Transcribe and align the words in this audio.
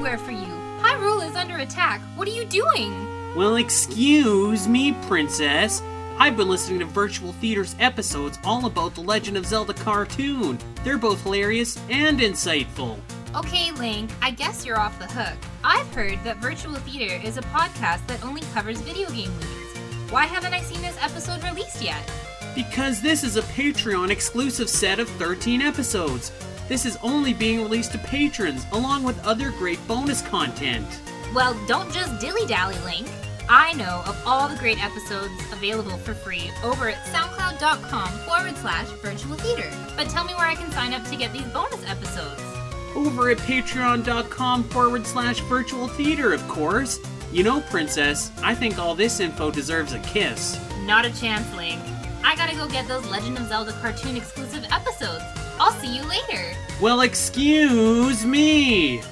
everywhere 0.00 0.18
for 0.18 0.30
you. 0.32 0.46
Hyrule 0.80 1.28
is 1.28 1.36
under 1.36 1.58
attack. 1.58 2.00
What 2.16 2.26
are 2.26 2.30
you 2.30 2.46
doing? 2.46 2.90
Well, 3.36 3.56
excuse 3.56 4.66
me, 4.66 4.92
Princess. 5.06 5.82
I've 6.18 6.38
been 6.38 6.48
listening 6.48 6.78
to 6.78 6.86
Virtual 6.86 7.32
Theater's 7.32 7.76
episodes 7.78 8.38
all 8.42 8.64
about 8.64 8.94
the 8.94 9.02
Legend 9.02 9.36
of 9.36 9.44
Zelda 9.44 9.74
cartoon. 9.74 10.58
They're 10.84 10.98
both 10.98 11.22
hilarious 11.22 11.78
and 11.90 12.18
insightful. 12.18 12.98
Okay, 13.36 13.72
Link, 13.72 14.10
I 14.22 14.30
guess 14.30 14.64
you're 14.64 14.80
off 14.80 14.98
the 14.98 15.06
hook. 15.06 15.38
I've 15.62 15.92
heard 15.94 16.18
that 16.24 16.38
Virtual 16.38 16.74
Theater 16.76 17.20
is 17.22 17.36
a 17.36 17.42
podcast 17.42 18.06
that 18.06 18.24
only 18.24 18.42
covers 18.54 18.80
video 18.80 19.08
game 19.10 19.30
movies. 19.32 19.76
Why 20.10 20.24
haven't 20.24 20.54
I 20.54 20.60
seen 20.60 20.80
this 20.80 20.96
episode 21.02 21.44
released 21.44 21.82
yet? 21.82 22.10
Because 22.54 23.02
this 23.02 23.22
is 23.22 23.36
a 23.36 23.42
Patreon 23.42 24.10
exclusive 24.10 24.68
set 24.68 24.98
of 24.98 25.08
13 25.10 25.60
episodes. 25.60 26.32
This 26.70 26.86
is 26.86 26.96
only 27.02 27.34
being 27.34 27.62
released 27.62 27.90
to 27.92 27.98
patrons, 27.98 28.64
along 28.70 29.02
with 29.02 29.26
other 29.26 29.50
great 29.50 29.84
bonus 29.88 30.22
content. 30.22 30.86
Well, 31.34 31.58
don't 31.66 31.92
just 31.92 32.20
dilly 32.20 32.46
dally, 32.46 32.76
Link. 32.84 33.08
I 33.48 33.72
know 33.72 34.04
of 34.06 34.16
all 34.24 34.46
the 34.48 34.54
great 34.54 34.80
episodes 34.80 35.34
available 35.52 35.98
for 35.98 36.14
free 36.14 36.48
over 36.62 36.88
at 36.88 37.04
soundcloud.com 37.06 38.12
forward 38.20 38.56
slash 38.58 38.86
virtual 39.02 39.34
theater. 39.34 39.68
But 39.96 40.10
tell 40.10 40.22
me 40.22 40.32
where 40.34 40.46
I 40.46 40.54
can 40.54 40.70
sign 40.70 40.94
up 40.94 41.04
to 41.06 41.16
get 41.16 41.32
these 41.32 41.48
bonus 41.48 41.84
episodes. 41.90 42.40
Over 42.94 43.30
at 43.30 43.38
patreon.com 43.38 44.62
forward 44.68 45.04
slash 45.04 45.40
virtual 45.40 45.88
theater, 45.88 46.32
of 46.32 46.46
course. 46.46 47.00
You 47.32 47.42
know, 47.42 47.62
Princess, 47.62 48.30
I 48.44 48.54
think 48.54 48.78
all 48.78 48.94
this 48.94 49.18
info 49.18 49.50
deserves 49.50 49.92
a 49.92 49.98
kiss. 49.98 50.56
Not 50.82 51.04
a 51.04 51.20
chance, 51.20 51.52
Link. 51.56 51.82
I 52.22 52.36
gotta 52.36 52.54
go 52.54 52.68
get 52.68 52.86
those 52.86 53.04
Legend 53.10 53.38
of 53.38 53.48
Zelda 53.48 53.72
cartoon 53.80 54.16
exclusive 54.16 54.64
episodes. 54.70 55.24
I'll 55.60 55.72
see 55.72 55.94
you 55.94 56.02
later. 56.04 56.56
Well, 56.80 57.02
excuse 57.02 58.24
me. 58.24 59.02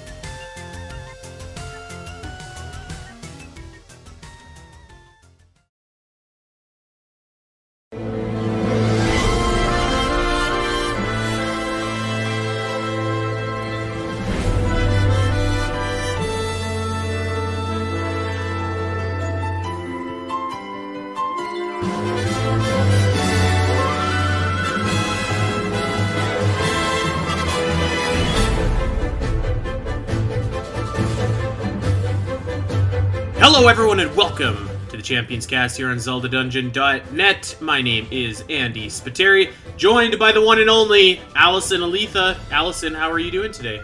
Hello, 33.58 33.66
everyone, 33.66 33.98
and 33.98 34.14
welcome 34.14 34.70
to 34.88 34.96
the 34.96 35.02
Champions 35.02 35.44
Cast 35.44 35.76
here 35.76 35.90
on 35.90 35.96
ZeldaDungeon.net. 35.96 37.56
My 37.60 37.82
name 37.82 38.06
is 38.12 38.44
Andy 38.48 38.86
Spiteri, 38.86 39.52
joined 39.76 40.16
by 40.16 40.30
the 40.30 40.40
one 40.40 40.60
and 40.60 40.70
only 40.70 41.16
Alasyn 41.34 41.80
Eletha. 41.80 42.36
Alasyn, 42.50 42.94
how 42.94 43.10
are 43.10 43.18
you 43.18 43.32
doing 43.32 43.50
today? 43.50 43.82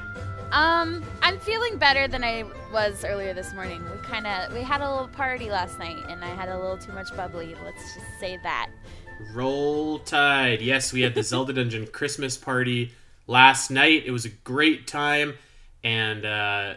Um, 0.52 1.04
I'm 1.22 1.40
feeling 1.40 1.76
better 1.76 2.06
than 2.06 2.22
I 2.22 2.44
was 2.72 3.04
earlier 3.04 3.34
this 3.34 3.52
morning. 3.52 3.82
We 3.90 3.98
kind 4.06 4.28
of 4.28 4.52
we 4.54 4.62
had 4.62 4.80
a 4.80 4.88
little 4.88 5.08
party 5.08 5.50
last 5.50 5.76
night, 5.80 6.04
and 6.08 6.24
I 6.24 6.28
had 6.28 6.48
a 6.48 6.56
little 6.56 6.78
too 6.78 6.92
much 6.92 7.08
bubbly. 7.16 7.56
Let's 7.64 7.94
just 7.94 8.20
say 8.20 8.38
that. 8.44 8.70
Roll 9.32 9.98
Tide. 9.98 10.62
Yes, 10.62 10.92
we 10.92 11.00
had 11.00 11.16
the 11.16 11.24
Zelda 11.24 11.52
Dungeon 11.52 11.88
Christmas 11.88 12.36
party 12.36 12.92
last 13.26 13.72
night. 13.72 14.04
It 14.06 14.12
was 14.12 14.24
a 14.24 14.30
great 14.30 14.86
time, 14.86 15.34
and 15.82 16.24
uh, 16.24 16.74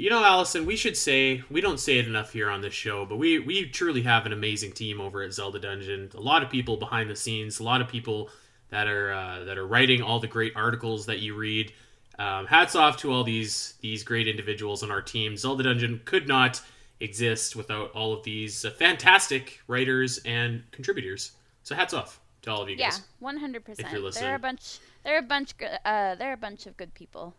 you 0.00 0.08
know, 0.08 0.22
Alasyn, 0.22 0.64
we 0.64 0.76
should 0.76 0.96
say 0.96 1.42
we 1.50 1.60
don't 1.60 1.78
say 1.78 1.98
it 1.98 2.06
enough 2.06 2.32
here 2.32 2.48
on 2.48 2.62
this 2.62 2.72
show, 2.72 3.04
but 3.04 3.16
we 3.16 3.38
we 3.38 3.66
truly 3.66 4.00
have 4.02 4.24
an 4.24 4.32
amazing 4.32 4.72
team 4.72 4.98
over 4.98 5.22
at 5.22 5.34
Zelda 5.34 5.58
Dungeon. 5.58 6.10
A 6.14 6.20
lot 6.20 6.42
of 6.42 6.48
people 6.48 6.78
behind 6.78 7.10
the 7.10 7.16
scenes, 7.16 7.60
a 7.60 7.62
lot 7.62 7.82
of 7.82 7.88
people 7.88 8.30
that 8.70 8.88
are 8.88 9.12
uh, 9.12 9.44
that 9.44 9.58
are 9.58 9.66
writing 9.66 10.00
all 10.00 10.18
the 10.18 10.26
great 10.26 10.54
articles 10.56 11.04
that 11.04 11.18
you 11.18 11.34
read. 11.34 11.72
Um, 12.18 12.46
hats 12.46 12.74
off 12.74 12.96
to 12.98 13.12
all 13.12 13.24
these 13.24 13.74
these 13.82 14.02
great 14.02 14.26
individuals 14.26 14.82
on 14.82 14.90
our 14.90 15.02
team. 15.02 15.36
Zelda 15.36 15.64
Dungeon 15.64 16.00
could 16.06 16.26
not 16.26 16.62
exist 17.00 17.54
without 17.54 17.90
all 17.92 18.14
of 18.14 18.22
these 18.22 18.64
uh, 18.64 18.70
fantastic 18.70 19.60
writers 19.66 20.18
and 20.24 20.62
contributors. 20.70 21.32
So 21.62 21.74
hats 21.74 21.92
off 21.92 22.20
to 22.42 22.50
all 22.50 22.62
of 22.62 22.70
you 22.70 22.76
guys. 22.76 22.98
Yeah, 22.98 23.04
100. 23.18 23.64
percent 23.66 23.86
If 23.86 23.92
you're 23.92 24.02
listening. 24.02 24.24
They're 24.24 24.36
a 24.36 24.38
bunch. 24.38 24.78
They're 25.04 25.18
a 25.18 25.22
bunch. 25.22 25.54
Uh, 25.84 26.14
they're 26.14 26.32
a 26.32 26.38
bunch 26.38 26.66
of 26.66 26.78
good 26.78 26.94
people. 26.94 27.34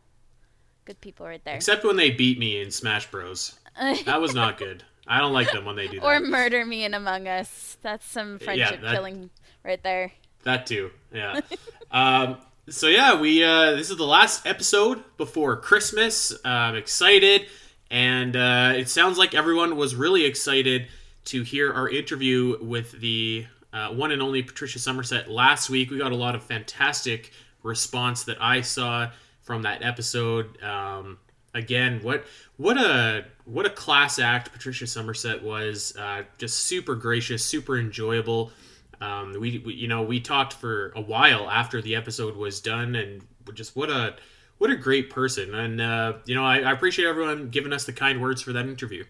Good 0.85 0.99
people 1.01 1.25
right 1.25 1.43
there. 1.45 1.55
Except 1.55 1.83
when 1.83 1.95
they 1.95 2.09
beat 2.11 2.39
me 2.39 2.61
in 2.61 2.71
Smash 2.71 3.09
Bros. 3.11 3.59
That 4.05 4.19
was 4.21 4.33
not 4.33 4.57
good. 4.57 4.83
I 5.07 5.19
don't 5.19 5.33
like 5.33 5.51
them 5.51 5.65
when 5.65 5.75
they 5.75 5.87
do 5.87 5.99
that. 6.01 6.05
or 6.05 6.19
murder 6.19 6.65
me 6.65 6.83
in 6.85 6.93
Among 6.93 7.27
Us. 7.27 7.77
That's 7.81 8.05
some 8.05 8.39
friendship 8.39 8.81
that- 8.81 8.93
killing 8.93 9.29
right 9.63 9.81
there. 9.83 10.11
That 10.43 10.65
too, 10.65 10.89
yeah. 11.13 11.41
um, 11.91 12.37
so 12.67 12.87
yeah, 12.87 13.19
we 13.19 13.43
uh, 13.43 13.71
this 13.75 13.91
is 13.91 13.97
the 13.97 14.05
last 14.07 14.47
episode 14.47 15.03
before 15.17 15.55
Christmas. 15.57 16.31
Uh, 16.43 16.47
I'm 16.47 16.75
excited, 16.75 17.45
and 17.91 18.35
uh, 18.35 18.73
it 18.75 18.89
sounds 18.89 19.19
like 19.19 19.35
everyone 19.35 19.75
was 19.75 19.93
really 19.93 20.25
excited 20.25 20.87
to 21.25 21.43
hear 21.43 21.71
our 21.71 21.87
interview 21.87 22.57
with 22.59 22.99
the 22.99 23.45
uh, 23.71 23.89
one 23.89 24.11
and 24.11 24.19
only 24.21 24.41
Patricia 24.41 24.79
Summersett 24.79 25.29
last 25.29 25.69
week. 25.69 25.91
We 25.91 25.99
got 25.99 26.11
a 26.11 26.15
lot 26.15 26.33
of 26.33 26.41
fantastic 26.43 27.31
response 27.61 28.23
that 28.23 28.41
I 28.41 28.61
saw 28.61 29.11
from 29.51 29.63
that 29.63 29.83
episode. 29.83 30.63
Um, 30.63 31.17
again, 31.53 31.99
what 32.03 32.23
what 32.55 32.77
a 32.77 33.25
what 33.43 33.65
a 33.65 33.69
class 33.69 34.17
act 34.17 34.53
Patricia 34.53 34.85
Summersett 34.85 35.43
was. 35.43 35.93
Uh, 35.99 36.23
just 36.37 36.59
super 36.59 36.95
gracious, 36.95 37.43
super 37.43 37.77
enjoyable. 37.77 38.53
Um, 39.01 39.33
we, 39.37 39.57
we 39.59 39.73
you 39.73 39.89
know 39.89 40.03
we 40.03 40.21
talked 40.21 40.53
for 40.53 40.93
a 40.95 41.01
while 41.01 41.49
after 41.49 41.81
the 41.81 41.97
episode 41.97 42.37
was 42.37 42.61
done, 42.61 42.95
and 42.95 43.23
just 43.53 43.75
what 43.75 43.89
a 43.89 44.15
what 44.57 44.69
a 44.69 44.77
great 44.77 45.09
person. 45.09 45.53
And 45.53 45.81
uh, 45.81 46.13
you 46.23 46.33
know 46.33 46.45
I, 46.45 46.59
I 46.59 46.71
appreciate 46.71 47.09
everyone 47.09 47.49
giving 47.49 47.73
us 47.73 47.83
the 47.83 47.91
kind 47.91 48.21
words 48.21 48.41
for 48.41 48.53
that 48.53 48.67
interview. 48.67 49.03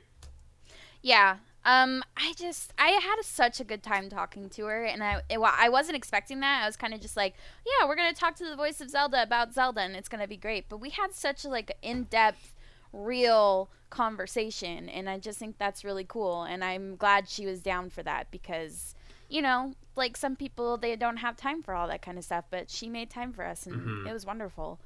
Yeah. 1.04 1.38
Um, 1.64 2.04
I 2.18 2.34
just 2.38 2.74
I 2.78 2.90
had 2.90 3.24
such 3.24 3.60
a 3.60 3.64
good 3.64 3.84
time 3.84 4.10
talking 4.10 4.50
to 4.50 4.66
her, 4.66 4.84
and 4.84 5.04
I 5.04 5.22
it, 5.30 5.40
I 5.40 5.70
wasn't 5.70 5.96
expecting 5.96 6.40
that. 6.40 6.64
I 6.64 6.66
was 6.66 6.76
kind 6.76 6.94
of 6.94 7.02
just 7.02 7.16
like, 7.16 7.36
yeah, 7.66 7.88
we're 7.88 7.96
gonna 7.96 8.14
talk 8.14 8.36
to 8.38 8.46
the 8.46 8.56
voice 8.56 8.82
of 8.82 8.90
Zelda 8.90 9.22
about 9.22 9.54
Zelda, 9.54 9.82
and 9.82 9.96
it's 9.96 10.10
gonna 10.10 10.28
be 10.28 10.38
great. 10.38 10.70
But 10.70 10.78
we 10.78 10.90
had 10.90 11.14
such 11.14 11.46
a 11.46 11.50
like 11.50 11.78
in 11.84 12.04
depth, 12.06 12.56
real 12.92 13.70
conversation, 13.92 14.90
and 14.90 15.08
I 15.08 15.20
just 15.20 15.38
think 15.38 15.60
that's 15.60 15.86
really 15.86 16.06
cool. 16.06 16.44
And 16.44 16.64
I'm 16.64 16.96
glad 16.96 17.30
she 17.30 17.46
was 17.46 17.62
down 17.62 17.92
for 17.92 18.02
that 18.04 18.32
because, 18.32 18.96
you 19.30 19.44
know, 19.44 19.76
like 19.96 20.18
some 20.18 20.36
people 20.36 20.78
they 20.78 20.96
don't 20.96 21.18
have 21.18 21.38
time 21.38 21.62
for 21.62 21.76
all 21.76 21.88
that 21.90 22.02
kind 22.02 22.18
of 22.18 22.24
stuff, 22.24 22.46
but 22.50 22.72
she 22.72 22.90
made 22.90 23.12
time 23.12 23.34
for 23.34 23.46
us, 23.46 23.68
and 23.68 24.08
it 24.08 24.14
was 24.14 24.26
wonderful. 24.26 24.80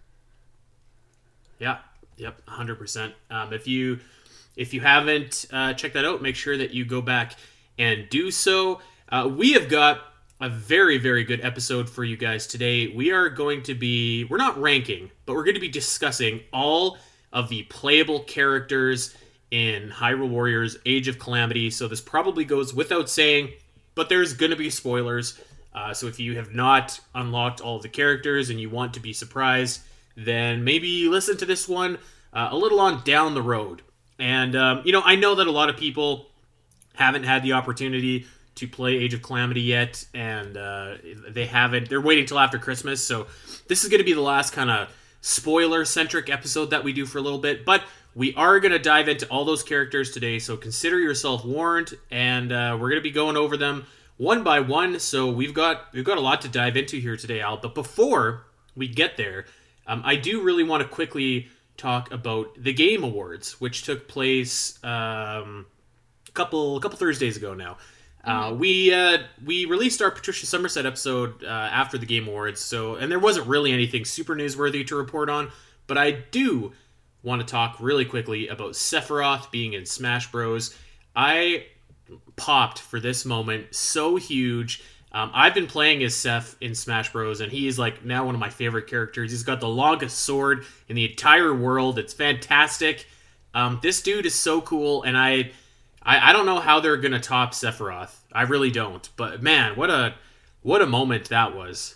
Yeah, 1.57 1.78
yep, 2.18 2.42
hundred 2.50 2.75
percent. 2.75 3.13
Um, 3.30 3.53
if 3.53 3.66
you 3.66 4.02
if 4.55 4.73
you 4.73 4.81
haven't 4.81 5.45
uh, 5.51 5.73
checked 5.73 5.93
that 5.93 6.05
out, 6.05 6.21
make 6.21 6.35
sure 6.35 6.57
that 6.57 6.71
you 6.71 6.85
go 6.85 7.01
back 7.01 7.35
and 7.77 8.07
do 8.09 8.31
so. 8.31 8.79
Uh, 9.09 9.29
we 9.35 9.53
have 9.53 9.69
got 9.69 10.01
a 10.41 10.49
very 10.49 10.97
very 10.97 11.23
good 11.23 11.43
episode 11.43 11.89
for 11.89 12.03
you 12.03 12.17
guys 12.17 12.45
today. 12.45 12.88
We 12.88 13.11
are 13.11 13.29
going 13.29 13.63
to 13.63 13.73
be 13.73 14.25
we're 14.25 14.38
not 14.38 14.59
ranking, 14.59 15.11
but 15.25 15.33
we're 15.35 15.44
going 15.44 15.55
to 15.55 15.61
be 15.61 15.69
discussing 15.69 16.41
all 16.51 16.97
of 17.31 17.49
the 17.49 17.63
playable 17.63 18.21
characters 18.21 19.15
in 19.51 19.89
Hyrule 19.89 20.29
Warriors: 20.29 20.77
Age 20.85 21.07
of 21.07 21.19
Calamity. 21.19 21.69
So 21.69 21.88
this 21.88 22.01
probably 22.01 22.44
goes 22.44 22.73
without 22.73 23.09
saying, 23.09 23.53
but 23.94 24.09
there's 24.09 24.33
going 24.33 24.51
to 24.51 24.57
be 24.57 24.69
spoilers. 24.69 25.39
Uh, 25.74 25.94
so 25.94 26.07
if 26.07 26.19
you 26.19 26.38
have 26.38 26.53
not 26.53 27.00
unlocked 27.13 27.59
all 27.59 27.80
the 27.80 27.89
characters 27.89 28.50
and 28.50 28.59
you 28.59 28.69
want 28.69 28.94
to 28.94 29.00
be 29.01 29.12
surprised, 29.12 29.81
then 30.15 30.63
maybe 30.63 31.07
listen 31.09 31.35
to 31.38 31.45
this 31.45 31.68
one 31.68 31.97
uh, 32.33 32.50
a 32.51 32.57
little 32.57 32.80
on 32.80 33.03
down 33.03 33.33
the 33.33 33.41
road. 33.41 33.81
And 34.19 34.56
um, 34.56 34.81
you 34.85 34.91
know, 34.91 35.01
I 35.03 35.15
know 35.15 35.35
that 35.35 35.47
a 35.47 35.51
lot 35.51 35.69
of 35.69 35.77
people 35.77 36.27
haven't 36.95 37.23
had 37.23 37.44
the 37.44 37.53
opportunity 37.53 38.25
to 38.56 38.67
play 38.67 38.95
Age 38.95 39.13
of 39.13 39.21
Calamity 39.21 39.62
yet, 39.62 40.06
and 40.13 40.56
uh, 40.56 40.95
they 41.27 41.45
haven't. 41.45 41.89
They're 41.89 42.00
waiting 42.00 42.25
till 42.25 42.39
after 42.39 42.57
Christmas, 42.57 43.06
so 43.06 43.27
this 43.67 43.83
is 43.83 43.89
going 43.89 44.00
to 44.00 44.06
be 44.06 44.13
the 44.13 44.21
last 44.21 44.53
kind 44.53 44.71
of 44.71 44.89
spoiler-centric 45.19 46.29
episode 46.29 46.69
that 46.69 46.83
we 46.83 46.94
do 46.94 47.06
for 47.06 47.17
a 47.17 47.21
little 47.21 47.39
bit. 47.39 47.65
But 47.65 47.83
we 48.15 48.33
are 48.35 48.62
going 48.62 48.71
to 48.71 48.79
dive 48.79 49.09
into 49.09 49.27
all 49.27 49.44
those 49.44 49.62
characters 49.62 50.12
today, 50.12 50.39
so 50.39 50.56
consider 50.56 51.00
yourself 51.00 51.44
warned, 51.44 51.95
and 52.09 52.51
uh, 52.53 52.77
we're 52.79 52.89
going 52.89 53.01
to 53.01 53.01
be 53.01 53.11
going 53.11 53.35
over 53.35 53.57
them 53.57 53.85
one 54.15 54.44
by 54.44 54.61
one. 54.61 55.00
So 55.00 55.29
we've 55.29 55.53
got 55.53 55.91
we've 55.94 56.06
got 56.06 56.18
a 56.18 56.21
lot 56.21 56.41
to 56.44 56.47
dive 56.47 56.77
into 56.77 56.97
here 56.97 57.18
today, 57.18 57.41
Al. 57.41 57.57
But 57.57 57.75
before 57.75 58.45
we 58.73 58.88
get 58.88 59.18
there, 59.18 59.45
um, 59.85 60.01
I 60.06 60.15
do 60.15 60.41
really 60.41 60.63
want 60.63 60.81
to 60.81 60.88
quickly 60.88 61.50
talk 61.77 62.12
about 62.12 62.62
the 62.62 62.74
Game 62.74 63.04
Awards, 63.04 63.60
which 63.60 63.83
took 63.83 64.07
place 64.07 64.83
um, 64.83 65.66
a 66.27 66.31
couple 66.33 66.77
a 66.77 66.81
couple 66.81 66.98
Thursdays 66.98 67.38
ago 67.38 67.54
now. 67.54 67.77
Uh, 68.24 68.54
we 68.57 68.92
uh, 68.94 69.19
we 69.45 69.66
released 69.66 70.01
our 70.01 70.10
Patricia 70.10 70.45
Summersett 70.45 70.86
episode 70.86 71.44
uh, 71.44 71.48
after 71.48 71.98
the 71.98 72.07
Game 72.07 72.27
Awards, 72.27 72.60
so 72.60 72.95
and 72.95 73.12
there 73.12 73.19
wasn't 73.19 73.48
really 73.48 73.72
anything 73.72 74.04
super 74.04 74.36
newsworthy 74.36 74.86
to 74.88 74.95
report 74.95 75.30
on, 75.30 75.51
but 75.86 75.98
I 75.98 76.12
do 76.12 76.74
want 77.22 77.42
to 77.42 77.48
talk 77.48 77.78
really 77.80 78.06
quickly 78.06 78.48
about 78.48 78.74
Sephiroth 78.74 79.51
being 79.51 79.74
in 79.74 79.86
Smash 79.86 80.31
Bros. 80.31 80.75
I 81.16 81.66
popped 82.36 82.80
for 82.80 83.00
this 83.00 83.25
moment 83.25 83.74
so 83.74 84.16
huge. 84.16 84.83
Um, 85.15 85.31
I've 85.33 85.53
been 85.53 85.67
playing 85.67 86.03
as 86.03 86.13
Seph 86.13 86.57
in 86.59 86.75
Smash 86.75 87.13
Bros, 87.13 87.39
and 87.39 87.50
he 87.50 87.69
is 87.69 87.79
like 87.79 88.03
now 88.03 88.25
one 88.25 88.35
of 88.35 88.41
my 88.41 88.50
favorite 88.50 88.88
characters. 88.88 89.31
He's 89.31 89.44
got 89.44 89.62
the 89.62 89.69
longest 89.69 90.19
sword 90.19 90.65
in 90.89 90.97
the 90.97 91.09
entire 91.09 91.56
world. 91.56 91.97
It's 91.97 92.13
fantastic. 92.13 93.07
Um, 93.53 93.79
this 93.81 94.01
dude 94.01 94.25
is 94.25 94.35
so 94.35 94.59
cool, 94.59 95.03
and 95.03 95.17
I, 95.17 95.51
I, 96.03 96.31
I 96.31 96.33
don't 96.33 96.45
know 96.45 96.59
how 96.59 96.81
they're 96.81 96.97
gonna 96.97 97.21
top 97.21 97.53
Sephiroth. 97.53 98.13
I 98.33 98.41
really 98.41 98.71
don't. 98.71 99.07
But 99.15 99.41
man, 99.41 99.77
what 99.77 99.89
a, 99.89 100.15
what 100.63 100.81
a 100.81 100.85
moment 100.85 101.29
that 101.29 101.56
was. 101.56 101.95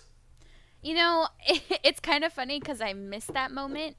You 0.80 0.94
know, 0.94 1.28
it's 1.84 2.00
kind 2.00 2.24
of 2.24 2.32
funny 2.32 2.58
because 2.58 2.80
I 2.80 2.94
missed 2.94 3.34
that 3.34 3.52
moment. 3.52 3.96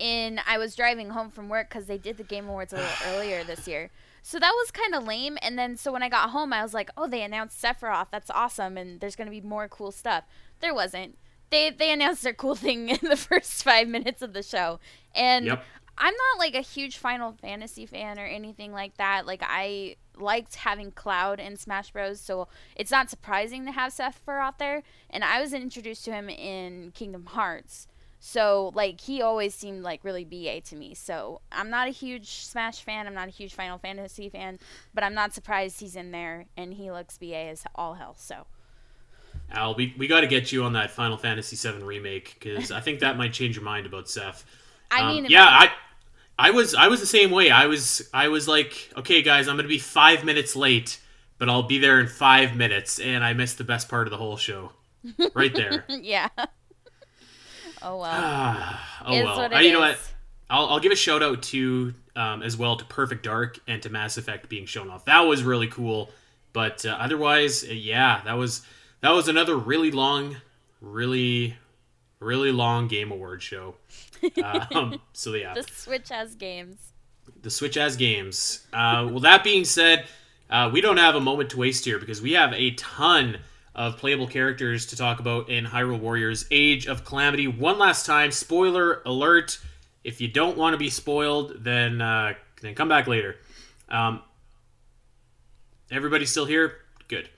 In 0.00 0.40
I 0.48 0.58
was 0.58 0.74
driving 0.74 1.10
home 1.10 1.30
from 1.30 1.48
work 1.48 1.68
because 1.68 1.86
they 1.86 1.98
did 1.98 2.16
the 2.16 2.24
Game 2.24 2.48
Awards 2.48 2.72
a 2.72 2.76
little 2.76 2.90
earlier 3.06 3.44
this 3.44 3.68
year. 3.68 3.92
So 4.26 4.38
that 4.38 4.52
was 4.56 4.70
kind 4.70 4.94
of 4.94 5.06
lame. 5.06 5.36
And 5.42 5.58
then, 5.58 5.76
so 5.76 5.92
when 5.92 6.02
I 6.02 6.08
got 6.08 6.30
home, 6.30 6.50
I 6.54 6.62
was 6.62 6.72
like, 6.72 6.88
oh, 6.96 7.06
they 7.06 7.20
announced 7.22 7.62
Sephiroth. 7.62 8.06
That's 8.10 8.30
awesome. 8.30 8.78
And 8.78 8.98
there's 8.98 9.16
going 9.16 9.26
to 9.26 9.30
be 9.30 9.42
more 9.42 9.68
cool 9.68 9.92
stuff. 9.92 10.24
There 10.60 10.74
wasn't. 10.74 11.18
They, 11.50 11.68
they 11.68 11.92
announced 11.92 12.22
their 12.22 12.32
cool 12.32 12.54
thing 12.64 12.88
in 12.88 12.98
the 13.02 13.18
first 13.18 13.62
five 13.62 13.86
minutes 13.86 14.22
of 14.22 14.32
the 14.32 14.42
show. 14.42 14.80
And 15.14 15.44
Yep. 15.44 15.62
I'm 15.98 16.14
not 16.14 16.38
like 16.38 16.54
a 16.54 16.62
huge 16.62 16.96
Final 16.96 17.32
Fantasy 17.32 17.84
fan 17.84 18.18
or 18.18 18.24
anything 18.24 18.72
like 18.72 18.96
that. 18.96 19.26
Like, 19.26 19.42
I 19.44 19.96
liked 20.16 20.54
having 20.54 20.90
Cloud 20.90 21.38
in 21.38 21.58
Smash 21.58 21.90
Bros. 21.90 22.18
So 22.18 22.48
it's 22.76 22.90
not 22.90 23.10
surprising 23.10 23.66
to 23.66 23.72
have 23.72 23.92
Sephiroth 23.92 24.56
there. 24.56 24.82
And 25.10 25.22
I 25.22 25.42
was 25.42 25.52
introduced 25.52 26.06
to 26.06 26.12
him 26.12 26.30
in 26.30 26.92
Kingdom 26.92 27.26
Hearts. 27.26 27.88
So 28.26 28.72
like 28.74 29.02
he 29.02 29.20
always 29.20 29.54
seemed 29.54 29.82
like 29.82 30.02
really 30.02 30.24
BA 30.24 30.60
to 30.62 30.76
me. 30.76 30.94
So 30.94 31.42
I'm 31.52 31.68
not 31.70 31.88
a 31.88 31.90
huge 31.90 32.30
Smash 32.46 32.80
fan. 32.82 33.06
I'm 33.06 33.14
not 33.14 33.28
a 33.28 33.32
huge 33.32 33.54
Final 33.54 33.78
Fantasy 33.78 34.30
fan, 34.30 34.58
but 34.94 35.04
I'm 35.04 35.14
not 35.14 35.34
surprised 35.34 35.80
he's 35.80 35.94
in 35.96 36.10
there 36.10 36.46
and 36.56 36.72
he 36.74 36.90
looks 36.90 37.18
BA 37.18 37.48
as 37.50 37.64
all 37.74 37.94
hell. 37.94 38.14
So 38.18 38.46
Al, 39.50 39.74
we, 39.74 39.94
we 39.98 40.06
got 40.06 40.20
to 40.22 40.26
get 40.26 40.52
you 40.52 40.64
on 40.64 40.72
that 40.72 40.90
Final 40.90 41.16
Fantasy 41.16 41.56
VII 41.56 41.82
remake 41.82 42.36
because 42.38 42.70
I 42.70 42.80
think 42.80 43.00
that 43.00 43.16
might 43.16 43.32
change 43.32 43.56
your 43.56 43.64
mind 43.64 43.86
about 43.86 44.08
Seph. 44.08 44.44
I 44.90 45.02
Um, 45.02 45.04
mean, 45.04 45.26
yeah, 45.26 45.44
I, 45.46 45.70
I 46.38 46.50
was 46.50 46.74
I 46.74 46.88
was 46.88 47.00
the 47.00 47.06
same 47.06 47.30
way. 47.30 47.50
I 47.50 47.66
was 47.66 48.08
I 48.14 48.28
was 48.28 48.48
like, 48.48 48.90
okay, 48.96 49.22
guys, 49.22 49.48
I'm 49.48 49.56
gonna 49.56 49.68
be 49.68 49.78
five 49.78 50.24
minutes 50.24 50.56
late, 50.56 51.00
but 51.38 51.48
I'll 51.48 51.64
be 51.64 51.78
there 51.78 52.00
in 52.00 52.08
five 52.08 52.56
minutes, 52.56 52.98
and 53.00 53.24
I 53.24 53.32
missed 53.34 53.58
the 53.58 53.64
best 53.64 53.88
part 53.88 54.06
of 54.06 54.10
the 54.12 54.18
whole 54.18 54.36
show, 54.36 54.72
right 55.34 55.54
there. 55.54 55.86
yeah. 55.88 56.28
Oh 57.84 57.98
well. 57.98 58.78
Oh 59.06 59.12
Is 59.12 59.24
well. 59.24 59.54
Uh, 59.54 59.58
you 59.60 59.72
know 59.72 59.80
what? 59.80 59.98
I'll, 60.48 60.66
I'll 60.66 60.80
give 60.80 60.92
a 60.92 60.96
shout 60.96 61.22
out 61.22 61.42
to 61.44 61.92
um, 62.16 62.42
as 62.42 62.56
well 62.56 62.76
to 62.76 62.84
Perfect 62.86 63.22
Dark 63.22 63.58
and 63.66 63.82
to 63.82 63.90
Mass 63.90 64.16
Effect 64.16 64.48
being 64.48 64.64
shown 64.66 64.88
off. 64.90 65.04
That 65.04 65.20
was 65.20 65.42
really 65.42 65.68
cool. 65.68 66.10
But 66.54 66.86
uh, 66.86 66.96
otherwise, 66.98 67.64
uh, 67.64 67.72
yeah, 67.72 68.22
that 68.24 68.34
was 68.34 68.62
that 69.00 69.10
was 69.10 69.28
another 69.28 69.56
really 69.56 69.90
long, 69.90 70.36
really, 70.80 71.56
really 72.20 72.52
long 72.52 72.88
Game 72.88 73.10
Award 73.12 73.42
show. 73.42 73.74
Um, 74.42 75.02
so 75.12 75.34
yeah, 75.34 75.52
The 75.52 75.64
Switch 75.64 76.08
has 76.08 76.34
games. 76.34 76.92
the 77.42 77.50
Switch 77.50 77.74
has 77.74 77.94
games. 77.94 78.66
Uh, 78.72 79.06
well, 79.10 79.20
that 79.20 79.44
being 79.44 79.66
said, 79.66 80.06
uh, 80.48 80.70
we 80.72 80.80
don't 80.80 80.96
have 80.96 81.14
a 81.14 81.20
moment 81.20 81.50
to 81.50 81.58
waste 81.58 81.84
here 81.84 81.98
because 81.98 82.22
we 82.22 82.32
have 82.32 82.54
a 82.54 82.70
ton 82.70 83.36
of 83.74 83.96
playable 83.96 84.26
characters 84.26 84.86
to 84.86 84.96
talk 84.96 85.18
about 85.18 85.48
in 85.48 85.64
Hyrule 85.64 86.00
Warriors 86.00 86.46
Age 86.50 86.86
of 86.86 87.04
Calamity. 87.04 87.48
One 87.48 87.78
last 87.78 88.06
time, 88.06 88.30
spoiler 88.30 89.02
alert. 89.04 89.58
If 90.04 90.20
you 90.20 90.28
don't 90.28 90.56
want 90.56 90.74
to 90.74 90.78
be 90.78 90.90
spoiled, 90.90 91.64
then 91.64 92.00
uh, 92.00 92.34
then 92.60 92.74
come 92.74 92.88
back 92.88 93.06
later. 93.06 93.36
Um, 93.88 94.22
everybody 95.90 96.26
still 96.26 96.44
here? 96.44 96.76
Good. 97.08 97.28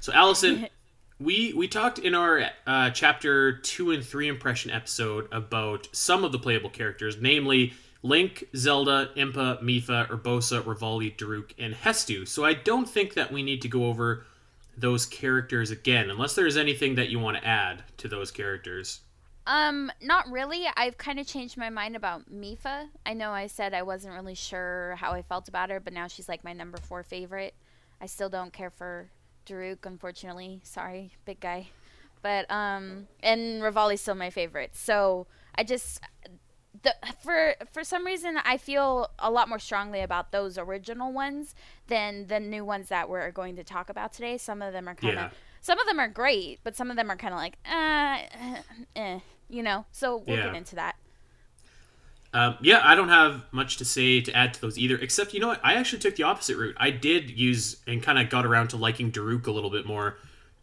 So, 0.00 0.12
Alasyn, 0.12 0.68
we 1.20 1.52
we 1.52 1.68
talked 1.68 1.98
in 1.98 2.14
our 2.14 2.50
uh, 2.66 2.90
chapter 2.90 3.58
two 3.58 3.92
and 3.92 4.04
three 4.04 4.28
impression 4.28 4.70
episode 4.70 5.28
about 5.32 5.88
some 5.92 6.24
of 6.24 6.32
the 6.32 6.38
playable 6.38 6.70
characters, 6.70 7.16
namely 7.20 7.72
Link, 8.02 8.44
Zelda, 8.56 9.10
Impa, 9.16 9.62
Mipha, 9.62 10.08
Urbosa, 10.08 10.62
Revali, 10.62 11.16
Daruk, 11.16 11.52
and 11.58 11.74
Hestu. 11.74 12.26
So 12.28 12.44
I 12.44 12.54
don't 12.54 12.88
think 12.88 13.14
that 13.14 13.32
we 13.32 13.42
need 13.42 13.62
to 13.62 13.68
go 13.68 13.86
over 13.86 14.24
those 14.80 15.06
characters 15.06 15.70
again, 15.70 16.10
unless 16.10 16.34
there's 16.34 16.56
anything 16.56 16.94
that 16.96 17.08
you 17.08 17.18
want 17.18 17.36
to 17.36 17.46
add 17.46 17.82
to 17.98 18.08
those 18.08 18.30
characters. 18.30 19.00
Um, 19.46 19.90
not 20.02 20.30
really. 20.30 20.66
I've 20.76 20.98
kind 20.98 21.18
of 21.18 21.26
changed 21.26 21.56
my 21.56 21.70
mind 21.70 21.96
about 21.96 22.30
Mipha. 22.30 22.88
I 23.06 23.14
know 23.14 23.30
I 23.30 23.46
said 23.46 23.72
I 23.72 23.82
wasn't 23.82 24.14
really 24.14 24.34
sure 24.34 24.96
how 24.98 25.12
I 25.12 25.22
felt 25.22 25.48
about 25.48 25.70
her, 25.70 25.80
but 25.80 25.94
now 25.94 26.06
she's 26.06 26.28
like 26.28 26.44
my 26.44 26.52
number 26.52 26.76
four 26.78 27.02
favorite. 27.02 27.54
I 28.00 28.06
still 28.06 28.28
don't 28.28 28.52
care 28.52 28.70
for 28.70 29.08
Daruk, 29.46 29.86
unfortunately. 29.86 30.60
Sorry, 30.64 31.12
big 31.24 31.40
guy. 31.40 31.68
But 32.20 32.50
um, 32.50 33.08
and 33.22 33.62
Revali's 33.62 34.02
still 34.02 34.14
my 34.14 34.28
favorite. 34.30 34.76
So 34.76 35.26
I 35.54 35.64
just 35.64 36.02
the 36.82 36.94
for 37.22 37.54
for 37.72 37.82
some 37.82 38.04
reason 38.06 38.36
I 38.44 38.56
feel 38.56 39.10
a 39.18 39.30
lot 39.30 39.48
more 39.48 39.58
strongly 39.58 40.00
about 40.00 40.32
those 40.32 40.58
original 40.58 41.12
ones 41.12 41.54
than 41.88 42.26
the 42.28 42.38
new 42.38 42.64
ones 42.64 42.88
that 42.88 43.08
we're 43.08 43.30
going 43.30 43.56
to 43.56 43.64
talk 43.64 43.88
about 43.90 44.12
today. 44.12 44.38
Some 44.38 44.62
of 44.62 44.72
them 44.72 44.88
are 44.88 44.94
kind 44.94 45.18
of 45.18 45.24
Yeah. 45.24 45.30
some 45.60 45.78
of 45.80 45.86
them 45.86 45.98
are 45.98 46.08
great, 46.08 46.60
but 46.62 46.76
some 46.76 46.90
of 46.90 46.96
them 46.96 47.10
are 47.10 47.16
kind 47.16 47.34
of 47.34 47.38
like 47.38 47.56
uh, 47.64 48.18
eh, 48.96 49.20
you 49.48 49.62
know. 49.62 49.86
So 49.92 50.18
we'll 50.26 50.36
Yeah. 50.36 50.46
get 50.46 50.54
into 50.56 50.76
that. 50.76 50.96
Um, 52.34 52.58
yeah, 52.60 52.82
I 52.84 52.94
don't 52.94 53.08
have 53.08 53.44
much 53.52 53.78
to 53.78 53.86
say 53.86 54.20
to 54.20 54.32
add 54.36 54.52
to 54.54 54.60
those 54.60 54.76
either, 54.78 54.96
except 54.98 55.32
you 55.32 55.40
know 55.40 55.48
what? 55.48 55.60
I 55.64 55.74
actually 55.74 56.00
took 56.00 56.16
the 56.16 56.24
opposite 56.24 56.58
route. 56.58 56.76
I 56.78 56.90
did 56.90 57.30
use 57.30 57.78
and 57.86 58.02
kind 58.02 58.18
of 58.18 58.28
got 58.28 58.44
around 58.44 58.68
to 58.68 58.76
liking 58.76 59.10
Daruk 59.10 59.46
a 59.46 59.50
little 59.50 59.70
bit 59.70 59.86
more. 59.86 60.18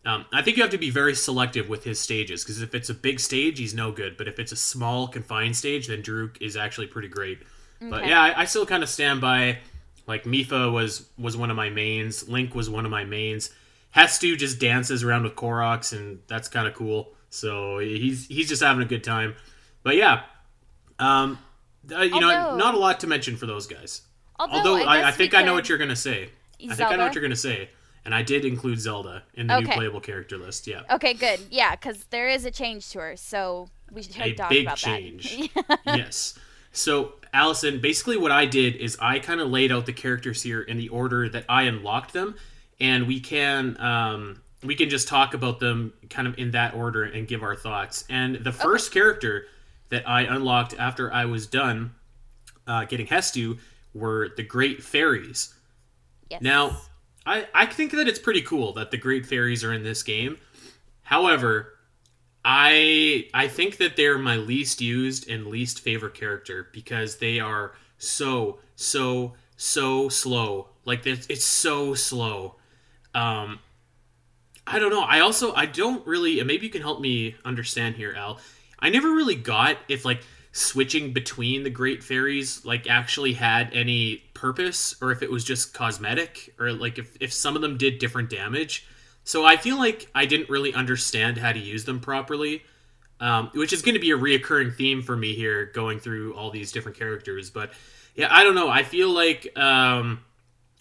Um, 0.06 0.26
I 0.32 0.42
think 0.42 0.58
you 0.58 0.64
have 0.64 0.72
to 0.72 0.78
be 0.78 0.92
very 0.92 1.16
selective 1.16 1.68
with 1.68 1.84
his 1.84 2.00
stages 2.00 2.44
because 2.44 2.62
if 2.62 2.76
it's 2.76 2.90
a 2.90 2.94
big 2.94 3.20
stage, 3.20 3.58
he's 3.58 3.74
no 3.74 3.92
good. 3.92 4.18
But 4.18 4.28
if 4.28 4.38
it's 4.38 4.52
a 4.52 4.56
small, 4.56 5.08
confined 5.08 5.56
stage, 5.56 5.88
then 5.88 6.04
Daruk 6.04 6.40
is 6.42 6.56
actually 6.56 6.88
pretty 6.88 7.08
great. 7.08 7.40
But 7.82 8.08
yeah, 8.08 8.22
I, 8.22 8.42
I 8.42 8.46
still 8.46 8.66
kind 8.66 8.84
of 8.84 8.90
stand 8.90 9.20
by. 9.22 9.60
Like 10.08 10.24
Mipha 10.24 10.72
was 10.72 11.08
was 11.18 11.36
one 11.36 11.50
of 11.50 11.58
my 11.58 11.70
mains. 11.70 12.30
Link 12.30 12.54
was 12.54 12.70
one 12.70 12.86
of 12.86 12.92
my 12.92 13.04
mains. 13.04 13.50
Hestu 13.96 14.38
just 14.38 14.60
dances 14.60 15.04
around 15.04 15.24
with 15.24 15.36
Koroks, 15.36 15.98
and 15.98 16.20
that's 16.28 16.48
kind 16.48 16.68
of 16.68 16.74
cool. 16.76 17.14
So 17.30 17.80
he's 17.80 18.28
he's 18.28 18.48
just 18.48 18.62
having 18.62 18.84
a 18.84 18.88
good 18.88 19.04
time. 19.04 19.36
But 19.84 19.96
yeah, 19.96 20.24
um, 21.00 21.40
uh, 21.92 22.02
you 22.02 22.20
know, 22.20 22.56
not 22.56 22.76
a 22.76 22.78
lot 22.78 23.00
to 23.02 23.08
mention 23.08 23.38
for 23.38 23.46
those 23.46 23.68
guys. 23.68 24.02
Although, 24.38 24.58
Although 24.58 24.84
I, 24.86 25.02
I, 25.02 25.06
we 25.08 25.12
think 25.14 25.34
I 25.34 25.44
know 25.44 25.54
what 25.54 25.70
you're 25.70 25.78
gonna 25.78 25.96
say. 25.96 26.30
I 26.70 26.76
think 26.76 26.90
I 26.92 26.96
know 26.96 27.06
what 27.06 27.16
you're 27.16 27.22
gonna 27.22 27.36
say, 27.36 27.70
and 28.06 28.14
I 28.14 28.22
did 28.22 28.46
include 28.46 28.80
Zelda 28.80 29.24
in 29.34 29.48
the 29.48 29.60
new 29.60 29.68
playable 29.68 30.00
character 30.00 30.38
list. 30.38 30.68
Yeah, 30.68 30.82
Okay, 30.92 31.14
good. 31.14 31.40
Yeah, 31.50 31.76
because 31.76 32.06
there 32.12 32.30
is 32.30 32.46
a 32.46 32.52
change 32.52 32.90
to 32.92 33.00
her, 33.00 33.18
so 33.18 33.70
we 33.92 34.04
should 34.04 34.16
a 34.22 34.34
talk 34.34 34.50
big 34.50 34.66
about 34.66 34.78
change. 34.78 35.52
that. 35.54 35.80
yes. 35.86 36.38
So, 36.72 37.14
Alasyn, 37.34 37.82
basically 37.82 38.18
what 38.18 38.32
I 38.32 38.46
did 38.46 38.76
is 38.76 38.98
I 39.02 39.20
kind 39.20 39.42
of 39.42 39.50
laid 39.50 39.72
out 39.72 39.86
the 39.86 39.94
characters 39.94 40.44
here 40.44 40.62
in 40.62 40.78
the 40.78 40.90
order 40.90 41.28
that 41.30 41.46
I 41.50 41.64
unlocked 41.64 42.14
them, 42.14 42.36
and 42.80 43.08
we 43.08 43.20
can 43.20 43.80
um, 43.82 44.42
we 44.64 44.76
can 44.76 44.90
just 44.90 45.08
talk 45.08 45.34
about 45.34 45.60
them 45.60 45.94
kind 46.10 46.28
of 46.28 46.38
in 46.38 46.52
that 46.52 46.74
order 46.76 47.04
and 47.04 47.28
give 47.28 47.44
our 47.44 47.56
thoughts. 47.56 48.06
And 48.10 48.36
the 48.36 48.52
first 48.52 48.92
character 48.92 49.48
that 49.90 50.08
I 50.08 50.22
unlocked 50.22 50.76
after 50.78 51.12
I 51.12 51.26
was 51.26 51.48
done 51.48 51.94
uh, 52.68 52.86
getting 52.86 53.08
Hestu 53.08 53.58
were 53.94 54.30
the 54.36 54.44
Great 54.44 54.84
Fairies. 54.84 55.54
yes. 56.30 56.42
Now, 56.42 56.78
I, 57.26 57.48
I 57.54 57.66
think 57.66 57.92
that 57.92 58.08
it's 58.08 58.20
pretty 58.20 58.42
cool 58.42 58.74
that 58.74 58.92
the 58.92 58.98
Great 58.98 59.26
Fairies 59.26 59.64
are 59.64 59.74
in 59.74 59.84
this 59.84 60.04
game. 60.04 60.38
However, 61.04 61.74
I 62.44 63.28
I 63.34 63.48
think 63.48 63.78
that 63.78 63.96
they're 63.96 64.20
my 64.20 64.36
least 64.36 64.80
used 64.80 65.28
and 65.30 65.48
least 65.48 65.80
favorite 65.80 66.14
character 66.14 66.68
because 66.72 67.18
they 67.18 67.40
are 67.40 67.74
so 67.98 68.60
so 68.76 69.34
so 69.58 70.10
slow. 70.10 70.70
Like 70.86 71.06
it's, 71.08 71.44
so 71.44 71.96
slow. 71.96 72.56
Um, 73.16 73.60
I 74.68 74.78
don't 74.78 74.92
know. 74.92 75.02
I 75.02 75.22
also 75.22 75.54
I 75.56 75.66
don't 75.66 76.06
really. 76.06 76.44
Maybe 76.44 76.68
you 76.68 76.72
can 76.72 76.84
help 76.84 77.02
me 77.02 77.36
understand 77.44 77.96
here, 77.96 78.14
Al. 78.16 78.40
I 78.78 78.90
never 78.90 79.10
really 79.10 79.36
got 79.36 79.78
if 79.88 80.06
like 80.06 80.22
switching 80.58 81.12
between 81.12 81.64
the 81.64 81.70
great 81.70 82.02
fairies 82.02 82.64
like 82.64 82.90
actually 82.90 83.34
had 83.34 83.70
any 83.74 84.24
purpose 84.34 84.96
or 85.02 85.12
if 85.12 85.22
it 85.22 85.30
was 85.30 85.44
just 85.44 85.74
cosmetic 85.74 86.56
or 86.58 86.72
like 86.72 86.98
if, 86.98 87.18
if 87.20 87.34
some 87.34 87.58
of 87.58 87.62
them 87.62 87.76
did 87.78 88.00
different 88.00 88.30
damage 88.30 88.88
so 89.26 89.44
i 89.44 89.58
feel 89.58 89.78
like 89.78 90.10
i 90.16 90.26
didn't 90.26 90.50
really 90.50 90.74
understand 90.74 91.38
how 91.38 91.52
to 91.52 91.60
use 91.60 91.84
them 91.84 92.00
properly 92.00 92.64
um, 93.20 93.50
which 93.54 93.74
is 93.74 93.82
going 93.82 93.96
to 93.96 94.00
be 94.00 94.12
a 94.12 94.18
reoccurring 94.18 94.74
theme 94.74 95.02
for 95.02 95.18
me 95.18 95.34
here 95.34 95.66
going 95.74 96.00
through 96.00 96.34
all 96.36 96.50
these 96.52 96.72
different 96.72 96.98
characters 96.98 97.50
but 97.50 97.74
yeah 98.16 98.28
i 98.32 98.42
don't 98.42 98.56
know 98.56 98.70
i 98.70 98.82
feel 98.82 99.10
like 99.10 99.52
um, 99.58 100.24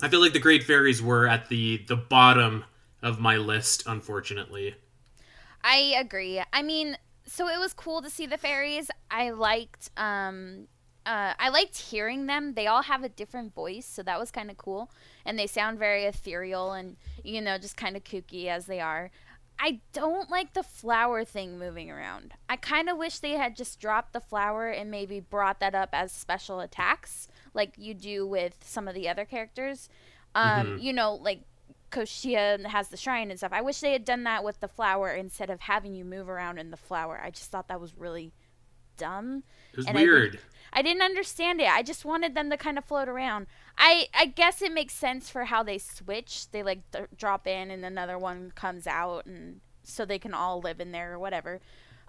i 0.03 0.09
feel 0.09 0.21
like 0.21 0.33
the 0.33 0.39
great 0.39 0.63
fairies 0.63 1.03
were 1.03 1.27
at 1.27 1.49
the 1.49 1.85
the 1.89 1.97
bottom 1.97 2.63
of 3.03 3.19
my 3.19 3.39
list 3.39 3.83
unfortunately 3.89 4.77
I 5.67 5.95
agree. 5.99 6.43
I 6.53 6.61
mean, 6.61 6.99
so 7.27 7.49
it 7.49 7.59
was 7.59 7.73
cool 7.73 8.03
to 8.03 8.11
see 8.11 8.27
the 8.27 8.37
fairies. 8.37 8.91
I 9.15 9.31
liked 9.31 9.91
um 9.97 10.67
uh, 11.07 11.35
I 11.39 11.51
liked 11.51 11.77
hearing 11.77 12.27
them. 12.27 12.55
They 12.55 12.67
all 12.67 12.83
have 12.85 13.05
a 13.05 13.11
different 13.11 13.55
voice, 13.55 13.85
so 13.85 14.03
that 14.03 14.19
was 14.19 14.31
kind 14.31 14.51
of 14.51 14.57
cool. 14.57 14.91
And 15.27 15.39
they 15.39 15.47
sound 15.47 15.79
very 15.79 16.05
ethereal 16.05 16.73
and, 16.73 16.97
you 17.23 17.43
know, 17.43 17.59
just 17.59 17.77
kind 17.77 17.95
of 17.95 18.05
kooky 18.05 18.47
as 18.47 18.65
they 18.65 18.81
are. 18.81 19.11
I 19.59 19.81
don't 19.93 20.31
like 20.31 20.55
the 20.55 20.63
flower 20.63 21.23
thing 21.23 21.59
moving 21.59 21.91
around. 21.91 22.33
I 22.49 22.57
kind 22.57 22.89
of 22.89 22.97
wish 22.97 23.19
they 23.19 23.33
had 23.33 23.55
just 23.55 23.79
dropped 23.79 24.15
the 24.15 24.21
flower 24.21 24.69
and 24.71 24.91
maybe 24.91 25.21
brought 25.21 25.61
that 25.61 25.75
up 25.75 25.91
as 25.93 26.11
special 26.11 26.61
attacks, 26.61 27.29
like 27.53 27.75
you 27.77 27.93
do 27.93 28.27
with 28.27 28.57
some 28.65 28.89
of 28.89 28.95
the 28.95 29.07
other 29.07 29.27
characters. 29.27 29.91
Um, 30.35 30.67
Mhm. 30.79 30.83
You 30.83 30.93
know, 30.95 31.15
like 31.17 31.43
Koshia 31.91 32.65
has 32.67 32.89
the 32.89 32.97
shrine 32.97 33.31
and 33.31 33.39
stuff. 33.39 33.53
I 33.53 33.61
wish 33.61 33.81
they 33.81 33.93
had 33.93 34.07
done 34.07 34.25
that 34.25 34.43
with 34.43 34.61
the 34.61 34.69
flower 34.69 35.11
instead 35.13 35.51
of 35.51 35.61
having 35.61 35.95
you 35.95 36.05
move 36.05 36.31
around 36.31 36.59
in 36.59 36.71
the 36.71 36.77
flower. 36.79 37.21
I 37.23 37.31
just 37.31 37.51
thought 37.51 37.69
that 37.69 37.81
was 37.81 37.95
really 37.97 38.33
dumb. 38.97 39.43
It 39.73 39.77
was 39.79 39.87
And 39.87 39.99
I 39.99 40.03
weird. 40.03 40.41
I 40.73 40.83
didn't 40.83 41.03
understand 41.03 41.61
it. 41.61 41.69
I 41.69 41.83
just 41.83 42.05
wanted 42.05 42.35
them 42.35 42.51
to 42.51 42.57
kind 42.57 42.79
of 42.79 42.85
float 42.85 43.09
around. 43.09 43.47
I 43.79 44.09
I 44.15 44.27
guess 44.27 44.63
it 44.63 44.73
makes 44.73 44.95
sense 44.95 45.31
for 45.31 45.45
how 45.45 45.63
they 45.63 45.79
switch. 45.79 46.51
They 46.51 46.63
like 46.63 46.91
th- 46.93 47.07
drop 47.17 47.47
in 47.47 47.71
and 47.71 47.85
another 47.85 48.19
one 48.19 48.53
comes 48.55 48.87
out 48.87 49.27
and 49.27 49.61
so 49.83 50.05
they 50.05 50.19
can 50.19 50.35
all 50.35 50.61
live 50.61 50.81
in 50.81 50.93
there 50.93 51.13
or 51.15 51.19
whatever. 51.19 51.61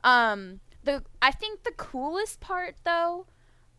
Um 0.03 0.61
the 0.83 1.03
I 1.21 1.31
think 1.31 1.63
the 1.63 1.71
coolest 1.71 2.39
part 2.39 2.75
though 2.83 3.25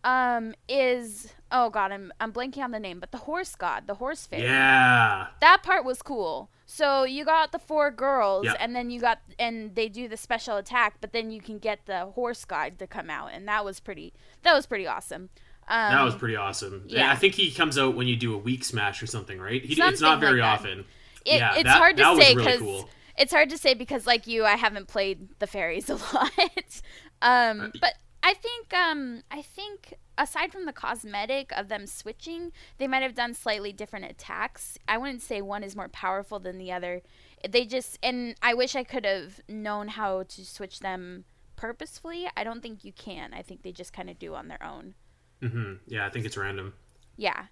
um 0.06 0.54
is 0.68 1.32
oh 1.52 1.68
god, 1.70 1.92
I'm 1.92 2.12
I'm 2.20 2.32
blanking 2.32 2.62
on 2.62 2.70
the 2.70 2.80
name, 2.80 3.00
but 3.00 3.10
the 3.12 3.18
horse 3.18 3.54
god, 3.56 3.86
the 3.86 3.94
horse 3.94 4.26
fairy 4.26 4.44
Yeah. 4.44 5.26
that 5.40 5.62
part 5.62 5.84
was 5.84 6.00
cool. 6.00 6.48
So 6.68 7.04
you 7.04 7.24
got 7.24 7.52
the 7.52 7.58
four 7.58 7.90
girls, 7.90 8.44
Yeah. 8.46 8.54
and 8.58 8.74
then 8.74 8.90
you 8.90 9.00
got 9.00 9.18
and 9.38 9.74
they 9.74 9.88
do 9.88 10.08
the 10.08 10.16
special 10.16 10.56
attack, 10.56 10.96
but 11.00 11.12
then 11.12 11.30
you 11.30 11.40
can 11.40 11.58
get 11.58 11.86
the 11.86 12.06
horse 12.06 12.44
god 12.44 12.78
to 12.78 12.86
come 12.86 13.10
out, 13.10 13.30
and 13.32 13.46
that 13.48 13.64
was 13.64 13.80
pretty. 13.80 14.12
That 14.42 14.54
was 14.54 14.66
pretty 14.66 14.86
awesome. 14.86 15.28
Um, 15.68 15.92
That 15.92 16.02
was 16.04 16.14
pretty 16.14 16.36
awesome. 16.36 16.84
yeah. 16.86 17.10
I 17.10 17.16
think 17.16 17.34
he 17.34 17.50
comes 17.50 17.76
out 17.76 17.96
when 17.96 18.06
you 18.06 18.14
do 18.16 18.32
a 18.34 18.38
weak 18.38 18.62
smash 18.64 19.02
or 19.02 19.06
something, 19.08 19.40
right? 19.40 19.64
He, 19.64 19.80
it's 19.82 20.00
not 20.00 20.20
very 20.20 20.40
like 20.40 20.60
often. 20.60 20.80
It, 21.24 21.38
yeah, 21.38 21.54
it's 21.54 21.64
that- 21.64 21.78
hard 21.78 21.96
to 21.96 22.04
say 22.04 22.34
really 22.34 22.34
because 22.36 22.60
cool. 22.60 22.88
it's 23.18 23.32
hard 23.32 23.50
to 23.50 23.58
say 23.58 23.74
because, 23.74 24.06
like 24.06 24.28
you, 24.28 24.44
I 24.44 24.54
haven't 24.54 24.86
played 24.86 25.28
the 25.40 25.48
fairies 25.48 25.90
a 25.90 25.96
lot. 25.96 26.30
um, 27.20 27.60
Uh, 27.62 27.68
but 27.80 27.94
I 28.26 28.34
think 28.34 28.74
um, 28.74 29.22
I 29.30 29.40
think 29.40 29.94
aside 30.18 30.50
from 30.50 30.66
the 30.66 30.72
cosmetic 30.72 31.52
of 31.52 31.68
them 31.68 31.86
switching, 31.86 32.50
they 32.78 32.88
might 32.88 33.04
have 33.04 33.14
done 33.14 33.34
slightly 33.34 33.72
different 33.72 34.06
attacks. 34.06 34.76
I 34.88 34.98
wouldn't 34.98 35.22
say 35.22 35.40
one 35.40 35.62
is 35.62 35.76
more 35.76 35.88
powerful 35.88 36.40
than 36.40 36.58
the 36.58 36.72
other. 36.72 37.02
They 37.48 37.64
just 37.64 38.00
and 38.02 38.34
I 38.42 38.52
wish 38.52 38.74
I 38.74 38.82
could 38.82 39.04
have 39.04 39.40
known 39.48 39.86
how 39.86 40.24
to 40.24 40.44
switch 40.44 40.80
them 40.80 41.24
purposefully. 41.54 42.26
I 42.36 42.42
don't 42.42 42.62
think 42.62 42.84
you 42.84 42.92
can. 42.92 43.32
I 43.32 43.42
think 43.42 43.62
they 43.62 43.70
just 43.70 43.92
kind 43.92 44.10
of 44.10 44.18
do 44.18 44.34
on 44.34 44.48
their 44.48 44.62
own. 44.62 44.94
hmm 45.40 45.74
Yeah, 45.86 46.04
I 46.04 46.10
think 46.10 46.26
it's 46.26 46.36
random. 46.36 46.74
Yeah. 47.16 47.44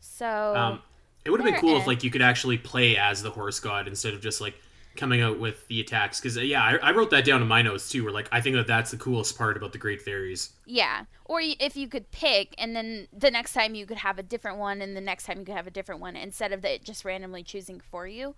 So 0.00 0.26
Um, 0.54 0.82
it 1.24 1.30
would 1.30 1.40
have 1.40 1.50
been 1.50 1.58
cool 1.58 1.78
if 1.78 1.86
like 1.86 2.04
you 2.04 2.10
could 2.10 2.20
actually 2.20 2.58
play 2.58 2.98
as 2.98 3.22
the 3.22 3.30
horse 3.30 3.60
god 3.60 3.88
instead 3.88 4.12
of 4.12 4.20
just 4.20 4.42
like 4.42 4.60
coming 4.96 5.20
out 5.20 5.38
with 5.38 5.66
the 5.68 5.80
attacks. 5.80 6.20
Because 6.20 6.36
yeah, 6.36 6.62
I, 6.62 6.76
I 6.76 6.92
wrote 6.92 7.10
that 7.10 7.24
down 7.24 7.42
in 7.42 7.48
my 7.48 7.62
notes 7.62 7.88
too. 7.88 8.04
Where 8.04 8.12
like 8.12 8.28
I 8.32 8.40
think 8.40 8.56
that 8.56 8.66
that's 8.66 8.90
the 8.90 8.96
coolest 8.96 9.36
part 9.36 9.56
about 9.56 9.72
the 9.72 9.78
Great 9.78 10.02
Fairies. 10.02 10.50
Yeah. 10.66 11.04
Or 11.24 11.40
if 11.42 11.76
you 11.76 11.88
could 11.88 12.10
pick, 12.10 12.54
and 12.58 12.76
then 12.76 13.08
the 13.16 13.30
next 13.30 13.54
time 13.54 13.74
you 13.74 13.86
could 13.86 13.98
have 13.98 14.18
a 14.18 14.22
different 14.22 14.58
one, 14.58 14.82
and 14.82 14.96
the 14.96 15.00
next 15.00 15.24
time 15.24 15.38
you 15.38 15.44
could 15.44 15.54
have 15.54 15.66
a 15.66 15.70
different 15.70 16.00
one, 16.00 16.16
instead 16.16 16.52
of 16.52 16.64
it 16.64 16.84
just 16.84 17.04
randomly 17.04 17.42
choosing 17.42 17.80
for 17.80 18.06
you. 18.06 18.34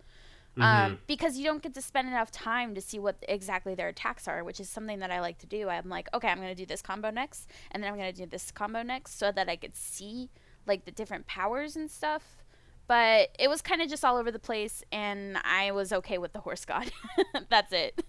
Mm-hmm. 0.56 0.92
Um, 0.92 0.98
because 1.08 1.36
you 1.36 1.44
don't 1.44 1.60
get 1.60 1.74
to 1.74 1.82
spend 1.82 2.06
enough 2.06 2.30
time 2.30 2.76
to 2.76 2.80
see 2.80 3.00
what 3.00 3.16
exactly 3.28 3.74
their 3.74 3.88
attacks 3.88 4.28
are, 4.28 4.44
which 4.44 4.60
is 4.60 4.68
something 4.68 5.00
that 5.00 5.10
I 5.10 5.20
like 5.20 5.38
to 5.38 5.46
do. 5.46 5.68
I'm 5.68 5.88
like, 5.88 6.08
okay, 6.14 6.28
I'm 6.28 6.36
going 6.36 6.48
to 6.48 6.54
do 6.54 6.64
this 6.64 6.80
combo 6.80 7.10
next, 7.10 7.50
and 7.72 7.82
then 7.82 7.90
I'm 7.90 7.98
going 7.98 8.12
to 8.12 8.22
do 8.22 8.26
this 8.26 8.52
combo 8.52 8.82
next, 8.82 9.18
so 9.18 9.32
that 9.32 9.48
I 9.48 9.56
could 9.56 9.74
see 9.74 10.30
like 10.64 10.84
the 10.84 10.92
different 10.92 11.26
powers 11.26 11.74
and 11.74 11.90
stuff. 11.90 12.43
But 12.86 13.30
it 13.38 13.48
was 13.48 13.62
kind 13.62 13.80
of 13.82 13.88
just 13.88 14.04
all 14.04 14.16
over 14.16 14.30
the 14.30 14.38
place, 14.38 14.82
and 14.92 15.38
I 15.42 15.72
was 15.72 15.92
okay 15.92 16.18
with 16.18 16.32
the 16.32 16.40
horse 16.40 16.64
god. 16.64 16.90
That's 17.48 17.72
it. 17.72 18.02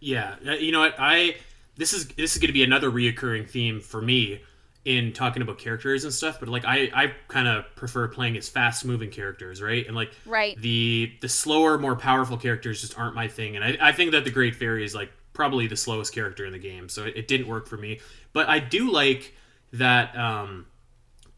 Yeah, 0.00 0.36
uh, 0.46 0.52
you 0.52 0.72
know 0.72 0.80
what? 0.80 0.94
I 0.98 1.36
this 1.76 1.92
is 1.92 2.08
this 2.08 2.34
is 2.34 2.38
going 2.40 2.48
to 2.48 2.52
be 2.52 2.62
another 2.64 2.90
reoccurring 2.90 3.48
theme 3.48 3.80
for 3.80 4.02
me 4.02 4.42
in 4.84 5.12
talking 5.14 5.40
about 5.40 5.58
characters 5.58 6.04
and 6.04 6.12
stuff. 6.12 6.38
But 6.40 6.48
like 6.50 6.64
I 6.66 6.90
I 6.94 7.12
kind 7.28 7.48
of 7.48 7.64
prefer 7.76 8.06
playing 8.08 8.36
as 8.36 8.48
fast 8.48 8.84
moving 8.84 9.10
characters, 9.10 9.62
right? 9.62 9.86
And 9.86 9.96
like 9.96 10.12
Right. 10.26 10.58
the 10.60 11.12
the 11.22 11.28
slower, 11.28 11.78
more 11.78 11.96
powerful 11.96 12.36
characters 12.36 12.82
just 12.82 12.98
aren't 12.98 13.14
my 13.14 13.28
thing. 13.28 13.56
And 13.56 13.64
I, 13.64 13.78
I 13.80 13.92
think 13.92 14.12
that 14.12 14.24
the 14.24 14.30
Great 14.30 14.54
Fairy 14.56 14.84
is 14.84 14.94
like 14.94 15.10
probably 15.32 15.66
the 15.66 15.76
slowest 15.76 16.14
character 16.14 16.44
in 16.44 16.52
the 16.52 16.58
game, 16.58 16.88
so 16.88 17.04
it, 17.04 17.16
it 17.16 17.28
didn't 17.28 17.48
work 17.48 17.66
for 17.66 17.76
me. 17.78 18.00
But 18.34 18.48
I 18.48 18.58
do 18.60 18.90
like 18.90 19.34
that. 19.72 20.14
um 20.16 20.66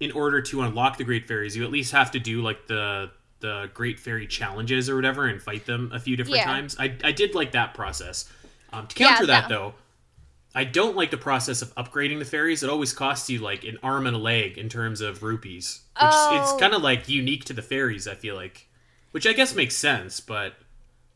in 0.00 0.12
order 0.12 0.40
to 0.42 0.62
unlock 0.62 0.98
the 0.98 1.04
Great 1.04 1.26
Fairies, 1.26 1.56
you 1.56 1.64
at 1.64 1.70
least 1.70 1.92
have 1.92 2.10
to 2.12 2.18
do 2.20 2.42
like 2.42 2.66
the 2.66 3.10
the 3.40 3.70
Great 3.74 4.00
Fairy 4.00 4.26
challenges 4.26 4.88
or 4.88 4.96
whatever 4.96 5.26
and 5.26 5.42
fight 5.42 5.66
them 5.66 5.90
a 5.94 6.00
few 6.00 6.16
different 6.16 6.38
Yeah. 6.38 6.44
times. 6.46 6.74
I, 6.78 6.96
I 7.04 7.12
did 7.12 7.34
like 7.34 7.52
that 7.52 7.74
process. 7.74 8.30
Um, 8.72 8.86
to 8.86 8.98
Yeah, 9.00 9.08
counter 9.08 9.26
that 9.26 9.42
that- 9.42 9.48
though, 9.50 9.74
I 10.54 10.64
don't 10.64 10.96
like 10.96 11.10
the 11.10 11.18
process 11.18 11.60
of 11.60 11.74
upgrading 11.74 12.18
the 12.18 12.24
fairies. 12.24 12.62
It 12.62 12.70
always 12.70 12.94
costs 12.94 13.28
you 13.28 13.38
like 13.40 13.62
an 13.64 13.78
arm 13.82 14.06
and 14.06 14.16
a 14.16 14.18
leg 14.18 14.56
in 14.56 14.70
terms 14.70 15.02
of 15.02 15.22
rupees, 15.22 15.82
which 15.96 16.08
Oh. 16.12 16.40
it's 16.54 16.58
kind 16.60 16.72
of 16.72 16.82
like 16.82 17.10
unique 17.10 17.44
to 17.44 17.52
the 17.52 17.60
fairies. 17.60 18.08
I 18.08 18.14
feel 18.14 18.34
like, 18.34 18.68
which 19.10 19.26
I 19.26 19.34
guess 19.34 19.54
makes 19.54 19.76
sense, 19.76 20.18
but 20.20 20.54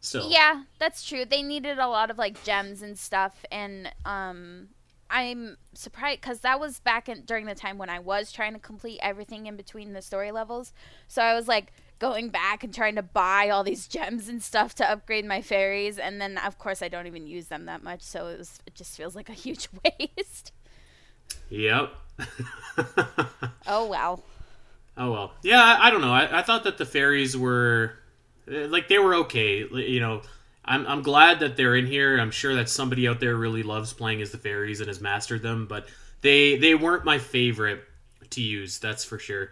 still, 0.00 0.30
Yeah, 0.30 0.64
that's 0.78 1.02
true. 1.06 1.24
They 1.24 1.42
needed 1.42 1.78
a 1.78 1.88
lot 1.88 2.10
of 2.10 2.18
like 2.18 2.44
gems 2.44 2.82
and 2.82 2.98
stuff, 2.98 3.46
and 3.50 3.90
um, 4.04 4.68
I'm 5.10 5.56
surprised 5.74 6.20
because 6.20 6.40
that 6.40 6.60
was 6.60 6.78
back 6.78 7.08
in 7.08 7.22
during 7.22 7.46
the 7.46 7.54
time 7.54 7.78
when 7.78 7.90
I 7.90 7.98
was 7.98 8.30
trying 8.30 8.52
to 8.52 8.58
complete 8.60 9.00
everything 9.02 9.46
in 9.46 9.56
between 9.56 9.92
the 9.92 10.02
story 10.02 10.30
levels. 10.30 10.72
So 11.08 11.22
I 11.22 11.34
was 11.34 11.48
like 11.48 11.72
going 11.98 12.30
back 12.30 12.62
and 12.64 12.72
trying 12.72 12.94
to 12.94 13.02
buy 13.02 13.50
all 13.50 13.64
these 13.64 13.88
gems 13.96 14.28
and 14.28 14.42
stuff 14.42 14.74
to 14.76 14.90
upgrade 14.90 15.24
my 15.24 15.42
fairies, 15.42 15.98
and 15.98 16.20
then 16.20 16.38
of 16.38 16.58
course 16.58 16.82
I 16.82 16.88
don't 16.88 17.06
even 17.06 17.26
use 17.26 17.48
them 17.48 17.66
that 17.66 17.82
much, 17.82 18.02
so 18.02 18.28
it 18.28 18.38
was 18.38 18.60
it 18.66 18.74
just 18.74 18.96
feels 18.96 19.16
like 19.16 19.28
a 19.28 19.34
huge 19.34 19.68
waste. 19.84 20.52
Yep. 21.50 21.92
Oh 23.66 23.86
wow. 23.86 24.20
Oh 24.96 25.12
well, 25.12 25.32
yeah. 25.42 25.62
I, 25.62 25.88
I 25.88 25.90
don't 25.90 26.00
know. 26.00 26.12
I, 26.12 26.40
I 26.40 26.42
thought 26.42 26.64
that 26.64 26.76
the 26.78 26.84
fairies 26.84 27.36
were 27.36 27.94
uh, 28.50 28.66
like 28.66 28.88
they 28.88 28.98
were 28.98 29.14
okay. 29.16 29.64
You 29.72 30.00
know, 30.00 30.22
I'm 30.70 30.86
I'm 30.86 31.02
glad 31.02 31.40
that 31.40 31.56
they're 31.56 31.74
in 31.74 31.86
here. 31.86 32.18
I'm 32.18 32.30
sure 32.30 32.54
that 32.54 32.68
somebody 32.68 33.08
out 33.08 33.18
there 33.18 33.34
really 33.34 33.64
loves 33.64 33.92
playing 33.92 34.22
as 34.22 34.30
the 34.30 34.38
fairies 34.38 34.80
and 34.80 34.86
has 34.88 35.00
mastered 35.00 35.42
them, 35.42 35.66
but 35.66 35.86
they 36.22 36.56
they 36.56 36.76
weren't 36.76 37.04
my 37.04 37.18
favorite 37.18 37.82
to 38.30 38.40
use. 38.40 38.78
That's 38.78 39.04
for 39.04 39.18
sure. 39.18 39.50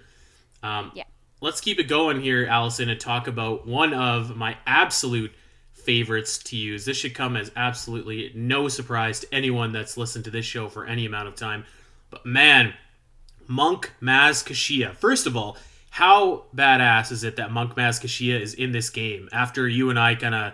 Um, 0.63 0.93
Yeah. 0.95 1.05
Let's 1.41 1.61
keep 1.61 1.79
it 1.79 1.85
going 1.85 2.21
here, 2.21 2.47
Alasyn, 2.47 2.91
and 2.91 3.01
talk 3.01 3.29
about 3.29 3.65
one 3.67 3.95
of 3.95 4.37
my 4.37 4.57
absolute 4.67 5.33
favorites 5.73 6.39
to 6.39 6.57
use. 6.57 6.85
This 6.85 6.97
should 6.97 7.15
come 7.15 7.37
as 7.37 7.53
absolutely 7.55 8.33
no 8.35 8.67
surprise 8.67 9.21
to 9.21 9.33
anyone 9.33 9.73
that's 9.73 9.97
listened 9.97 10.25
to 10.25 10.31
this 10.33 10.45
show 10.45 10.69
for 10.69 10.85
any 10.85 11.07
amount 11.07 11.29
of 11.29 11.37
time. 11.37 11.65
But 12.11 12.27
man, 12.27 12.75
Monk 13.47 13.93
Maz 14.03 14.45
Koshia. 14.45 14.95
First 14.97 15.27
of 15.29 15.37
all, 15.37 15.57
how 15.91 16.45
badass 16.55 17.13
is 17.13 17.23
it 17.23 17.37
that 17.37 17.53
Monk 17.53 17.75
Maz 17.77 18.01
Koshia 18.03 18.41
is 18.41 18.55
in 18.55 18.73
this 18.73 18.91
game 18.91 19.29
after 19.33 19.69
you 19.69 19.91
and 19.91 19.99
I 19.99 20.17
kind 20.17 20.35
of 20.35 20.53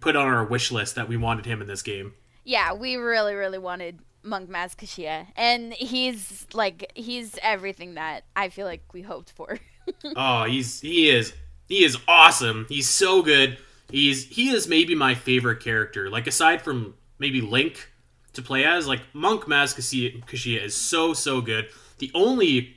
put 0.00 0.16
on 0.16 0.26
our 0.26 0.44
wish 0.44 0.70
list 0.70 0.94
that 0.94 1.08
we 1.08 1.16
wanted 1.16 1.46
him 1.46 1.60
in 1.60 1.68
this 1.68 1.82
game? 1.82 2.14
Yeah, 2.44 2.72
we 2.74 2.96
really, 2.96 3.34
really 3.34 3.58
wanted 3.58 3.98
Monk 4.22 4.50
Maz 4.50 4.76
Koshia, 4.76 5.26
and 5.36 5.72
he's 5.72 6.46
like 6.52 6.92
he's 6.94 7.38
everything 7.42 7.94
that 7.94 8.24
I 8.34 8.48
feel 8.48 8.66
like 8.66 8.82
we 8.92 9.02
hoped 9.02 9.32
for. 9.32 9.58
oh, 10.16 10.44
he's 10.44 10.80
he 10.80 11.08
is 11.10 11.32
he 11.68 11.84
is 11.84 11.96
awesome. 12.06 12.66
He's 12.68 12.88
so 12.88 13.22
good. 13.22 13.58
He's 13.90 14.24
he 14.26 14.50
is 14.50 14.68
maybe 14.68 14.94
my 14.94 15.14
favorite 15.14 15.60
character. 15.60 16.10
Like 16.10 16.26
aside 16.26 16.62
from 16.62 16.94
maybe 17.18 17.40
Link 17.40 17.90
to 18.34 18.42
play 18.42 18.64
as, 18.64 18.86
like 18.86 19.00
Monk 19.12 19.44
Maz 19.44 19.74
Koshia, 19.74 20.24
Koshia 20.24 20.62
is 20.62 20.74
so 20.74 21.14
so 21.14 21.40
good. 21.40 21.68
The 21.98 22.10
only 22.14 22.76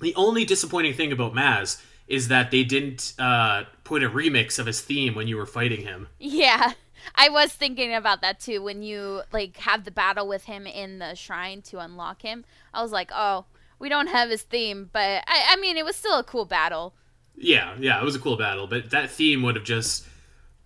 the 0.00 0.14
only 0.14 0.44
disappointing 0.44 0.94
thing 0.94 1.12
about 1.12 1.34
Maz 1.34 1.82
is 2.08 2.28
that 2.28 2.50
they 2.50 2.64
didn't 2.64 3.14
uh, 3.18 3.64
put 3.84 4.02
a 4.02 4.10
remix 4.10 4.58
of 4.58 4.66
his 4.66 4.80
theme 4.80 5.14
when 5.14 5.28
you 5.28 5.36
were 5.36 5.46
fighting 5.46 5.82
him. 5.82 6.08
Yeah. 6.18 6.72
I 7.14 7.28
was 7.28 7.52
thinking 7.52 7.94
about 7.94 8.20
that 8.22 8.40
too 8.40 8.62
when 8.62 8.82
you 8.82 9.22
like 9.32 9.56
have 9.58 9.84
the 9.84 9.90
battle 9.90 10.28
with 10.28 10.44
him 10.44 10.66
in 10.66 10.98
the 10.98 11.14
shrine 11.14 11.62
to 11.62 11.78
unlock 11.78 12.22
him. 12.22 12.44
I 12.74 12.82
was 12.82 12.92
like, 12.92 13.10
"Oh, 13.14 13.46
we 13.78 13.88
don't 13.88 14.08
have 14.08 14.30
his 14.30 14.42
theme, 14.42 14.90
but 14.92 15.24
I 15.26 15.46
I 15.50 15.56
mean, 15.56 15.76
it 15.76 15.84
was 15.84 15.96
still 15.96 16.18
a 16.18 16.24
cool 16.24 16.44
battle." 16.44 16.94
Yeah, 17.36 17.76
yeah, 17.78 18.00
it 18.00 18.04
was 18.04 18.16
a 18.16 18.18
cool 18.18 18.36
battle, 18.36 18.66
but 18.66 18.90
that 18.90 19.10
theme 19.10 19.42
would 19.42 19.54
have 19.54 19.64
just 19.64 20.06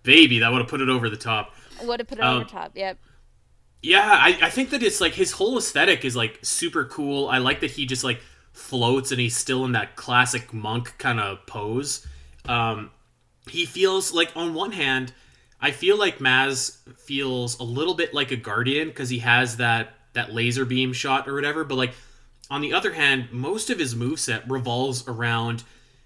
baby, 0.03 0.39
that 0.39 0.51
would 0.51 0.61
have 0.61 0.69
put 0.69 0.81
it 0.81 0.89
over 0.89 1.09
the 1.09 1.17
top. 1.17 1.55
Would 1.81 1.99
have 1.99 2.07
put 2.07 2.19
it 2.19 2.25
Um, 2.25 2.35
over 2.35 2.43
top. 2.45 2.71
Yep. 2.75 2.99
Yeah, 3.81 4.01
I, 4.09 4.37
I 4.43 4.49
think 4.49 4.69
that 4.69 4.81
it's 4.81 5.01
like 5.01 5.13
his 5.13 5.33
whole 5.33 5.57
aesthetic 5.57 6.05
is 6.05 6.15
like 6.15 6.39
super 6.41 6.85
cool. 6.85 7.27
I 7.27 7.39
like 7.39 7.59
that 7.59 7.71
he 7.71 7.85
just 7.85 8.03
like 8.03 8.21
floats 8.53 9.11
and 9.11 9.19
he's 9.19 9.35
still 9.35 9.65
in 9.65 9.73
that 9.73 9.95
classic 9.95 10.53
monk 10.53 10.95
kind 10.97 11.19
of 11.19 11.45
pose. 11.45 12.07
Um, 12.45 12.91
he 13.49 13.65
feels 13.65 14.13
like 14.13 14.31
on 14.35 14.53
one 14.53 14.71
hand, 14.71 15.13
I 15.59 15.71
feel 15.71 15.97
like 15.97 16.19
Maz 16.19 16.77
feels 16.97 17.59
a 17.59 17.63
little 17.63 17.93
bit 17.93 18.13
like 18.13 18.31
a 18.31 18.35
guardian 18.35 18.87
because 18.87 19.09
he 19.09 19.19
has 19.19 19.57
that 19.57 19.93
that 20.13 20.33
laser 20.33 20.65
beam 20.65 20.93
shot 20.93 21.27
or 21.27 21.33
whatever. 21.33 21.63
But 21.63 21.75
like 21.75 21.93
on 22.49 22.61
the 22.61 22.73
other 22.73 22.93
hand, 22.93 23.29
most 23.31 23.69
of 23.69 23.79
his 23.79 23.95
moveset 23.95 24.49
revolves 24.49 25.07
around 25.07 25.63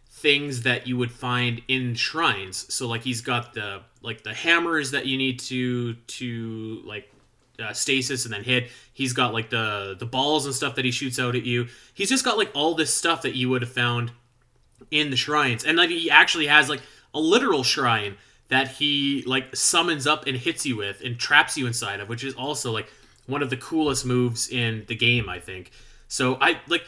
things 0.10 0.64
that 0.64 0.88
you 0.88 0.98
would 0.98 1.12
find 1.12 1.62
in 1.68 1.94
shrines. 1.94 2.72
So 2.74 2.88
like 2.88 3.02
he's 3.02 3.22
got 3.22 3.54
the 3.54 3.82
like 4.02 4.24
the 4.24 4.34
hammers 4.34 4.92
that 4.92 5.06
you 5.06 5.18
need 5.18 5.40
to 5.42 5.94
to 5.94 6.82
like 6.86 7.12
uh, 7.62 7.74
stasis 7.74 8.26
and 8.26 8.34
then 8.34 8.44
hit. 8.44 8.70
He's 8.94 9.14
got 9.14 9.34
like 9.34 9.50
the 9.50 9.96
the 9.98 10.06
balls 10.06 10.46
and 10.46 10.54
stuff 10.54 10.76
that 10.76 10.86
he 10.86 10.92
shoots 10.92 11.20
out 11.20 11.36
at 11.36 11.44
you. 11.44 11.68
He's 11.94 12.10
just 12.10 12.26
got 12.26 12.38
like 12.38 12.52
all 12.54 12.76
this 12.76 12.94
stuff 12.94 13.22
that 13.24 13.36
you 13.36 13.50
would 13.50 13.62
have 13.62 13.72
found 13.72 14.12
in 14.92 15.10
the 15.10 15.18
shrines, 15.18 15.66
and 15.66 15.78
like 15.78 15.90
he 15.90 16.10
actually 16.10 16.48
has 16.48 16.70
like 16.70 16.82
a 17.14 17.20
literal 17.20 17.64
shrine 17.64 18.16
that 18.50 18.70
he 18.70 19.24
like 19.26 19.56
summons 19.56 20.08
up 20.08 20.26
and 20.28 20.38
hits 20.38 20.66
you 20.66 20.78
with 20.78 21.02
and 21.04 21.20
traps 21.20 21.58
you 21.58 21.68
inside 21.68 22.00
of, 22.00 22.10
which 22.10 22.24
is 22.24 22.34
also 22.36 22.72
like 22.72 22.92
one 23.26 23.42
of 23.42 23.50
the 23.50 23.58
coolest 23.58 24.06
moves 24.06 24.50
in 24.50 24.86
the 24.88 24.96
game, 24.96 25.30
I 25.30 25.40
think. 25.40 25.72
So 26.08 26.38
I 26.40 26.60
like 26.68 26.84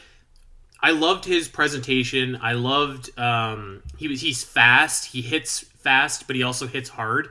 I 0.82 0.92
loved 0.92 1.24
his 1.24 1.48
presentation. 1.48 2.38
I 2.40 2.52
loved 2.52 3.16
um 3.18 3.82
he 3.98 4.08
was 4.08 4.20
he's 4.20 4.42
fast, 4.42 5.06
he 5.12 5.20
hits 5.20 5.60
fast, 5.60 6.26
but 6.26 6.36
he 6.36 6.42
also 6.42 6.66
hits 6.66 6.88
hard. 6.88 7.30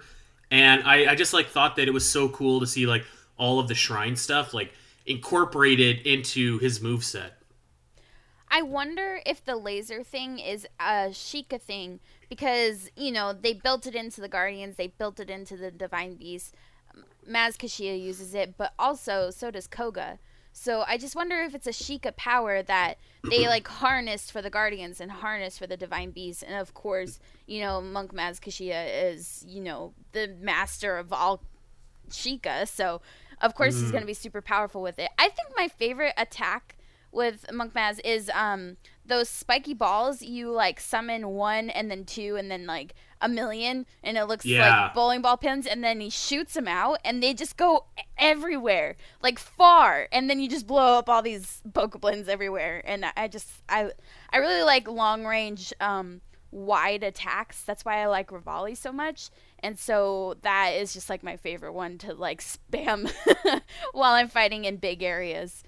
And 0.51 0.83
I, 0.83 1.11
I 1.11 1.15
just 1.15 1.33
like 1.33 1.47
thought 1.47 1.75
that 1.75 1.87
it 1.87 1.91
was 1.91 2.09
so 2.09 2.29
cool 2.29 2.59
to 2.59 2.67
see 2.67 2.85
like 2.85 3.05
all 3.39 3.59
of 3.59 3.67
the 3.67 3.75
shrine 3.75 4.15
stuff 4.15 4.53
like 4.53 4.73
incorporated 5.05 6.05
into 6.05 6.59
his 6.59 6.81
move 6.81 7.03
set. 7.03 7.39
I 8.51 8.61
wonder 8.63 9.21
if 9.25 9.43
the 9.45 9.55
laser 9.55 10.03
thing 10.03 10.39
is 10.39 10.65
a 10.79 11.09
Sheikah 11.09 11.61
thing 11.61 11.99
because, 12.29 12.89
you 12.95 13.11
know, 13.11 13.31
they 13.31 13.53
built 13.53 13.85
it 13.85 13.95
into 13.95 14.21
the 14.21 14.27
Guardians, 14.27 14.75
they 14.75 14.87
built 14.87 15.19
it 15.19 15.29
into 15.29 15.55
the 15.55 15.71
Divine 15.71 16.15
Beast. 16.15 16.55
Maz 17.29 17.57
Koshia 17.57 17.99
uses 17.99 18.33
it, 18.33 18.55
but 18.57 18.73
also 18.79 19.29
so 19.29 19.51
does 19.51 19.67
Kohga. 19.67 20.17
So 20.51 20.83
I 20.87 20.97
just 20.97 21.15
wonder 21.15 21.41
if 21.41 21.53
it's 21.53 21.67
a 21.67 21.71
Sheikah 21.71 22.15
power 22.15 22.63
that 22.63 22.97
they 23.29 23.47
like 23.47 23.67
harnessed 23.81 24.31
for 24.31 24.41
the 24.41 24.49
Guardians 24.49 24.99
and 24.99 25.11
harnessed 25.11 25.59
for 25.59 25.67
the 25.67 25.77
Divine 25.77 26.09
Beast. 26.09 26.43
And 26.43 26.55
of 26.55 26.73
course, 26.73 27.19
you 27.45 27.61
know, 27.61 27.81
Monk 27.81 28.13
Maz 28.13 28.39
Koshia 28.39 29.13
is, 29.13 29.45
you 29.47 29.61
know, 29.61 29.93
the 30.11 30.35
master 30.41 30.97
of 30.97 31.13
all 31.13 31.43
Sheikah. 32.09 32.67
So 32.67 33.01
of 33.41 33.55
course 33.55 33.75
mm. 33.75 33.81
he's 33.81 33.91
going 33.91 34.03
to 34.03 34.07
be 34.07 34.13
super 34.13 34.41
powerful 34.41 34.81
with 34.81 34.99
it. 34.99 35.09
I 35.17 35.29
think 35.29 35.49
my 35.55 35.67
favorite 35.67 36.13
attack 36.17 36.77
with 37.11 37.45
Monk 37.51 37.73
Maz 37.73 37.99
is 38.03 38.29
um 38.33 38.77
those 39.05 39.27
spiky 39.27 39.73
balls 39.73 40.21
you 40.21 40.51
like 40.51 40.79
summon 40.79 41.29
one 41.29 41.69
and 41.69 41.89
then 41.89 42.05
two 42.05 42.35
and 42.35 42.51
then 42.51 42.65
like 42.67 42.93
a 43.21 43.27
million 43.27 43.85
and 44.03 44.17
it 44.17 44.25
looks 44.25 44.45
yeah. 44.45 44.83
like 44.83 44.93
bowling 44.93 45.21
ball 45.21 45.35
pins 45.35 45.65
and 45.65 45.83
then 45.83 45.99
he 45.99 46.09
shoots 46.09 46.53
them 46.53 46.67
out 46.67 46.99
and 47.03 47.21
they 47.21 47.33
just 47.33 47.57
go 47.57 47.85
everywhere 48.17 48.95
like 49.21 49.39
far 49.39 50.07
and 50.11 50.29
then 50.29 50.39
you 50.39 50.47
just 50.47 50.67
blow 50.67 50.99
up 50.99 51.09
all 51.09 51.21
these 51.21 51.61
bokoblins 51.67 52.27
everywhere 52.27 52.81
and 52.85 53.05
i 53.17 53.27
just 53.27 53.49
i 53.67 53.91
i 54.31 54.37
really 54.37 54.61
like 54.61 54.87
long 54.87 55.25
range 55.25 55.73
um 55.81 56.21
wide 56.51 57.03
attacks 57.03 57.63
that's 57.63 57.83
why 57.83 58.01
i 58.01 58.05
like 58.05 58.29
Revali 58.29 58.77
so 58.77 58.91
much 58.91 59.29
and 59.63 59.77
so 59.77 60.35
that 60.41 60.69
is 60.69 60.93
just 60.93 61.09
like 61.09 61.23
my 61.23 61.37
favorite 61.37 61.73
one 61.73 61.97
to 61.97 62.13
like 62.13 62.41
spam 62.71 63.11
while 63.93 64.13
i'm 64.13 64.27
fighting 64.27 64.65
in 64.65 64.77
big 64.77 65.03
areas 65.03 65.63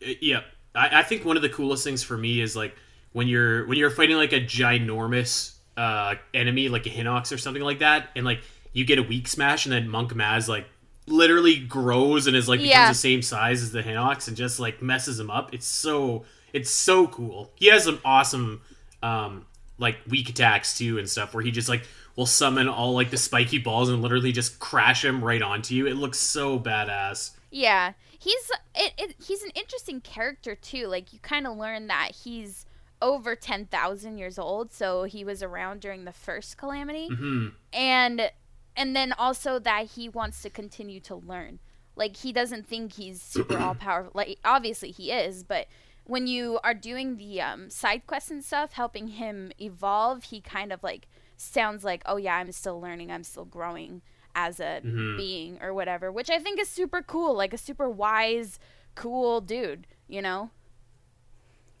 yeah, 0.00 0.40
I, 0.74 1.00
I 1.00 1.02
think 1.02 1.24
one 1.24 1.36
of 1.36 1.42
the 1.42 1.48
coolest 1.48 1.84
things 1.84 2.02
for 2.02 2.16
me 2.16 2.40
is 2.40 2.56
like 2.56 2.74
when 3.12 3.28
you're 3.28 3.66
when 3.66 3.78
you're 3.78 3.90
fighting 3.90 4.16
like 4.16 4.32
a 4.32 4.40
ginormous 4.40 5.54
uh, 5.76 6.14
enemy 6.34 6.68
like 6.68 6.86
a 6.86 6.90
Hinox 6.90 7.32
or 7.32 7.38
something 7.38 7.62
like 7.62 7.80
that, 7.80 8.10
and 8.16 8.24
like 8.24 8.40
you 8.72 8.84
get 8.84 8.98
a 8.98 9.02
weak 9.02 9.28
smash, 9.28 9.66
and 9.66 9.72
then 9.72 9.88
Monk 9.88 10.12
Maz 10.12 10.48
like 10.48 10.66
literally 11.06 11.56
grows 11.56 12.26
and 12.26 12.36
is 12.36 12.48
like 12.48 12.58
becomes 12.58 12.70
yeah. 12.70 12.88
the 12.88 12.94
same 12.94 13.22
size 13.22 13.62
as 13.62 13.72
the 13.72 13.82
Hinox 13.82 14.28
and 14.28 14.36
just 14.36 14.60
like 14.60 14.82
messes 14.82 15.18
him 15.18 15.30
up. 15.30 15.54
It's 15.54 15.66
so 15.66 16.24
it's 16.52 16.70
so 16.70 17.06
cool. 17.06 17.50
He 17.54 17.66
has 17.66 17.84
some 17.84 18.00
awesome 18.04 18.62
um 19.02 19.46
like 19.78 19.98
weak 20.08 20.28
attacks 20.28 20.76
too 20.76 20.98
and 20.98 21.08
stuff 21.08 21.34
where 21.34 21.44
he 21.44 21.50
just 21.50 21.68
like 21.68 21.82
will 22.16 22.26
summon 22.26 22.68
all 22.68 22.94
like 22.94 23.10
the 23.10 23.16
spiky 23.16 23.58
balls 23.58 23.88
and 23.88 24.02
literally 24.02 24.32
just 24.32 24.58
crash 24.58 25.04
him 25.04 25.22
right 25.22 25.42
onto 25.42 25.74
you. 25.74 25.86
It 25.86 25.96
looks 25.96 26.18
so 26.18 26.58
badass. 26.58 27.32
Yeah 27.50 27.92
he's 28.26 28.50
it, 28.74 28.92
it, 28.98 29.16
he's 29.24 29.42
an 29.42 29.50
interesting 29.54 30.00
character 30.00 30.54
too. 30.54 30.86
Like 30.86 31.12
you 31.12 31.18
kind 31.20 31.46
of 31.46 31.56
learn 31.56 31.86
that 31.86 32.12
he's 32.24 32.66
over 33.00 33.36
10,000 33.36 34.18
years 34.18 34.38
old, 34.38 34.72
so 34.72 35.04
he 35.04 35.24
was 35.24 35.42
around 35.42 35.80
during 35.80 36.04
the 36.04 36.12
first 36.12 36.56
calamity. 36.56 37.08
Mm-hmm. 37.08 37.48
And 37.72 38.30
and 38.76 38.94
then 38.94 39.12
also 39.12 39.58
that 39.60 39.86
he 39.92 40.08
wants 40.08 40.42
to 40.42 40.50
continue 40.50 41.00
to 41.00 41.14
learn. 41.14 41.60
Like 41.94 42.16
he 42.16 42.32
doesn't 42.32 42.66
think 42.66 42.94
he's 42.94 43.22
super 43.22 43.58
all 43.60 43.74
powerful. 43.74 44.12
Like 44.14 44.38
obviously 44.44 44.90
he 44.90 45.12
is, 45.12 45.42
but 45.42 45.66
when 46.04 46.26
you 46.26 46.60
are 46.62 46.74
doing 46.74 47.16
the 47.16 47.40
um, 47.40 47.68
side 47.68 48.06
quests 48.06 48.30
and 48.30 48.44
stuff, 48.44 48.74
helping 48.74 49.08
him 49.08 49.50
evolve, 49.60 50.24
he 50.24 50.40
kind 50.40 50.72
of 50.72 50.82
like 50.82 51.08
sounds 51.36 51.84
like, 51.84 52.02
"Oh 52.06 52.16
yeah, 52.16 52.36
I'm 52.36 52.52
still 52.52 52.80
learning. 52.80 53.10
I'm 53.10 53.24
still 53.24 53.44
growing." 53.44 54.02
as 54.38 54.60
a 54.60 54.82
mm-hmm. 54.84 55.16
being 55.16 55.58
or 55.62 55.72
whatever, 55.72 56.12
which 56.12 56.28
I 56.28 56.38
think 56.38 56.60
is 56.60 56.68
super 56.68 57.00
cool, 57.00 57.34
like 57.34 57.54
a 57.54 57.58
super 57.58 57.88
wise, 57.88 58.60
cool 58.94 59.40
dude, 59.40 59.86
you 60.06 60.20
know? 60.20 60.50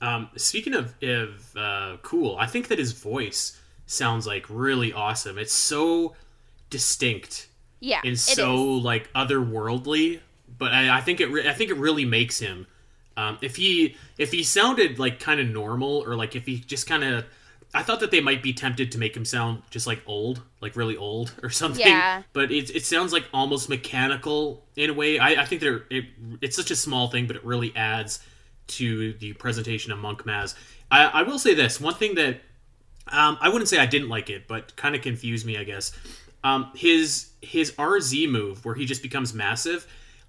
Um, 0.00 0.30
speaking 0.36 0.74
of, 0.74 0.94
of 1.02 1.54
uh, 1.54 1.98
cool, 2.02 2.36
I 2.38 2.46
think 2.46 2.68
that 2.68 2.78
his 2.78 2.92
voice 2.92 3.60
sounds 3.84 4.26
like 4.26 4.46
really 4.48 4.92
awesome. 4.92 5.38
It's 5.38 5.52
so 5.52 6.14
distinct. 6.70 7.48
Yeah. 7.80 8.00
And 8.04 8.18
so 8.18 8.78
is. 8.78 8.84
like 8.84 9.12
otherworldly, 9.12 10.20
but 10.58 10.72
I, 10.72 10.96
I 10.96 11.00
think 11.02 11.20
it 11.20 11.26
re- 11.26 11.48
I 11.48 11.52
think 11.52 11.70
it 11.70 11.76
really 11.76 12.06
makes 12.06 12.38
him 12.38 12.66
um, 13.16 13.38
if 13.40 13.56
he 13.56 13.96
if 14.18 14.32
he 14.32 14.42
sounded 14.42 14.98
like 14.98 15.20
kind 15.20 15.40
of 15.40 15.46
normal 15.46 16.02
or 16.06 16.16
like 16.16 16.34
if 16.36 16.46
he 16.46 16.58
just 16.58 16.86
kind 16.86 17.04
of 17.04 17.24
I 17.74 17.82
thought 17.82 18.00
that 18.00 18.10
they 18.10 18.20
might 18.20 18.42
be 18.42 18.52
tempted 18.52 18.92
to 18.92 18.98
make 18.98 19.16
him 19.16 19.24
sound 19.24 19.62
just 19.70 19.86
like 19.86 20.00
old, 20.06 20.42
like 20.60 20.76
really 20.76 20.96
old 20.96 21.34
or 21.42 21.50
something. 21.50 21.86
Yeah. 21.86 22.22
But 22.32 22.50
it, 22.50 22.74
it 22.74 22.84
sounds 22.84 23.12
like 23.12 23.24
almost 23.32 23.68
mechanical 23.68 24.64
in 24.76 24.90
a 24.90 24.94
way. 24.94 25.18
I, 25.18 25.42
I 25.42 25.44
think 25.44 25.60
they're 25.60 25.84
it, 25.90 26.04
it's 26.40 26.56
such 26.56 26.70
a 26.70 26.76
small 26.76 27.08
thing, 27.08 27.26
but 27.26 27.36
it 27.36 27.44
really 27.44 27.74
adds 27.76 28.20
to 28.68 29.12
the 29.14 29.32
presentation 29.34 29.92
of 29.92 29.98
Monk 29.98 30.24
Maz. 30.24 30.54
I, 30.90 31.04
I 31.06 31.22
will 31.22 31.38
say 31.38 31.54
this 31.54 31.80
one 31.80 31.94
thing 31.94 32.14
that 32.16 32.40
um, 33.08 33.38
I 33.40 33.48
wouldn't 33.48 33.68
say 33.68 33.78
I 33.78 33.86
didn't 33.86 34.08
like 34.08 34.30
it, 34.30 34.48
but 34.48 34.74
kind 34.76 34.94
of 34.94 35.02
confused 35.02 35.46
me, 35.46 35.56
I 35.56 35.64
guess. 35.64 35.92
Um, 36.42 36.70
his 36.74 37.30
his 37.42 37.72
RZ 37.72 38.30
move 38.30 38.64
where 38.64 38.74
he 38.74 38.84
just 38.84 39.02
becomes 39.02 39.34
massive. 39.34 39.86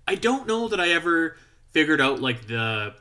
I 0.07 0.15
don't 0.15 0.47
know 0.47 0.67
that 0.67 0.79
I 0.79 0.89
ever 0.89 1.37
figured 1.71 2.01
out 2.01 2.21
like 2.21 2.47
the 2.47 2.95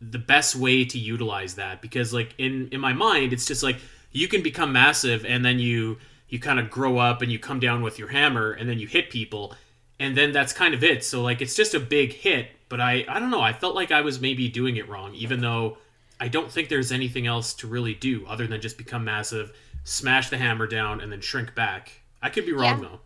the 0.00 0.18
best 0.18 0.54
way 0.54 0.84
to 0.84 0.98
utilize 0.98 1.54
that 1.54 1.80
because 1.80 2.12
like 2.12 2.34
in 2.38 2.68
in 2.70 2.80
my 2.80 2.92
mind 2.92 3.32
it's 3.32 3.46
just 3.46 3.62
like 3.62 3.76
you 4.12 4.28
can 4.28 4.42
become 4.42 4.72
massive 4.72 5.24
and 5.24 5.44
then 5.44 5.58
you 5.58 5.96
you 6.28 6.38
kind 6.38 6.58
of 6.58 6.70
grow 6.70 6.98
up 6.98 7.22
and 7.22 7.32
you 7.32 7.38
come 7.38 7.60
down 7.60 7.82
with 7.82 7.98
your 7.98 8.08
hammer 8.08 8.52
and 8.52 8.68
then 8.68 8.78
you 8.78 8.86
hit 8.86 9.10
people 9.10 9.54
and 9.98 10.14
then 10.16 10.30
that's 10.32 10.52
kind 10.52 10.74
of 10.74 10.84
it. 10.84 11.02
So 11.02 11.22
like 11.22 11.40
it's 11.40 11.54
just 11.54 11.74
a 11.74 11.80
big 11.80 12.12
hit 12.12 12.48
but 12.68 12.80
i 12.80 13.04
i 13.08 13.18
don't 13.18 13.30
know. 13.30 13.40
I 13.40 13.52
felt 13.52 13.74
like 13.74 13.90
i 13.90 14.00
was 14.00 14.20
maybe 14.20 14.48
doing 14.48 14.76
it 14.76 14.88
wrong 14.88 15.14
even 15.14 15.40
though 15.40 15.78
i 16.20 16.28
don't 16.28 16.50
think 16.50 16.68
there's 16.68 16.92
anything 16.92 17.26
else 17.26 17.54
to 17.54 17.66
really 17.66 17.94
do 17.94 18.26
other 18.26 18.46
than 18.46 18.60
just 18.60 18.76
become 18.76 19.04
massive 19.04 19.52
smash 19.86 20.30
the 20.30 20.36
hammer 20.36 20.66
down 20.66 21.00
and 21.00 21.10
then 21.10 21.20
shrink 21.20 21.54
back. 21.54 22.02
I 22.20 22.28
could 22.28 22.44
be 22.44 22.52
wrong 22.52 22.82
yeah. 22.82 22.88
though. 22.88 23.00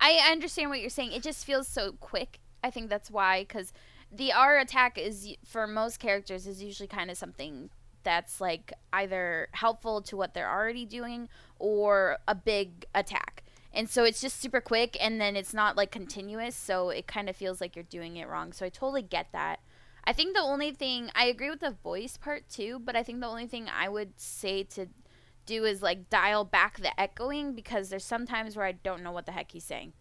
I 0.00 0.30
understand 0.32 0.70
what 0.70 0.80
you're 0.80 0.90
saying. 0.90 1.12
It 1.12 1.22
just 1.22 1.44
feels 1.44 1.68
so 1.68 1.92
quick. 2.00 2.40
I 2.64 2.70
think 2.70 2.88
that's 2.88 3.10
why 3.10 3.42
because 3.42 3.72
the 4.12 4.32
R 4.32 4.58
attack 4.58 4.98
is 4.98 5.34
for 5.44 5.66
most 5.66 5.98
characters 5.98 6.46
is 6.46 6.62
usually 6.62 6.86
kind 6.86 7.10
of 7.10 7.16
something 7.16 7.70
that's 8.04 8.40
like 8.40 8.72
either 8.92 9.48
helpful 9.52 10.02
to 10.02 10.16
what 10.16 10.34
they're 10.34 10.50
already 10.50 10.84
doing 10.84 11.28
or 11.58 12.18
a 12.28 12.34
big 12.34 12.84
attack. 12.94 13.44
And 13.72 13.88
so 13.88 14.04
it's 14.04 14.20
just 14.20 14.40
super 14.40 14.60
quick 14.60 14.96
and 15.00 15.20
then 15.20 15.34
it's 15.34 15.54
not 15.54 15.76
like 15.76 15.90
continuous, 15.90 16.54
so 16.54 16.90
it 16.90 17.06
kind 17.06 17.30
of 17.30 17.36
feels 17.36 17.60
like 17.60 17.74
you're 17.74 17.84
doing 17.84 18.16
it 18.16 18.28
wrong. 18.28 18.52
So 18.52 18.66
I 18.66 18.68
totally 18.68 19.02
get 19.02 19.28
that. 19.32 19.60
I 20.04 20.12
think 20.12 20.34
the 20.34 20.42
only 20.42 20.72
thing 20.72 21.10
I 21.14 21.26
agree 21.26 21.48
with 21.48 21.60
the 21.60 21.76
voice 21.82 22.16
part 22.16 22.48
too, 22.48 22.80
but 22.84 22.96
I 22.96 23.02
think 23.02 23.20
the 23.20 23.28
only 23.28 23.46
thing 23.46 23.68
I 23.68 23.88
would 23.88 24.20
say 24.20 24.64
to 24.64 24.88
do 25.46 25.64
is 25.64 25.80
like 25.80 26.10
dial 26.10 26.44
back 26.44 26.78
the 26.78 26.98
echoing 27.00 27.54
because 27.54 27.88
there's 27.88 28.04
sometimes 28.04 28.56
where 28.56 28.66
I 28.66 28.72
don't 28.72 29.02
know 29.02 29.12
what 29.12 29.26
the 29.26 29.32
heck 29.32 29.52
he's 29.52 29.64
saying. 29.64 29.92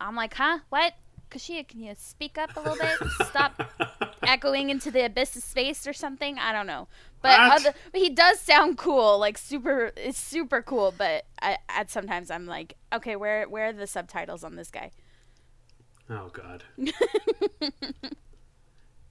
I'm 0.00 0.16
like, 0.16 0.34
huh? 0.34 0.60
What? 0.68 0.94
Koshia, 1.32 1.66
can 1.66 1.80
you 1.80 1.94
speak 1.96 2.36
up 2.36 2.54
a 2.56 2.60
little 2.60 2.76
bit? 2.76 2.98
Stop 3.28 3.62
echoing 4.22 4.68
into 4.68 4.90
the 4.90 5.06
abyss 5.06 5.34
of 5.34 5.42
space 5.42 5.86
or 5.86 5.94
something. 5.94 6.38
I 6.38 6.52
don't 6.52 6.66
know, 6.66 6.88
but 7.22 7.40
other, 7.40 7.74
he 7.94 8.10
does 8.10 8.38
sound 8.38 8.76
cool, 8.76 9.18
like 9.18 9.38
super. 9.38 9.92
It's 9.96 10.18
super 10.18 10.60
cool, 10.60 10.92
but 10.96 11.24
I, 11.40 11.56
at 11.70 11.90
sometimes 11.90 12.30
I'm 12.30 12.46
like, 12.46 12.76
okay, 12.92 13.16
where 13.16 13.48
where 13.48 13.68
are 13.68 13.72
the 13.72 13.86
subtitles 13.86 14.44
on 14.44 14.56
this 14.56 14.70
guy? 14.70 14.90
Oh 16.10 16.30
God. 16.30 16.64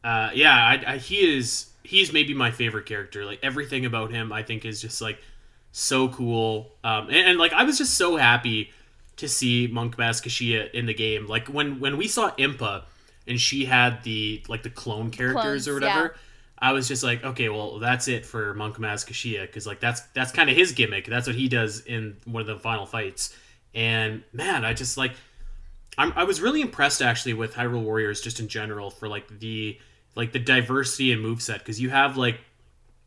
uh, 0.03 0.29
yeah, 0.35 0.53
I, 0.53 0.83
I, 0.85 0.97
he 0.97 1.37
is. 1.37 1.71
He's 1.83 2.13
maybe 2.13 2.35
my 2.35 2.51
favorite 2.51 2.85
character. 2.85 3.25
Like 3.25 3.39
everything 3.41 3.87
about 3.87 4.11
him, 4.11 4.31
I 4.31 4.43
think 4.43 4.63
is 4.63 4.79
just 4.79 5.01
like 5.01 5.19
so 5.71 6.09
cool. 6.09 6.73
Um, 6.83 7.07
and, 7.07 7.29
and 7.29 7.39
like 7.39 7.53
I 7.53 7.63
was 7.63 7.79
just 7.79 7.95
so 7.95 8.17
happy 8.17 8.69
to 9.21 9.29
see 9.29 9.67
Monk 9.71 9.97
Maz 9.97 10.21
Koshia 10.21 10.69
in 10.71 10.85
the 10.85 10.93
game. 10.93 11.27
Like 11.27 11.47
when 11.47 11.79
when 11.79 11.97
we 11.97 12.07
saw 12.07 12.31
Impa 12.31 12.83
and 13.27 13.39
she 13.39 13.65
had 13.65 14.03
the 14.03 14.43
like 14.47 14.63
the 14.63 14.69
clone 14.69 15.11
characters 15.11 15.41
Clones, 15.43 15.67
or 15.67 15.73
whatever. 15.75 16.01
Yeah. 16.01 16.21
I 16.63 16.73
was 16.73 16.87
just 16.87 17.03
like, 17.03 17.23
okay, 17.23 17.49
well, 17.49 17.79
that's 17.79 18.07
it 18.07 18.23
for 18.23 18.53
Monk 18.53 18.77
Maz 18.77 19.03
Koshia 19.07 19.41
because 19.41 19.65
like 19.65 19.79
that's 19.79 20.01
that's 20.13 20.31
kind 20.31 20.49
of 20.49 20.55
his 20.55 20.73
gimmick. 20.73 21.05
That's 21.05 21.25
what 21.25 21.35
he 21.35 21.47
does 21.47 21.81
in 21.81 22.17
one 22.25 22.41
of 22.41 22.47
the 22.47 22.59
final 22.59 22.85
fights. 22.85 23.35
And 23.73 24.23
man, 24.33 24.65
I 24.65 24.73
just 24.73 24.97
like 24.97 25.13
I'm, 25.97 26.13
I 26.15 26.23
was 26.23 26.41
really 26.41 26.61
impressed 26.61 27.01
actually 27.01 27.33
with 27.33 27.53
Hyrule 27.53 27.83
Warriors 27.83 28.21
just 28.21 28.39
in 28.39 28.47
general 28.47 28.89
for 28.89 29.07
like 29.07 29.39
the 29.39 29.79
like 30.15 30.31
the 30.33 30.39
diversity 30.39 31.11
and 31.11 31.23
moveset 31.23 31.59
because 31.59 31.79
you 31.79 31.89
have 31.89 32.17
like 32.17 32.39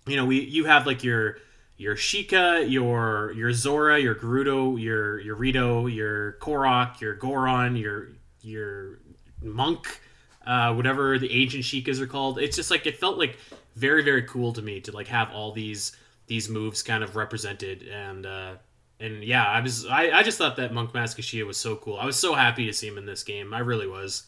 you 0.07 0.17
know 0.17 0.25
we 0.25 0.41
you 0.41 0.65
have 0.65 0.87
like 0.87 1.05
your 1.05 1.39
your 1.77 1.97
Sheikah, 1.97 2.71
your 2.71 3.33
your 3.33 3.53
Zora, 3.53 3.99
your 3.99 4.15
Gerudo, 4.15 4.81
your 4.81 5.21
your 5.21 5.35
Rito, 5.35 5.87
your 5.87 6.33
Korok, 6.41 7.01
your 7.01 7.15
Goron, 7.15 7.77
your 7.77 8.09
your 8.41 8.99
Monk, 9.43 10.01
uh, 10.47 10.73
whatever 10.75 11.19
the 11.19 11.31
ancient 11.31 11.65
Sheikahs 11.65 12.01
are 12.01 12.07
called. 12.07 12.39
It's 12.39 12.57
just 12.57 12.71
like 12.71 12.87
it 12.87 12.99
felt 12.99 13.19
like 13.19 13.39
very 13.77 14.03
very 14.03 14.23
cool 14.23 14.53
to 14.53 14.63
me 14.63 14.81
to 14.81 14.93
like 14.93 15.09
have 15.09 15.31
all 15.33 15.53
these 15.53 15.97
these 16.27 16.49
moves 16.49 16.83
kind 16.83 17.05
of 17.05 17.17
represented 17.17 17.83
and 17.83 18.25
uh, 18.25 18.55
and 19.01 19.25
yeah, 19.25 19.45
I 19.45 19.61
was 19.61 19.87
I, 19.87 20.11
I 20.11 20.23
just 20.23 20.39
thought 20.39 20.57
that 20.57 20.73
Monk 20.73 20.93
Maz 20.93 21.17
Koshia 21.17 21.47
was 21.47 21.57
so 21.57 21.77
cool. 21.77 21.97
I 21.99 22.07
was 22.07 22.17
so 22.17 22.35
happy 22.35 22.67
to 22.67 22.73
see 22.73 22.87
him 22.87 22.99
in 22.99 23.07
this 23.07 23.25
game. 23.25 23.53
I 23.53 23.59
really 23.59 23.87
was. 23.89 24.25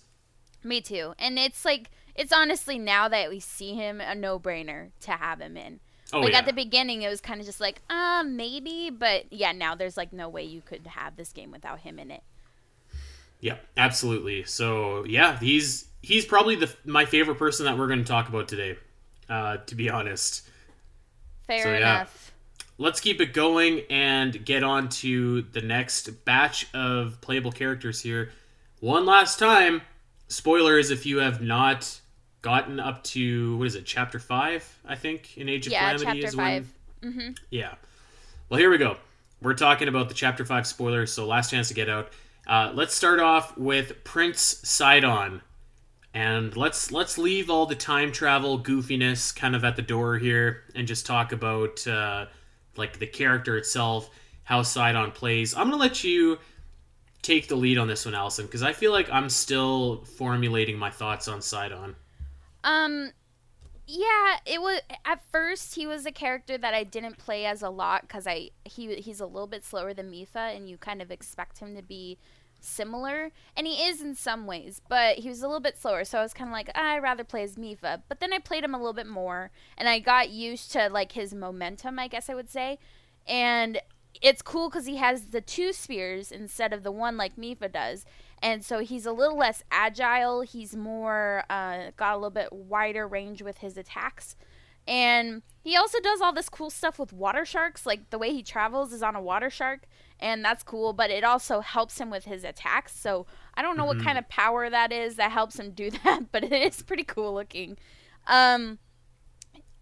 Me 0.65 0.81
too. 0.81 1.15
And 1.19 1.39
it's 1.39 1.65
like 1.65 1.91
it's 2.15 2.33
honestly 2.33 2.79
now 2.79 3.09
that 3.09 3.31
we 3.31 3.41
see 3.41 3.75
him 3.75 4.01
a 4.01 4.15
no 4.15 4.39
brainer 4.39 4.91
to 5.01 5.13
have 5.13 5.41
him 5.41 5.57
in. 5.57 5.81
Oh, 6.13 6.23
like 6.23 6.33
yeah. 6.33 6.39
at 6.39 6.47
the 6.47 6.53
beginning 6.53 7.03
it 7.03 7.09
was 7.09 7.21
kind 7.21 7.41
of 7.41 7.47
just 7.47 7.61
like, 7.61 7.83
uh, 7.91 8.25
maybe, 8.27 8.91
but 8.91 9.33
yeah, 9.33 9.53
now 9.53 9.75
there's 9.75 9.97
like 9.97 10.13
no 10.13 10.29
way 10.29 10.45
you 10.45 10.63
could 10.63 10.87
have 10.87 11.17
this 11.17 11.33
game 11.33 11.51
without 11.51 11.81
him 11.81 11.99
in 11.99 12.11
it. 12.11 12.23
Yeah, 13.41 13.57
absolutely. 13.77 14.45
So 14.45 15.05
yeah, 15.05 15.39
he's 15.39 15.87
he's 16.03 16.25
probably 16.25 16.57
the 16.57 16.75
my 16.85 17.05
favorite 17.05 17.37
person 17.37 17.67
that 17.67 17.77
we're 17.79 17.87
going 17.89 17.99
to 18.01 18.05
talk 18.05 18.29
about 18.29 18.49
today. 18.49 18.77
Uh, 19.29 19.59
to 19.67 19.75
be 19.75 19.91
honest, 19.91 20.49
Fair 21.47 21.63
So, 21.63 21.73
yeah. 21.75 22.01
enough. 22.01 22.33
let's 22.79 23.01
keep 23.01 23.21
it 23.21 23.33
going 23.33 23.83
and 23.91 24.45
get 24.45 24.63
on 24.63 24.89
to 24.89 25.43
the 25.43 25.61
next 25.63 26.25
batch 26.25 26.67
of 26.75 27.21
playable 27.21 27.53
characters 27.53 28.01
here. 28.03 28.33
One 28.81 29.07
last 29.07 29.39
time, 29.39 29.83
spoilers 30.29 30.91
if 30.91 31.07
you 31.07 31.19
have 31.19 31.41
not 31.41 32.01
gotten 32.47 32.79
up 32.79 33.03
to 33.03 33.57
what 33.57 33.67
is 33.67 33.75
it, 33.75 33.85
chapter 33.85 34.21
five? 34.21 34.63
I 34.87 34.95
think 34.95 35.37
in 35.37 35.49
Age 35.49 35.67
of 35.67 35.73
Yeah, 35.73 35.81
Calamity 35.97 36.21
chapter 36.21 36.27
is 36.29 36.35
five. 36.37 36.69
when. 37.03 37.35
Yeah. 37.51 37.75
Well, 38.49 38.61
here 38.61 38.71
we 38.71 38.79
go. 38.79 38.99
We're 39.43 39.55
talking 39.55 39.89
about 39.89 40.07
the 40.09 40.15
chapter 40.15 40.45
five 40.45 40.65
spoilers, 40.65 41.13
so 41.13 41.27
last 41.27 41.51
chance 41.51 41.67
to 41.69 41.75
get 41.75 41.89
out. 41.89 42.13
Uh, 42.47 42.71
let's 42.73 42.95
start 42.95 43.19
off 43.19 43.59
with 43.59 44.05
Prince 44.05 44.61
Sidon, 44.63 45.43
and 46.15 46.57
let's 46.57 46.93
let's 46.93 47.19
leave 47.19 47.51
all 47.51 47.67
the 47.67 47.75
time 47.75 48.13
travel 48.13 48.61
goofiness 48.61 49.35
kind 49.35 49.57
of 49.57 49.65
at 49.65 49.75
the 49.75 49.83
door 49.83 50.17
here, 50.17 50.63
and 50.77 50.87
just 50.87 51.05
talk 51.05 51.33
about 51.33 51.85
uh, 51.89 52.27
like 52.77 53.01
the 53.01 53.09
character 53.09 53.57
itself, 53.57 54.09
how 54.45 54.63
Sidon 54.63 55.11
plays. 55.11 55.53
I'm 55.57 55.65
gonna 55.69 55.83
let 55.83 56.05
you 56.05 56.39
take 57.23 57.49
the 57.49 57.57
lead 57.57 57.77
on 57.77 57.89
this 57.89 58.05
one, 58.05 58.15
Alasyn, 58.15 58.43
because 58.43 58.63
I 58.63 58.73
feel 58.73 58.93
like 58.93 59.11
I'm 59.11 59.29
still 59.29 60.05
formulating 60.17 60.79
my 60.79 60.91
thoughts 60.91 61.27
on 61.27 61.43
Sidon. 61.43 61.97
Um, 62.67 63.13
yeah, 63.87 64.39
it 64.45 64.61
was 64.61 64.81
at 65.05 65.23
first 65.31 65.77
he 65.77 65.87
was 65.87 66.05
a 66.05 66.11
character 66.11 66.59
that 66.59 66.75
I 66.75 66.83
didn't 66.83 67.19
play 67.19 67.47
as 67.47 67.63
a 67.63 67.71
lot 67.71 68.03
because 68.03 68.27
I 68.27 68.51
he 68.65 68.97
he's 68.97 69.21
a 69.21 69.27
little 69.27 69.47
bit 69.47 69.65
slower 69.65 69.95
than 69.95 70.11
Mipha, 70.11 70.55
and 70.55 70.69
you 70.69 70.77
kind 70.77 71.01
of 71.01 71.13
expect 71.13 71.61
him 71.61 71.77
to 71.77 71.83
be 71.83 72.19
similar, 72.61 73.31
and 73.57 73.67
he 73.69 73.75
is 73.85 74.03
in 74.03 74.17
some 74.17 74.45
ways, 74.47 74.81
but 74.89 75.19
he 75.19 75.29
was 75.29 75.41
a 75.43 75.47
little 75.47 75.61
bit 75.61 75.79
slower, 75.79 76.05
so 76.05 76.19
I 76.19 76.23
was 76.23 76.35
kind 76.35 76.51
of 76.51 76.53
like 76.53 76.69
"Ah, 76.75 76.95
I'd 76.95 77.03
rather 77.05 77.23
play 77.23 77.45
as 77.45 77.55
Mipha. 77.55 78.03
But 78.09 78.19
then 78.19 78.33
I 78.33 78.41
played 78.41 78.65
him 78.65 78.75
a 78.75 78.79
little 78.79 78.93
bit 78.93 79.07
more, 79.07 79.53
and 79.79 79.89
I 79.89 80.01
got 80.01 80.31
used 80.31 80.73
to 80.73 80.89
like 80.89 81.13
his 81.13 81.33
momentum, 81.33 82.01
I 82.01 82.09
guess 82.09 82.29
I 82.29 82.35
would 82.35 82.51
say, 82.51 82.81
and 83.29 83.81
it's 84.21 84.43
cool 84.43 84.69
because 84.69 84.87
he 84.87 84.97
has 84.97 85.27
the 85.27 85.41
two 85.41 85.73
spears 85.73 86.33
instead 86.33 86.73
of 86.73 86.83
the 86.83 86.91
one 86.91 87.17
like 87.17 87.37
Mipha 87.37 87.71
does. 87.71 88.05
And 88.47 88.65
so 88.65 88.79
he's 88.79 89.07
a 89.07 89.13
little 89.13 89.37
less 89.37 89.65
agile. 89.73 90.43
He's 90.43 90.77
more 90.77 91.43
uh, 91.51 91.91
got 91.97 92.13
a 92.13 92.17
little 92.17 92.31
bit 92.31 92.53
wider 92.53 93.05
range 93.09 93.43
with 93.43 93.59
his 93.59 93.77
attacks. 93.77 94.37
And 94.87 95.43
he 95.65 95.77
also 95.77 95.99
does 95.99 96.21
all 96.21 96.33
this 96.33 96.49
cool 96.49 96.71
stuff 96.71 96.97
with 96.97 97.13
water 97.13 97.45
sharks. 97.45 97.85
Like 97.85 98.11
the 98.11 98.19
way 98.19 98.33
he 98.33 98.45
travels 98.45 98.93
is 98.93 99.03
on 99.03 99.17
a 99.17 99.21
water 99.21 99.51
shark, 99.51 99.89
and 100.21 100.45
that's 100.45 100.63
cool. 100.63 100.93
But 100.93 101.11
it 101.11 101.25
also 101.25 101.59
helps 101.59 101.99
him 101.99 102.09
with 102.09 102.27
his 102.27 102.45
attacks. 102.45 102.97
So 102.97 103.27
I 103.55 103.63
don't 103.63 103.77
know 103.77 103.85
what 103.85 104.01
kind 104.01 104.17
of 104.17 104.29
power 104.29 104.71
that 104.71 104.93
is 104.93 105.17
that 105.17 105.33
helps 105.33 105.59
him 105.59 105.73
do 105.73 105.91
that, 106.05 106.31
but 106.31 106.45
it 106.45 106.53
is 106.53 106.83
pretty 106.83 107.03
cool 107.03 107.35
looking. 107.35 107.77
Um, 108.29 108.79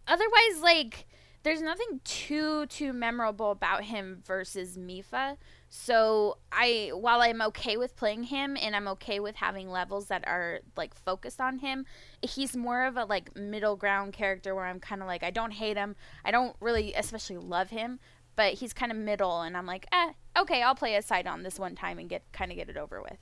otherwise, 0.08 0.62
like 0.62 1.06
there's 1.42 1.60
nothing 1.60 2.00
too 2.04 2.64
too 2.68 2.94
memorable 2.94 3.50
about 3.50 3.84
him 3.84 4.22
versus 4.24 4.78
Mipha. 4.78 5.36
So 5.76 6.38
I 6.52 6.92
while 6.94 7.20
I'm 7.20 7.42
okay 7.42 7.76
with 7.76 7.96
playing 7.96 8.22
him 8.22 8.56
and 8.56 8.76
I'm 8.76 8.86
okay 8.86 9.18
with 9.18 9.34
having 9.34 9.68
levels 9.68 10.06
that 10.06 10.22
are 10.24 10.60
like 10.76 10.94
focused 10.94 11.40
on 11.40 11.58
him, 11.58 11.84
he's 12.22 12.56
more 12.56 12.84
of 12.84 12.96
a 12.96 13.04
like 13.04 13.34
middle 13.34 13.74
ground 13.74 14.12
character 14.12 14.54
where 14.54 14.66
I'm 14.66 14.78
kind 14.78 15.02
of 15.02 15.08
like 15.08 15.24
I 15.24 15.32
don't 15.32 15.50
hate 15.50 15.76
him. 15.76 15.96
I 16.24 16.30
don't 16.30 16.54
really 16.60 16.94
especially 16.94 17.38
love 17.38 17.70
him, 17.70 17.98
but 18.36 18.54
he's 18.54 18.72
kind 18.72 18.92
of 18.92 18.98
middle 18.98 19.42
and 19.42 19.56
I'm 19.56 19.66
like, 19.66 19.86
"Eh, 19.90 20.12
okay, 20.38 20.62
I'll 20.62 20.76
play 20.76 20.94
a 20.94 21.02
Sidon 21.02 21.42
this 21.42 21.58
one 21.58 21.74
time 21.74 21.98
and 21.98 22.08
get 22.08 22.22
kind 22.32 22.52
of 22.52 22.56
get 22.56 22.68
it 22.68 22.76
over 22.76 23.02
with." 23.02 23.18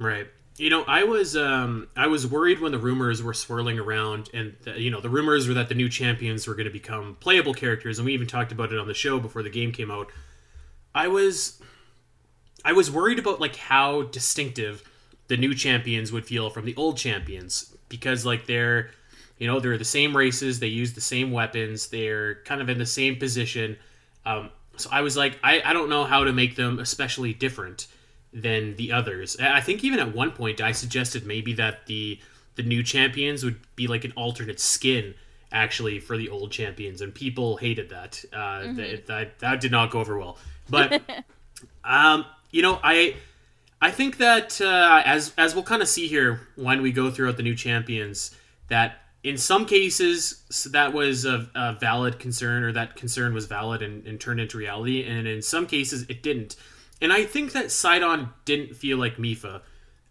Right. 0.00 0.26
You 0.58 0.68
know, 0.68 0.82
I 0.82 1.04
was 1.04 1.36
um, 1.36 1.86
I 1.96 2.08
was 2.08 2.26
worried 2.26 2.60
when 2.60 2.72
the 2.72 2.78
rumors 2.78 3.22
were 3.22 3.34
swirling 3.34 3.78
around, 3.78 4.30
and 4.34 4.56
the, 4.62 4.80
you 4.80 4.90
know, 4.90 5.00
the 5.00 5.10
rumors 5.10 5.46
were 5.46 5.54
that 5.54 5.68
the 5.68 5.76
new 5.76 5.88
champions 5.88 6.48
were 6.48 6.56
going 6.56 6.66
to 6.66 6.72
become 6.72 7.16
playable 7.20 7.54
characters, 7.54 8.00
and 8.00 8.06
we 8.06 8.14
even 8.14 8.26
talked 8.26 8.50
about 8.50 8.72
it 8.72 8.80
on 8.80 8.88
the 8.88 8.94
show 8.94 9.20
before 9.20 9.44
the 9.44 9.50
game 9.50 9.70
came 9.70 9.92
out. 9.92 10.10
I 10.96 11.08
was, 11.08 11.60
I 12.64 12.72
was 12.72 12.90
worried 12.90 13.18
about 13.18 13.40
like 13.40 13.56
how 13.56 14.02
distinctive 14.02 14.82
the 15.28 15.36
new 15.36 15.54
champions 15.54 16.10
would 16.10 16.24
feel 16.24 16.48
from 16.48 16.64
the 16.64 16.74
old 16.76 16.96
champions 16.96 17.76
because 17.88 18.24
like 18.24 18.46
they're, 18.46 18.90
you 19.38 19.46
know, 19.46 19.60
they're 19.60 19.76
the 19.76 19.84
same 19.84 20.16
races, 20.16 20.58
they 20.58 20.68
use 20.68 20.94
the 20.94 21.00
same 21.02 21.30
weapons, 21.30 21.88
they're 21.88 22.36
kind 22.44 22.62
of 22.62 22.70
in 22.70 22.78
the 22.78 22.86
same 22.86 23.16
position. 23.16 23.76
Um, 24.24 24.50
so 24.78 24.88
I 24.90 25.02
was 25.02 25.16
like, 25.16 25.38
I, 25.44 25.60
I 25.62 25.72
don't 25.74 25.90
know 25.90 26.04
how 26.04 26.24
to 26.24 26.32
make 26.32 26.56
them 26.56 26.78
especially 26.78 27.34
different 27.34 27.88
than 28.32 28.76
the 28.76 28.92
others. 28.92 29.36
I 29.38 29.60
think 29.60 29.84
even 29.84 30.00
at 30.00 30.14
one 30.14 30.30
point 30.30 30.60
I 30.62 30.72
suggested 30.72 31.26
maybe 31.26 31.52
that 31.54 31.86
the 31.86 32.18
the 32.54 32.62
new 32.62 32.82
champions 32.82 33.44
would 33.44 33.58
be 33.76 33.86
like 33.86 34.04
an 34.04 34.12
alternate 34.16 34.58
skin 34.58 35.14
actually 35.52 36.00
for 36.00 36.16
the 36.16 36.28
old 36.28 36.50
champions, 36.50 37.00
and 37.00 37.14
people 37.14 37.56
hated 37.56 37.90
that. 37.90 38.24
Uh, 38.32 38.72
that, 38.74 39.06
that 39.06 39.38
that 39.40 39.60
did 39.60 39.70
not 39.70 39.90
go 39.90 40.00
over 40.00 40.18
well. 40.18 40.38
But 40.68 41.02
um, 41.84 42.26
you 42.50 42.62
know, 42.62 42.78
I 42.82 43.16
I 43.80 43.90
think 43.90 44.18
that 44.18 44.60
uh, 44.60 45.02
as 45.04 45.32
as 45.36 45.54
we'll 45.54 45.64
kind 45.64 45.82
of 45.82 45.88
see 45.88 46.08
here 46.08 46.40
when 46.56 46.82
we 46.82 46.92
go 46.92 47.10
throughout 47.10 47.36
the 47.36 47.42
new 47.42 47.54
champions, 47.54 48.34
that 48.68 49.02
in 49.22 49.36
some 49.36 49.66
cases 49.66 50.42
that 50.70 50.92
was 50.92 51.24
a, 51.24 51.48
a 51.54 51.72
valid 51.74 52.18
concern 52.18 52.62
or 52.62 52.72
that 52.72 52.94
concern 52.96 53.34
was 53.34 53.46
valid 53.46 53.82
and, 53.82 54.06
and 54.06 54.20
turned 54.20 54.40
into 54.40 54.56
reality, 54.56 55.04
and 55.04 55.26
in 55.26 55.42
some 55.42 55.66
cases 55.66 56.06
it 56.08 56.22
didn't. 56.22 56.56
And 57.00 57.12
I 57.12 57.24
think 57.24 57.52
that 57.52 57.70
Sidon 57.70 58.30
didn't 58.44 58.76
feel 58.76 58.96
like 58.96 59.16
Mipha. 59.16 59.60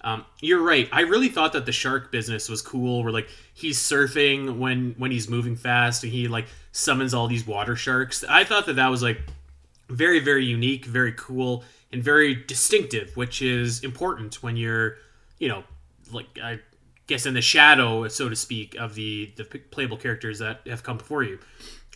Um, 0.06 0.24
you're 0.40 0.62
right. 0.62 0.88
I 0.92 1.02
really 1.02 1.30
thought 1.30 1.54
that 1.54 1.66
the 1.66 1.72
shark 1.72 2.12
business 2.12 2.48
was 2.48 2.62
cool. 2.62 3.04
Where 3.04 3.12
like 3.12 3.28
he's 3.54 3.80
surfing 3.80 4.60
when 4.60 4.94
when 5.00 5.10
he's 5.10 5.28
moving 5.28 5.56
fast, 5.56 6.04
and 6.04 6.14
he 6.14 6.28
like 6.28 6.46
summons 6.72 7.14
all 7.14 7.28
these 7.28 7.46
water 7.46 7.76
sharks. 7.76 8.24
I 8.30 8.44
thought 8.44 8.68
that 8.68 8.76
that 8.76 8.90
was 8.90 9.02
like 9.02 9.20
very 9.90 10.20
very 10.20 10.46
unique, 10.46 10.86
very 10.86 11.12
cool, 11.14 11.64
and 11.92 12.04
very 12.04 12.36
distinctive, 12.36 13.18
which 13.18 13.42
is 13.42 13.84
important 13.84 14.44
when 14.44 14.56
you're 14.56 14.98
you 15.40 15.48
know 15.50 15.64
like 16.12 16.28
I 16.42 16.60
guess 17.08 17.26
in 17.26 17.34
the 17.34 17.42
shadow, 17.42 18.08
so 18.08 18.30
to 18.30 18.36
speak, 18.36 18.76
of 18.76 18.94
the 18.94 19.34
the 19.38 19.44
playable 19.44 19.98
characters 19.98 20.38
that 20.38 20.62
have 20.68 20.84
come 20.84 20.98
before 20.98 21.24
you. 21.24 21.40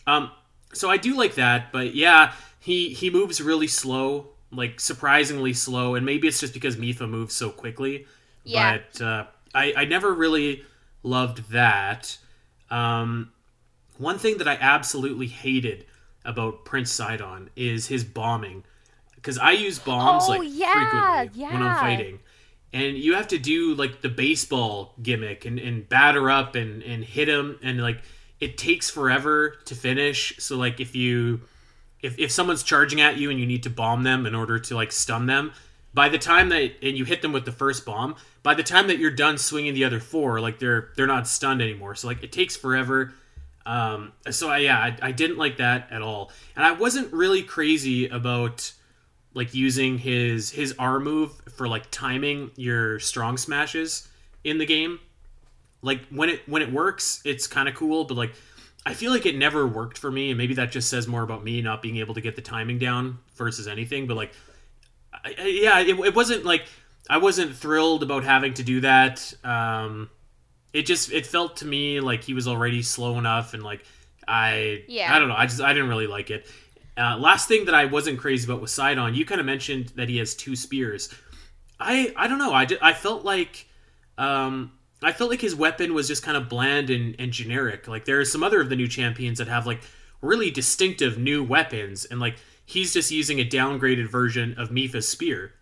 Um, 0.08 0.32
so 0.72 0.90
I 0.90 0.96
do 0.96 1.16
like 1.16 1.36
that, 1.36 1.70
but 1.70 1.94
yeah, 1.94 2.32
he 2.58 2.92
he 2.92 3.08
moves 3.08 3.40
really 3.40 3.68
slow, 3.68 4.29
like 4.52 4.80
surprisingly 4.80 5.52
slow, 5.52 5.94
and 5.94 6.04
maybe 6.04 6.28
it's 6.28 6.40
just 6.40 6.54
because 6.54 6.76
Mipha 6.76 7.08
moves 7.08 7.34
so 7.34 7.50
quickly. 7.50 8.06
Yeah. 8.44 8.78
But 8.92 9.02
uh, 9.02 9.26
I 9.54 9.74
I 9.76 9.84
never 9.84 10.12
really 10.12 10.64
loved 11.02 11.50
that. 11.52 12.16
Um, 12.70 13.32
one 13.98 14.18
thing 14.18 14.38
that 14.38 14.48
I 14.48 14.56
absolutely 14.60 15.26
hated 15.26 15.86
about 16.24 16.64
Prince 16.64 16.90
Sidon 16.90 17.50
is 17.56 17.86
his 17.88 18.04
bombing, 18.04 18.64
because 19.14 19.38
I 19.38 19.52
use 19.52 19.78
bombs 19.78 20.24
Oh, 20.26 20.32
like 20.32 20.48
yeah, 20.50 21.22
frequently 21.22 21.44
when 21.44 21.62
I'm 21.62 21.78
fighting 21.78 22.20
and 22.72 22.96
you 22.96 23.14
have 23.14 23.28
to 23.28 23.38
do 23.38 23.74
like 23.74 24.00
the 24.00 24.08
baseball 24.08 24.94
gimmick 25.02 25.44
and, 25.44 25.58
and 25.58 25.88
batter 25.88 26.30
up 26.30 26.54
and, 26.54 26.82
and 26.82 27.04
hit 27.04 27.28
him 27.28 27.58
and 27.62 27.80
like 27.80 28.02
it 28.38 28.56
takes 28.56 28.88
forever 28.88 29.56
to 29.64 29.74
finish 29.74 30.34
so 30.38 30.56
like 30.56 30.80
if 30.80 30.94
you 30.94 31.40
if, 32.02 32.18
if 32.18 32.30
someone's 32.30 32.62
charging 32.62 33.00
at 33.00 33.16
you 33.16 33.30
and 33.30 33.38
you 33.38 33.46
need 33.46 33.62
to 33.64 33.70
bomb 33.70 34.02
them 34.02 34.26
in 34.26 34.34
order 34.34 34.58
to 34.58 34.74
like 34.74 34.92
stun 34.92 35.26
them 35.26 35.52
by 35.92 36.08
the 36.08 36.18
time 36.18 36.48
that 36.50 36.72
and 36.82 36.96
you 36.96 37.04
hit 37.04 37.22
them 37.22 37.32
with 37.32 37.44
the 37.44 37.52
first 37.52 37.84
bomb, 37.84 38.16
by 38.42 38.54
the 38.54 38.62
time 38.62 38.88
that 38.88 38.98
you're 38.98 39.10
done 39.10 39.38
swinging 39.38 39.74
the 39.74 39.84
other 39.84 40.00
four, 40.00 40.40
like 40.40 40.58
they're 40.58 40.90
they're 40.96 41.06
not 41.06 41.26
stunned 41.26 41.60
anymore. 41.60 41.94
So 41.94 42.08
like 42.08 42.22
it 42.22 42.32
takes 42.32 42.56
forever. 42.56 43.14
Um, 43.66 44.12
so 44.30 44.48
I, 44.48 44.58
yeah, 44.58 44.78
I, 44.78 44.96
I 45.02 45.12
didn't 45.12 45.36
like 45.36 45.58
that 45.58 45.88
at 45.90 46.02
all, 46.02 46.32
and 46.56 46.64
I 46.64 46.72
wasn't 46.72 47.12
really 47.12 47.42
crazy 47.42 48.08
about 48.08 48.72
like 49.34 49.54
using 49.54 49.98
his 49.98 50.50
his 50.50 50.74
R 50.78 50.98
move 50.98 51.32
for 51.56 51.68
like 51.68 51.90
timing 51.90 52.50
your 52.56 52.98
strong 53.00 53.36
smashes 53.36 54.08
in 54.44 54.58
the 54.58 54.66
game. 54.66 54.98
Like 55.82 56.00
when 56.08 56.28
it 56.30 56.48
when 56.48 56.62
it 56.62 56.72
works, 56.72 57.20
it's 57.24 57.46
kind 57.46 57.68
of 57.68 57.74
cool, 57.74 58.04
but 58.04 58.16
like 58.16 58.32
I 58.86 58.94
feel 58.94 59.12
like 59.12 59.26
it 59.26 59.36
never 59.36 59.66
worked 59.66 59.98
for 59.98 60.10
me, 60.10 60.30
and 60.30 60.38
maybe 60.38 60.54
that 60.54 60.72
just 60.72 60.88
says 60.88 61.06
more 61.06 61.22
about 61.22 61.44
me 61.44 61.60
not 61.60 61.82
being 61.82 61.98
able 61.98 62.14
to 62.14 62.20
get 62.20 62.34
the 62.36 62.42
timing 62.42 62.78
down 62.78 63.18
versus 63.34 63.68
anything. 63.68 64.06
But 64.06 64.16
like, 64.16 64.32
I, 65.12 65.34
I, 65.38 65.46
yeah, 65.46 65.80
it, 65.80 65.98
it 65.98 66.14
wasn't 66.14 66.44
like 66.44 66.64
I 67.08 67.18
wasn't 67.18 67.54
thrilled 67.54 68.02
about 68.02 68.24
having 68.24 68.54
to 68.54 68.62
do 68.62 68.80
that. 68.80 69.32
Um, 69.44 70.08
it 70.72 70.82
just 70.86 71.12
it 71.12 71.26
felt 71.26 71.58
to 71.58 71.66
me 71.66 72.00
like 72.00 72.24
he 72.24 72.34
was 72.34 72.48
already 72.48 72.82
slow 72.82 73.18
enough, 73.18 73.52
and 73.54 73.62
like 73.62 73.84
I 74.26 74.84
Yeah. 74.88 75.14
I 75.14 75.18
don't 75.18 75.28
know, 75.28 75.36
I 75.36 75.46
just 75.46 75.60
I 75.60 75.72
didn't 75.72 75.88
really 75.88 76.06
like 76.06 76.30
it. 76.30 76.46
Uh, 76.96 77.16
last 77.18 77.48
thing 77.48 77.64
that 77.66 77.74
I 77.74 77.86
wasn't 77.86 78.18
crazy 78.18 78.46
about 78.46 78.60
was 78.60 78.72
Sidon. 78.72 79.14
You 79.14 79.24
kind 79.24 79.40
of 79.40 79.46
mentioned 79.46 79.92
that 79.96 80.08
he 80.08 80.18
has 80.18 80.34
two 80.34 80.56
spears. 80.56 81.08
I 81.78 82.12
I 82.16 82.28
don't 82.28 82.38
know. 82.38 82.52
I 82.52 82.64
did, 82.64 82.78
I 82.80 82.92
felt 82.92 83.24
like 83.24 83.66
um 84.18 84.72
I 85.02 85.12
felt 85.12 85.30
like 85.30 85.40
his 85.40 85.54
weapon 85.54 85.94
was 85.94 86.08
just 86.08 86.22
kind 86.22 86.36
of 86.36 86.48
bland 86.48 86.90
and, 86.90 87.16
and 87.18 87.32
generic. 87.32 87.88
Like 87.88 88.04
there 88.04 88.20
are 88.20 88.24
some 88.24 88.42
other 88.42 88.60
of 88.60 88.68
the 88.68 88.76
new 88.76 88.88
champions 88.88 89.38
that 89.38 89.48
have 89.48 89.66
like 89.66 89.80
really 90.20 90.50
distinctive 90.50 91.18
new 91.18 91.42
weapons, 91.42 92.04
and 92.04 92.20
like 92.20 92.36
he's 92.66 92.92
just 92.92 93.10
using 93.10 93.40
a 93.40 93.44
downgraded 93.44 94.08
version 94.08 94.54
of 94.58 94.70
Mipha's 94.70 95.08
spear. 95.08 95.52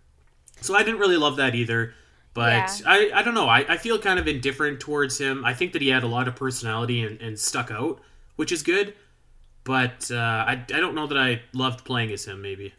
So 0.60 0.74
I 0.74 0.82
didn't 0.82 1.00
really 1.00 1.16
love 1.16 1.36
that 1.36 1.54
either. 1.54 1.94
But 2.34 2.52
Yeah. 2.52 2.86
I, 2.86 3.10
I 3.14 3.22
don't 3.22 3.34
know. 3.34 3.48
I, 3.48 3.64
I 3.68 3.76
feel 3.78 3.98
kind 3.98 4.18
of 4.18 4.28
indifferent 4.28 4.80
towards 4.80 5.18
him. 5.18 5.44
I 5.44 5.54
think 5.54 5.72
that 5.72 5.82
he 5.82 5.88
had 5.88 6.02
a 6.02 6.08
lot 6.08 6.28
of 6.28 6.36
personality 6.36 7.02
and, 7.02 7.20
and 7.20 7.38
stuck 7.38 7.70
out, 7.70 8.00
which 8.36 8.52
is 8.52 8.62
good. 8.62 8.94
But 9.64 10.10
uh, 10.10 10.16
I, 10.16 10.52
I 10.52 10.80
don't 10.80 10.94
know 10.94 11.06
that 11.06 11.18
I 11.18 11.42
loved 11.52 11.84
playing 11.84 12.12
as 12.12 12.24
him, 12.24 12.40
maybe. 12.40 12.74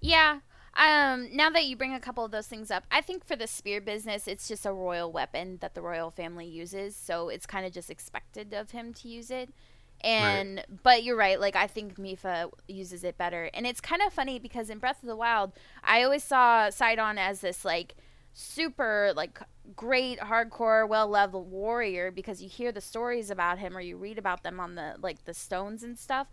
Yeah. 0.00 0.40
Um, 0.80 1.28
now 1.36 1.50
that 1.50 1.66
you 1.66 1.76
bring 1.76 1.92
a 1.92 2.00
couple 2.00 2.24
of 2.24 2.30
those 2.30 2.46
things 2.46 2.70
up, 2.70 2.84
I 2.90 3.02
think 3.02 3.22
for 3.22 3.36
the 3.36 3.46
spear 3.46 3.82
business, 3.82 4.26
it's 4.26 4.48
just 4.48 4.64
a 4.64 4.72
royal 4.72 5.12
weapon 5.12 5.58
that 5.60 5.74
the 5.74 5.82
royal 5.82 6.10
family 6.10 6.46
uses, 6.46 6.96
so 6.96 7.28
it's 7.28 7.44
kind 7.44 7.66
of 7.66 7.72
just 7.72 7.90
expected 7.90 8.54
of 8.54 8.70
him 8.70 8.94
to 8.94 9.08
use 9.08 9.30
it. 9.30 9.50
And 10.00 10.64
but 10.82 11.04
you're 11.04 11.18
right, 11.18 11.38
like 11.38 11.54
I 11.54 11.66
think 11.66 11.96
Mipha 11.96 12.50
uses 12.66 13.04
it 13.04 13.18
better. 13.18 13.50
And 13.52 13.66
it's 13.66 13.82
kind 13.82 14.00
of 14.00 14.14
funny 14.14 14.38
because 14.38 14.70
in 14.70 14.78
Breath 14.78 15.02
of 15.02 15.08
the 15.08 15.16
Wild, 15.16 15.52
I 15.84 16.02
always 16.02 16.24
saw 16.24 16.70
Sidon 16.70 17.18
as 17.18 17.42
this 17.42 17.62
like 17.62 17.96
super 18.32 19.12
like 19.14 19.38
great 19.76 20.18
hardcore 20.20 20.88
well-leveled 20.88 21.50
warrior 21.50 22.10
because 22.10 22.42
you 22.42 22.48
hear 22.48 22.72
the 22.72 22.80
stories 22.80 23.30
about 23.30 23.58
him 23.58 23.76
or 23.76 23.80
you 23.82 23.98
read 23.98 24.16
about 24.16 24.42
them 24.42 24.58
on 24.58 24.76
the 24.76 24.94
like 25.02 25.26
the 25.26 25.34
stones 25.34 25.82
and 25.82 25.98
stuff. 25.98 26.28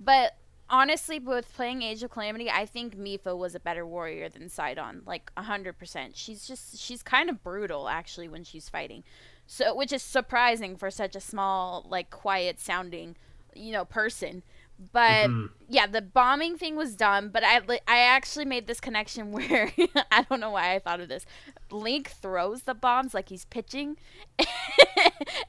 But 0.00 0.36
honestly, 0.68 1.18
with 1.18 1.52
playing 1.54 1.82
Age 1.82 2.02
of 2.02 2.10
Calamity, 2.10 2.50
I 2.50 2.66
think 2.66 2.96
Mipha 2.96 3.36
was 3.36 3.54
a 3.54 3.60
better 3.60 3.86
warrior 3.86 4.28
than 4.28 4.48
Sidon, 4.48 5.02
like 5.06 5.30
hundred 5.36 5.78
percent. 5.78 6.16
She's 6.16 6.46
just 6.46 6.78
she's 6.78 7.02
kind 7.02 7.30
of 7.30 7.42
brutal 7.42 7.88
actually 7.88 8.28
when 8.28 8.44
she's 8.44 8.68
fighting, 8.68 9.04
so 9.46 9.74
which 9.74 9.92
is 9.92 10.02
surprising 10.02 10.76
for 10.76 10.90
such 10.90 11.14
a 11.14 11.20
small, 11.20 11.86
like 11.88 12.10
quiet 12.10 12.60
sounding, 12.60 13.16
you 13.54 13.72
know, 13.72 13.84
person. 13.84 14.42
But 14.90 15.28
mm-hmm. 15.28 15.46
yeah, 15.68 15.86
the 15.86 16.02
bombing 16.02 16.56
thing 16.56 16.74
was 16.74 16.96
dumb. 16.96 17.28
But 17.28 17.44
I 17.44 17.60
I 17.86 17.98
actually 17.98 18.46
made 18.46 18.66
this 18.66 18.80
connection 18.80 19.30
where 19.32 19.72
I 20.10 20.22
don't 20.22 20.40
know 20.40 20.50
why 20.50 20.74
I 20.74 20.78
thought 20.78 21.00
of 21.00 21.08
this. 21.08 21.26
Link 21.70 22.10
throws 22.10 22.62
the 22.62 22.74
bombs 22.74 23.14
like 23.14 23.28
he's 23.28 23.44
pitching, 23.44 23.96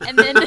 and 0.02 0.18
then 0.18 0.38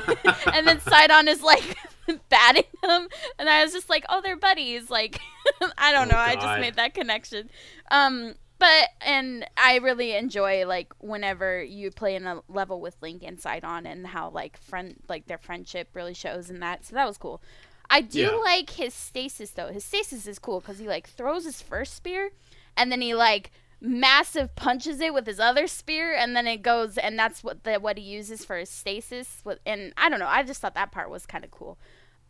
and 0.52 0.66
then 0.66 0.81
Sidon 0.81 1.29
is 1.29 1.42
like 1.42 1.76
batting 2.29 2.64
them, 2.83 3.09
and 3.38 3.49
I 3.49 3.62
was 3.62 3.73
just 3.73 3.88
like, 3.90 4.05
oh, 4.09 4.21
they're 4.21 4.37
buddies. 4.37 4.90
Like 4.90 5.21
I 5.79 5.92
don't 5.92 6.11
Oh, 6.11 6.14
know. 6.14 6.16
I 6.19 6.37
just 6.37 6.59
made 6.61 6.77
that 6.77 6.95
connection. 6.95 7.51
Um, 7.90 8.35
but 8.59 8.88
and 9.03 9.47
I 9.57 9.77
really 9.77 10.14
enjoy 10.16 10.66
like 10.66 10.92
whenever 10.99 11.62
you 11.62 11.90
play 11.90 12.14
in 12.14 12.27
a 12.27 12.40
level 12.49 12.81
with 12.81 12.97
Link 13.03 13.23
and 13.25 13.38
Sidon 13.40 13.87
and 13.87 14.07
how 14.09 14.31
like 14.31 14.57
friend 14.57 14.97
like 15.09 15.27
their 15.27 15.38
friendship 15.38 15.90
really 15.95 16.14
shows 16.14 16.49
in 16.51 16.61
that. 16.61 16.87
So 16.87 16.95
that 16.95 17.07
was 17.07 17.19
cool. 17.19 17.42
I 17.90 18.01
do 18.01 18.21
Yeah. 18.21 18.31
like 18.45 18.71
his 18.71 18.95
stasis 18.95 19.51
though. 19.51 19.69
His 19.69 19.85
stasis 19.85 20.27
is 20.27 20.38
cool 20.38 20.61
because 20.61 20.79
he 20.79 20.88
like 20.88 21.09
throws 21.09 21.45
his 21.45 21.61
first 21.62 21.95
spear, 21.95 22.31
and 22.77 22.90
then 22.90 23.01
he 23.01 23.14
like 23.14 23.51
massive 23.81 24.55
punches 24.57 25.01
it 25.01 25.12
with 25.12 25.27
his 25.27 25.38
other 25.38 25.66
spear, 25.66 26.14
and 26.14 26.35
then 26.35 26.47
it 26.47 26.62
goes, 26.62 26.97
and 26.99 27.19
that's 27.19 27.45
what 27.45 27.64
the 27.64 27.75
what 27.75 27.99
he 27.99 28.05
uses 28.05 28.45
for 28.45 28.57
his 28.57 28.71
stasis. 28.71 29.40
With 29.45 29.61
and 29.66 29.92
I 29.97 30.09
don't 30.09 30.19
know. 30.19 30.27
I 30.29 30.42
just 30.42 30.61
thought 30.61 30.75
that 30.75 30.92
part 30.92 31.11
was 31.11 31.27
kind 31.27 31.45
of 31.45 31.51
cool, 31.51 31.79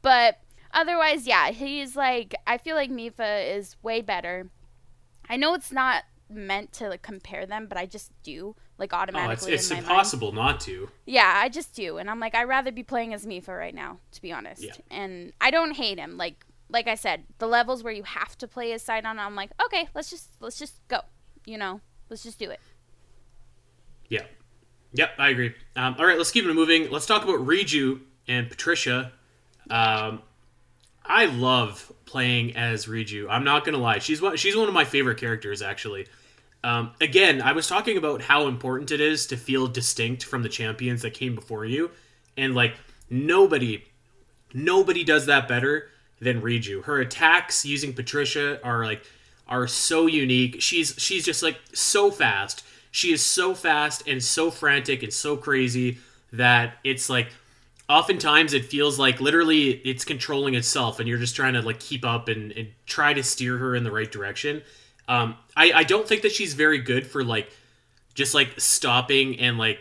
but 0.03 0.39
otherwise, 0.73 1.27
yeah, 1.27 1.51
he's 1.51 1.97
like 1.97 2.35
I 2.47 2.59
feel 2.59 2.77
like 2.77 2.91
Mipha 2.91 3.57
is 3.57 3.77
way 3.83 4.01
better. 4.01 4.49
I 5.29 5.37
know 5.37 5.55
it's 5.55 5.73
not 5.73 6.05
meant 6.29 6.73
to 6.73 6.89
like, 6.89 7.03
compare 7.03 7.47
them, 7.47 7.67
but 7.69 7.79
I 7.79 7.87
just 7.87 8.11
do 8.23 8.57
like 8.79 8.93
Oh, 8.93 8.97
automatically. 8.97 9.53
it's, 9.55 9.63
it's 9.65 9.71
in 9.71 9.77
my 9.77 9.81
mind. 9.81 9.91
impossible 9.91 10.33
not 10.33 10.61
to. 10.61 10.89
Yeah, 11.07 11.33
I 11.37 11.49
just 11.49 11.75
do, 11.75 11.99
and 11.99 12.11
I'm 12.11 12.21
like, 12.21 12.35
I'd 12.35 12.45
rather 12.45 12.71
be 12.73 12.83
playing 12.83 13.15
as 13.15 13.25
Mipha 13.27 13.57
right 13.57 13.75
now, 13.75 13.99
to 14.13 14.23
be 14.23 14.33
honest. 14.33 14.63
Yeah. 14.63 14.73
And 14.91 15.33
I 15.41 15.51
don't 15.51 15.73
hate 15.73 15.99
him. 15.99 16.17
Like, 16.17 16.45
like 16.69 16.87
I 16.89 16.95
said, 16.95 17.25
the 17.39 17.47
levels 17.47 17.83
where 17.83 17.93
you 17.93 18.03
have 18.03 18.37
to 18.39 18.49
play 18.49 18.73
as 18.73 18.83
Sidon, 18.83 19.19
I'm 19.19 19.35
like, 19.37 19.51
okay, 19.65 19.89
let's 19.95 20.11
just 20.11 20.31
let's 20.41 20.59
just 20.59 20.81
go. 20.89 21.01
You 21.47 21.59
know, 21.59 21.81
let's 22.11 22.23
just 22.23 22.39
do 22.39 22.51
it. 22.51 22.61
Yeah. 24.09 24.25
Yep, 24.93 25.11
I 25.19 25.29
agree. 25.31 25.55
Um, 25.75 25.97
all 25.99 26.07
right, 26.07 26.17
let's 26.19 26.31
keep 26.31 26.45
it 26.45 26.55
moving. 26.55 26.91
Let's 26.91 27.07
talk 27.07 27.23
about 27.23 27.41
Riju 27.41 28.01
and 28.29 28.49
Patricia. 28.49 29.13
Um, 29.71 30.23
I 31.05 31.27
love 31.27 31.93
playing 32.05 32.57
as 32.57 32.87
Riju. 32.87 33.27
I'm 33.29 33.45
not 33.45 33.65
gonna 33.65 33.79
lie. 33.79 33.99
She's 33.99 34.21
one. 34.21 34.37
She's 34.37 34.57
one 34.57 34.69
of 34.69 34.75
my 34.75 34.85
favorite 34.85 35.19
characters, 35.19 35.63
actually. 35.63 36.07
Um, 36.65 36.93
again, 37.01 37.43
I 37.43 37.53
was 37.53 37.69
talking 37.69 37.97
about 37.97 38.23
how 38.23 38.49
important 38.49 38.91
it 38.91 39.01
is 39.01 39.27
to 39.29 39.37
feel 39.37 39.69
distinct 39.69 40.25
from 40.25 40.43
the 40.43 40.49
champions 40.49 41.03
that 41.03 41.15
came 41.15 41.35
before 41.35 41.65
you, 41.65 41.91
and 42.37 42.55
like 42.55 42.75
nobody, 43.09 43.85
nobody 44.53 45.05
does 45.05 45.27
that 45.27 45.47
better 45.47 45.91
than 46.21 46.41
Riju. 46.41 46.85
Her 46.85 47.01
attacks 47.01 47.65
using 47.65 47.93
Patricia 47.93 48.65
are 48.65 48.85
like 48.85 49.05
are 49.49 49.67
so 49.69 50.07
unique. 50.07 50.61
She's 50.61 50.95
she's 50.99 51.25
just 51.25 51.43
like 51.43 51.59
so 51.73 52.11
fast. 52.11 52.65
She 52.91 53.13
is 53.13 53.23
so 53.23 53.55
fast 53.55 54.03
and 54.07 54.23
so 54.23 54.51
frantic 54.51 55.03
and 55.03 55.13
so 55.13 55.37
crazy 55.37 55.99
that 56.33 56.79
it's 56.83 57.11
like 57.11 57.29
oftentimes 57.89 58.53
it 58.53 58.65
feels 58.65 58.99
like 58.99 59.21
literally 59.21 59.71
it's 59.71 60.05
controlling 60.05 60.55
itself 60.55 60.99
and 60.99 61.09
you're 61.09 61.19
just 61.19 61.37
trying 61.37 61.55
to 61.55 61.63
like 61.63 61.79
keep 61.81 62.05
up 62.05 62.29
and, 62.29 62.53
and 62.53 62.69
try 62.87 63.13
to 63.13 63.23
steer 63.23 63.57
her 63.59 63.75
in 63.77 63.85
the 63.85 63.91
right 63.93 64.11
direction. 64.11 64.63
Um, 65.09 65.37
I, 65.57 65.73
I 65.73 65.83
don't 65.85 66.07
think 66.07 66.23
that 66.23 66.33
she's 66.33 66.55
very 66.55 66.79
good 66.79 67.07
for 67.07 67.23
like 67.23 67.49
just 68.15 68.35
like 68.35 68.59
stopping 68.59 69.39
and 69.39 69.57
like 69.59 69.79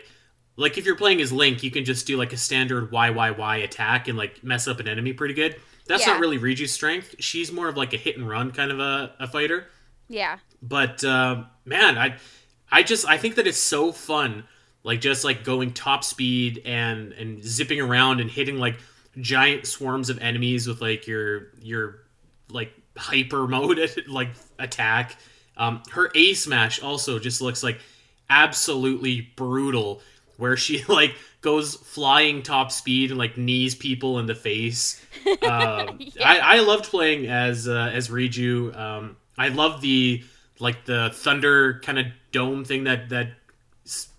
like 0.58 0.78
if 0.78 0.86
you're 0.86 0.96
playing 0.96 1.20
as 1.20 1.32
Link, 1.32 1.62
you 1.62 1.70
can 1.70 1.84
just 1.84 2.06
do 2.06 2.16
like 2.16 2.32
a 2.32 2.36
standard 2.36 2.90
YYY 2.90 3.62
attack 3.64 4.08
and 4.08 4.16
like 4.16 4.42
mess 4.42 4.66
up 4.68 4.80
an 4.80 4.88
enemy 4.88 5.12
pretty 5.12 5.34
good. 5.34 5.56
That's 5.86 6.06
Yeah. 6.06 6.12
not 6.14 6.20
really 6.20 6.38
Riju's 6.38 6.72
strength. 6.72 7.16
She's 7.18 7.52
more 7.52 7.68
of 7.68 7.76
like 7.76 7.92
a 7.92 7.96
hit 7.98 8.16
and 8.16 8.28
run 8.28 8.52
kind 8.52 8.70
of 8.70 8.80
a, 8.80 9.12
a 9.20 9.26
fighter. 9.26 9.66
Yeah. 10.08 10.38
But 10.62 11.02
uh, 11.04 11.44
man, 11.64 11.98
I 11.98 12.16
I 12.70 12.82
just 12.82 13.06
I 13.06 13.18
think 13.18 13.34
that 13.34 13.46
it's 13.46 13.58
so 13.58 13.92
fun, 13.92 14.44
like 14.86 15.00
just 15.00 15.24
like 15.24 15.42
going 15.42 15.72
top 15.72 16.04
speed 16.04 16.62
and 16.64 17.12
and 17.14 17.42
zipping 17.42 17.80
around 17.80 18.20
and 18.20 18.30
hitting 18.30 18.56
like 18.56 18.78
giant 19.20 19.66
swarms 19.66 20.10
of 20.10 20.18
enemies 20.20 20.68
with 20.68 20.80
like 20.80 21.08
your 21.08 21.48
your 21.60 22.02
like 22.50 22.72
hyper 22.96 23.48
mode 23.48 23.80
like 24.08 24.28
attack. 24.60 25.16
Um, 25.56 25.82
her 25.90 26.10
A 26.14 26.34
smash 26.34 26.80
also 26.80 27.18
just 27.18 27.40
looks 27.40 27.64
like 27.64 27.80
absolutely 28.30 29.32
brutal, 29.34 30.02
where 30.36 30.56
she 30.56 30.84
like 30.88 31.16
goes 31.40 31.74
flying 31.74 32.44
top 32.44 32.70
speed 32.70 33.10
and 33.10 33.18
like 33.18 33.36
knees 33.36 33.74
people 33.74 34.20
in 34.20 34.26
the 34.26 34.34
face. 34.36 35.04
Um, 35.26 35.98
I, 36.24 36.38
I 36.40 36.60
loved 36.60 36.84
playing 36.84 37.26
as 37.26 37.66
uh, 37.66 37.90
as 37.92 38.10
Riju. 38.10 38.76
Um, 38.76 39.16
I 39.36 39.48
love 39.48 39.80
the 39.80 40.22
like 40.60 40.84
the 40.84 41.10
thunder 41.12 41.80
kind 41.80 41.98
of 41.98 42.06
dome 42.30 42.64
thing 42.64 42.84
that 42.84 43.08
that 43.08 43.30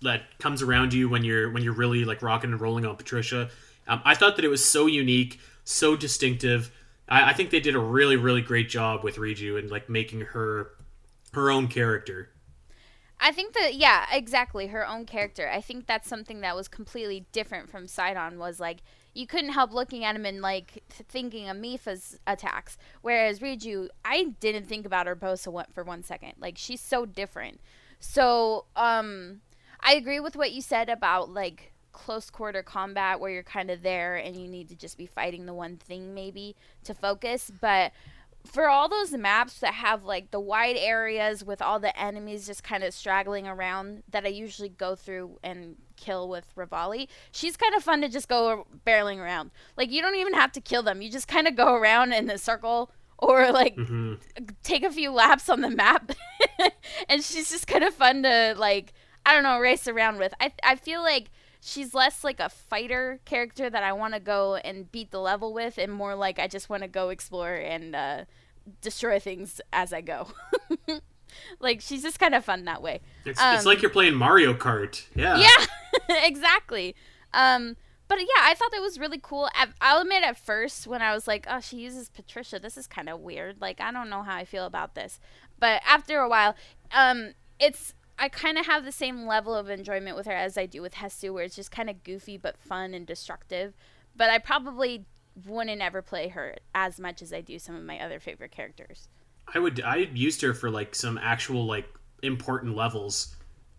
that 0.02 0.38
comes 0.38 0.62
around 0.62 0.92
you 0.92 1.08
when 1.08 1.24
you're 1.24 1.50
when 1.50 1.62
you're 1.62 1.74
really 1.74 2.04
like 2.04 2.22
rocking 2.22 2.52
and 2.52 2.60
rolling 2.60 2.86
on 2.86 2.96
Patricia. 2.96 3.50
Um, 3.86 4.02
I 4.04 4.14
thought 4.14 4.36
that 4.36 4.44
it 4.44 4.48
was 4.48 4.64
so 4.64 4.86
unique, 4.86 5.40
so 5.64 5.96
distinctive. 5.96 6.70
I, 7.08 7.30
I 7.30 7.32
think 7.32 7.50
they 7.50 7.60
did 7.60 7.74
a 7.74 7.80
really 7.80 8.16
really 8.16 8.42
great 8.42 8.68
job 8.68 9.04
with 9.04 9.16
Riju 9.16 9.58
and 9.58 9.70
like 9.70 9.88
making 9.88 10.20
her 10.20 10.70
her 11.32 11.50
own 11.50 11.68
character. 11.68 12.30
I 13.20 13.32
think 13.32 13.54
that 13.54 13.74
yeah, 13.74 14.06
exactly. 14.12 14.68
Her 14.68 14.86
own 14.86 15.04
character. 15.04 15.48
I 15.48 15.60
think 15.60 15.86
that's 15.86 16.08
something 16.08 16.40
that 16.40 16.54
was 16.54 16.68
completely 16.68 17.26
different 17.32 17.68
from 17.68 17.88
Sidon 17.88 18.38
was 18.38 18.60
like 18.60 18.78
you 19.14 19.26
couldn't 19.26 19.50
help 19.50 19.72
looking 19.72 20.04
at 20.04 20.14
him 20.14 20.24
and 20.24 20.40
like 20.40 20.84
thinking 20.88 21.48
of 21.48 21.56
Mipha's 21.56 22.18
attacks. 22.26 22.78
Whereas 23.02 23.40
Riju, 23.40 23.88
I 24.04 24.34
didn't 24.38 24.68
think 24.68 24.86
about 24.86 25.06
Urbosa 25.06 25.64
for 25.72 25.82
one 25.82 26.04
second. 26.04 26.34
Like 26.38 26.56
she's 26.56 26.80
so 26.80 27.04
different. 27.04 27.60
So 27.98 28.66
um, 28.76 29.40
I 29.80 29.94
agree 29.94 30.20
with 30.20 30.36
what 30.36 30.52
you 30.52 30.60
said 30.60 30.88
about 30.88 31.30
like 31.30 31.72
close 31.92 32.30
quarter 32.30 32.62
combat 32.62 33.18
where 33.18 33.30
you're 33.30 33.42
kind 33.42 33.70
of 33.70 33.82
there 33.82 34.16
and 34.16 34.36
you 34.36 34.46
need 34.46 34.68
to 34.68 34.76
just 34.76 34.96
be 34.96 35.06
fighting 35.06 35.46
the 35.46 35.54
one 35.54 35.76
thing 35.76 36.14
maybe 36.14 36.54
to 36.84 36.94
focus. 36.94 37.50
But 37.60 37.92
for 38.44 38.68
all 38.68 38.88
those 38.88 39.12
maps 39.12 39.60
that 39.60 39.74
have 39.74 40.04
like 40.04 40.30
the 40.30 40.40
wide 40.40 40.76
areas 40.76 41.44
with 41.44 41.60
all 41.60 41.78
the 41.78 41.98
enemies 42.00 42.46
just 42.46 42.62
kind 42.62 42.84
of 42.84 42.94
straggling 42.94 43.46
around 43.46 44.02
that 44.10 44.24
I 44.24 44.28
usually 44.28 44.68
go 44.68 44.94
through 44.94 45.38
and 45.42 45.76
kill 45.96 46.28
with 46.28 46.54
Revali, 46.56 47.08
she's 47.32 47.56
kind 47.56 47.74
of 47.74 47.82
fun 47.82 48.00
to 48.02 48.08
just 48.08 48.28
go 48.28 48.66
barreling 48.86 49.18
around. 49.18 49.50
Like 49.76 49.90
you 49.90 50.00
don't 50.00 50.14
even 50.14 50.34
have 50.34 50.52
to 50.52 50.60
kill 50.60 50.82
them. 50.82 51.02
You 51.02 51.10
just 51.10 51.28
kind 51.28 51.48
of 51.48 51.56
go 51.56 51.74
around 51.74 52.12
in 52.12 52.30
a 52.30 52.38
circle 52.38 52.90
or 53.18 53.50
like 53.50 53.76
mm-hmm. 53.76 54.14
take 54.62 54.84
a 54.84 54.90
few 54.90 55.10
laps 55.10 55.48
on 55.48 55.60
the 55.60 55.70
map 55.70 56.12
and 57.08 57.24
she's 57.24 57.50
just 57.50 57.66
kind 57.66 57.84
of 57.84 57.92
fun 57.92 58.22
to 58.22 58.54
like 58.56 58.94
I 59.28 59.34
don't 59.34 59.42
know 59.42 59.60
race 59.60 59.86
around 59.86 60.16
with. 60.16 60.32
I 60.40 60.52
I 60.62 60.74
feel 60.74 61.02
like 61.02 61.30
she's 61.60 61.92
less 61.92 62.24
like 62.24 62.40
a 62.40 62.48
fighter 62.48 63.20
character 63.26 63.68
that 63.68 63.82
I 63.82 63.92
want 63.92 64.14
to 64.14 64.20
go 64.20 64.54
and 64.54 64.90
beat 64.90 65.10
the 65.10 65.20
level 65.20 65.52
with, 65.52 65.76
and 65.76 65.92
more 65.92 66.14
like 66.14 66.38
I 66.38 66.46
just 66.46 66.70
want 66.70 66.82
to 66.82 66.88
go 66.88 67.10
explore 67.10 67.54
and 67.54 67.94
uh, 67.94 68.24
destroy 68.80 69.20
things 69.20 69.60
as 69.70 69.92
I 69.92 70.00
go. 70.00 70.28
like 71.60 71.82
she's 71.82 72.02
just 72.02 72.18
kind 72.18 72.34
of 72.34 72.42
fun 72.42 72.64
that 72.64 72.80
way. 72.80 73.02
It's, 73.26 73.38
um, 73.38 73.54
it's 73.54 73.66
like 73.66 73.82
you're 73.82 73.90
playing 73.90 74.14
Mario 74.14 74.54
Kart. 74.54 75.04
Yeah. 75.14 75.36
Yeah, 75.36 75.66
exactly. 76.24 76.96
Um, 77.34 77.76
but 78.08 78.20
yeah, 78.20 78.44
I 78.44 78.54
thought 78.54 78.70
that 78.72 78.80
was 78.80 78.98
really 78.98 79.20
cool. 79.22 79.50
I'll 79.82 80.00
admit 80.00 80.22
at 80.22 80.38
first 80.38 80.86
when 80.86 81.02
I 81.02 81.12
was 81.12 81.28
like, 81.28 81.44
oh, 81.50 81.60
she 81.60 81.76
uses 81.76 82.08
Patricia, 82.08 82.58
this 82.58 82.78
is 82.78 82.86
kind 82.86 83.10
of 83.10 83.20
weird. 83.20 83.60
Like 83.60 83.78
I 83.78 83.92
don't 83.92 84.08
know 84.08 84.22
how 84.22 84.36
I 84.36 84.46
feel 84.46 84.64
about 84.64 84.94
this. 84.94 85.20
But 85.60 85.82
after 85.86 86.18
a 86.20 86.30
while, 86.30 86.54
um, 86.92 87.34
it's 87.60 87.92
I 88.18 88.28
kind 88.28 88.58
of 88.58 88.66
have 88.66 88.84
the 88.84 88.92
same 88.92 89.26
level 89.26 89.54
of 89.54 89.70
enjoyment 89.70 90.16
with 90.16 90.26
her 90.26 90.32
as 90.32 90.58
I 90.58 90.66
do 90.66 90.82
with 90.82 90.94
Hestu, 90.94 91.32
where 91.32 91.44
it's 91.44 91.54
just 91.54 91.70
kind 91.70 91.88
of 91.88 92.02
goofy 92.02 92.36
but 92.36 92.58
fun 92.58 92.92
and 92.92 93.06
destructive. 93.06 93.74
But 94.16 94.30
I 94.30 94.38
probably 94.38 95.06
wouldn't 95.46 95.80
ever 95.80 96.02
play 96.02 96.28
her 96.28 96.56
as 96.74 96.98
much 96.98 97.22
as 97.22 97.32
I 97.32 97.40
do 97.40 97.58
some 97.58 97.76
of 97.76 97.82
my 97.82 98.00
other 98.00 98.18
favorite 98.18 98.50
characters. 98.50 99.08
I 99.54 99.58
would 99.58 99.80
I 99.80 100.08
used 100.12 100.42
her 100.42 100.52
for 100.52 100.70
like 100.70 100.94
some 100.94 101.18
actual 101.18 101.64
like 101.64 101.88
important 102.22 102.74
levels 102.74 103.36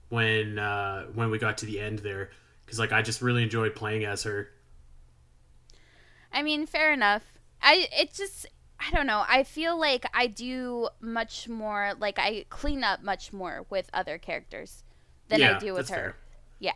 when 0.07 0.57
uh 0.57 1.05
when 1.13 1.29
we 1.29 1.37
got 1.37 1.57
to 1.59 1.65
the 1.65 1.79
end 1.79 1.99
there 1.99 2.31
because 2.65 2.79
like 2.79 2.91
I 2.91 3.01
just 3.01 3.21
really 3.21 3.43
enjoyed 3.43 3.75
playing 3.75 4.05
as 4.05 4.23
her. 4.23 4.49
I 6.31 6.43
mean, 6.43 6.65
fair 6.65 6.93
enough. 6.93 7.23
I 7.61 7.87
it 7.91 8.13
just 8.13 8.47
I 8.79 8.91
don't 8.91 9.07
know. 9.07 9.25
I 9.27 9.43
feel 9.43 9.77
like 9.77 10.05
I 10.13 10.27
do 10.27 10.89
much 11.01 11.49
more, 11.49 11.93
like 11.99 12.17
I 12.17 12.45
clean 12.49 12.83
up 12.83 13.03
much 13.03 13.33
more 13.33 13.65
with 13.69 13.89
other 13.93 14.17
characters 14.17 14.83
than 15.27 15.41
yeah, 15.41 15.55
I 15.55 15.59
do 15.59 15.73
with 15.73 15.89
her. 15.89 15.95
Fair. 15.95 16.15
Yeah, 16.59 16.73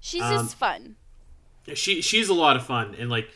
she's 0.00 0.22
um, 0.22 0.32
just 0.32 0.56
fun. 0.56 0.96
She 1.72 2.02
she's 2.02 2.28
a 2.28 2.34
lot 2.34 2.56
of 2.56 2.64
fun 2.64 2.94
and 2.98 3.10
like 3.10 3.28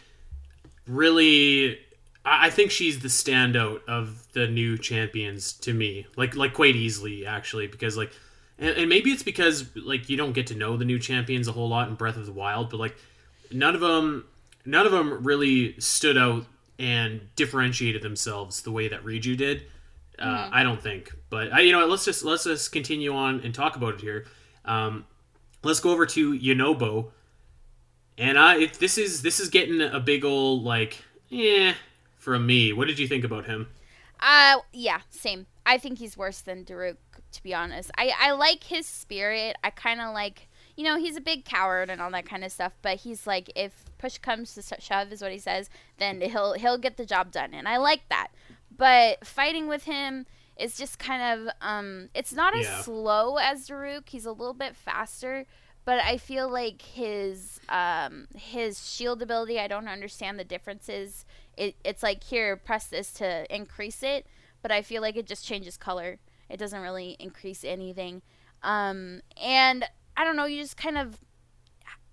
really. 0.86 1.78
I 2.24 2.50
think 2.50 2.70
she's 2.70 3.00
the 3.00 3.08
standout 3.08 3.80
of 3.88 4.30
the 4.32 4.46
new 4.46 4.76
champions 4.76 5.54
to 5.54 5.72
me, 5.72 6.06
like 6.16 6.36
like 6.36 6.52
quite 6.52 6.76
easily 6.76 7.24
actually, 7.24 7.68
because 7.68 7.96
like, 7.96 8.12
and, 8.58 8.76
and 8.76 8.88
maybe 8.90 9.10
it's 9.10 9.22
because 9.22 9.74
like 9.74 10.10
you 10.10 10.18
don't 10.18 10.32
get 10.32 10.48
to 10.48 10.54
know 10.54 10.76
the 10.76 10.84
new 10.84 10.98
champions 10.98 11.48
a 11.48 11.52
whole 11.52 11.70
lot 11.70 11.88
in 11.88 11.94
Breath 11.94 12.16
of 12.18 12.26
the 12.26 12.32
Wild, 12.32 12.68
but 12.68 12.80
like 12.80 12.96
none 13.50 13.74
of 13.74 13.80
them 13.80 14.26
none 14.66 14.84
of 14.84 14.92
them 14.92 15.24
really 15.24 15.80
stood 15.80 16.18
out 16.18 16.44
and 16.78 17.20
differentiated 17.36 18.02
themselves 18.02 18.62
the 18.62 18.70
way 18.70 18.88
that 18.88 19.04
Riju 19.04 19.36
did. 19.36 19.64
Uh, 20.18 20.26
mm-hmm. 20.26 20.54
I 20.54 20.62
don't 20.62 20.82
think, 20.82 21.12
but 21.30 21.52
I, 21.52 21.60
you 21.60 21.72
know, 21.72 21.86
let's 21.86 22.04
just 22.04 22.24
let's 22.24 22.44
just 22.44 22.72
continue 22.72 23.14
on 23.14 23.40
and 23.40 23.54
talk 23.54 23.76
about 23.76 23.94
it 23.94 24.00
here. 24.00 24.26
Um, 24.64 25.06
let's 25.62 25.80
go 25.80 25.90
over 25.90 26.06
to 26.06 26.38
Yunobo, 26.38 27.10
and 28.16 28.38
I 28.38 28.56
it, 28.56 28.74
this 28.74 28.98
is 28.98 29.22
this 29.22 29.38
is 29.38 29.48
getting 29.48 29.80
a 29.80 30.00
big 30.00 30.24
old 30.24 30.64
like 30.64 31.04
yeah 31.28 31.74
from 32.16 32.46
me. 32.46 32.72
What 32.72 32.88
did 32.88 32.98
you 32.98 33.06
think 33.06 33.24
about 33.24 33.46
him? 33.46 33.68
Uh, 34.20 34.56
yeah, 34.72 35.00
same. 35.10 35.46
I 35.64 35.78
think 35.78 35.98
he's 35.98 36.16
worse 36.16 36.40
than 36.40 36.64
Daruk, 36.64 36.96
to 37.32 37.42
be 37.42 37.54
honest. 37.54 37.90
I 37.96 38.12
I 38.20 38.32
like 38.32 38.64
his 38.64 38.86
spirit. 38.86 39.56
I 39.62 39.70
kind 39.70 40.00
of 40.00 40.12
like 40.12 40.47
you 40.78 40.84
know, 40.84 40.96
he's 40.96 41.16
a 41.16 41.20
big 41.20 41.44
coward 41.44 41.90
and 41.90 42.00
all 42.00 42.12
that 42.12 42.24
kind 42.24 42.44
of 42.44 42.52
stuff, 42.52 42.72
but 42.82 42.98
he's 42.98 43.26
like, 43.26 43.50
if 43.56 43.84
push 43.98 44.16
comes 44.18 44.54
to 44.54 44.80
shove, 44.80 45.12
is 45.12 45.20
what 45.20 45.32
he 45.32 45.38
says, 45.38 45.68
then 45.98 46.20
he'll 46.20 46.52
he'll 46.52 46.78
get 46.78 46.96
the 46.96 47.04
job 47.04 47.32
done, 47.32 47.52
and 47.52 47.66
I 47.66 47.78
like 47.78 48.08
that. 48.10 48.28
But 48.70 49.26
fighting 49.26 49.66
with 49.66 49.84
him 49.84 50.24
is 50.56 50.76
just 50.76 51.00
kind 51.00 51.20
of, 51.20 51.52
um, 51.60 52.10
it's 52.14 52.32
not 52.32 52.56
as 52.56 52.66
yeah. 52.66 52.82
slow 52.82 53.38
as 53.38 53.68
Daruk. 53.68 54.08
He's 54.08 54.24
a 54.24 54.30
little 54.30 54.54
bit 54.54 54.76
faster, 54.76 55.46
but 55.84 55.98
I 55.98 56.16
feel 56.16 56.48
like 56.48 56.80
his 56.80 57.58
um 57.68 58.28
his 58.36 58.88
shield 58.88 59.20
ability, 59.20 59.58
I 59.58 59.66
don't 59.66 59.88
understand 59.88 60.38
the 60.38 60.44
differences. 60.44 61.24
It, 61.56 61.74
it's 61.84 62.04
like 62.04 62.22
here, 62.22 62.56
press 62.56 62.86
this 62.86 63.12
to 63.14 63.52
increase 63.52 64.04
it, 64.04 64.28
but 64.62 64.70
I 64.70 64.82
feel 64.82 65.02
like 65.02 65.16
it 65.16 65.26
just 65.26 65.44
changes 65.44 65.76
color. 65.76 66.20
It 66.48 66.56
doesn't 66.56 66.80
really 66.80 67.16
increase 67.18 67.64
anything. 67.64 68.22
Um, 68.62 69.22
and 69.36 69.84
I 70.18 70.24
don't 70.24 70.36
know, 70.36 70.44
you 70.44 70.60
just 70.60 70.76
kind 70.76 70.98
of 70.98 71.18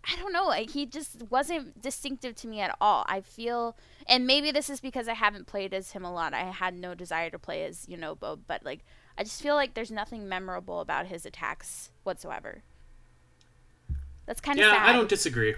I 0.08 0.16
don't 0.18 0.32
know, 0.32 0.46
like 0.46 0.70
he 0.70 0.86
just 0.86 1.24
wasn't 1.32 1.82
distinctive 1.82 2.36
to 2.36 2.48
me 2.48 2.62
at 2.62 2.78
all. 2.80 3.04
I 3.10 3.22
feel 3.22 3.76
and 4.08 4.28
maybe 4.28 4.52
this 4.52 4.70
is 4.70 4.80
because 4.80 5.08
I 5.08 5.16
haven't 5.16 5.48
played 5.48 5.74
as 5.74 5.92
him 5.92 6.06
a 6.06 6.14
lot. 6.14 6.34
I 6.34 6.44
had 6.44 6.76
no 6.76 6.94
desire 6.94 7.32
to 7.32 7.40
play 7.40 7.66
as 7.66 7.88
Yunobo, 7.88 8.38
but 8.46 8.64
like 8.64 8.82
I 9.18 9.24
just 9.24 9.42
feel 9.42 9.56
like 9.56 9.74
there's 9.74 9.90
nothing 9.90 10.30
memorable 10.30 10.80
about 10.80 11.08
his 11.08 11.26
attacks 11.26 11.90
whatsoever. 12.04 12.62
That's 14.28 14.40
kind 14.40 14.60
of 14.60 14.66
yeah, 14.66 14.74
sad. 14.74 14.90
I 14.90 14.94
don't 14.94 15.10
disagree. 15.10 15.56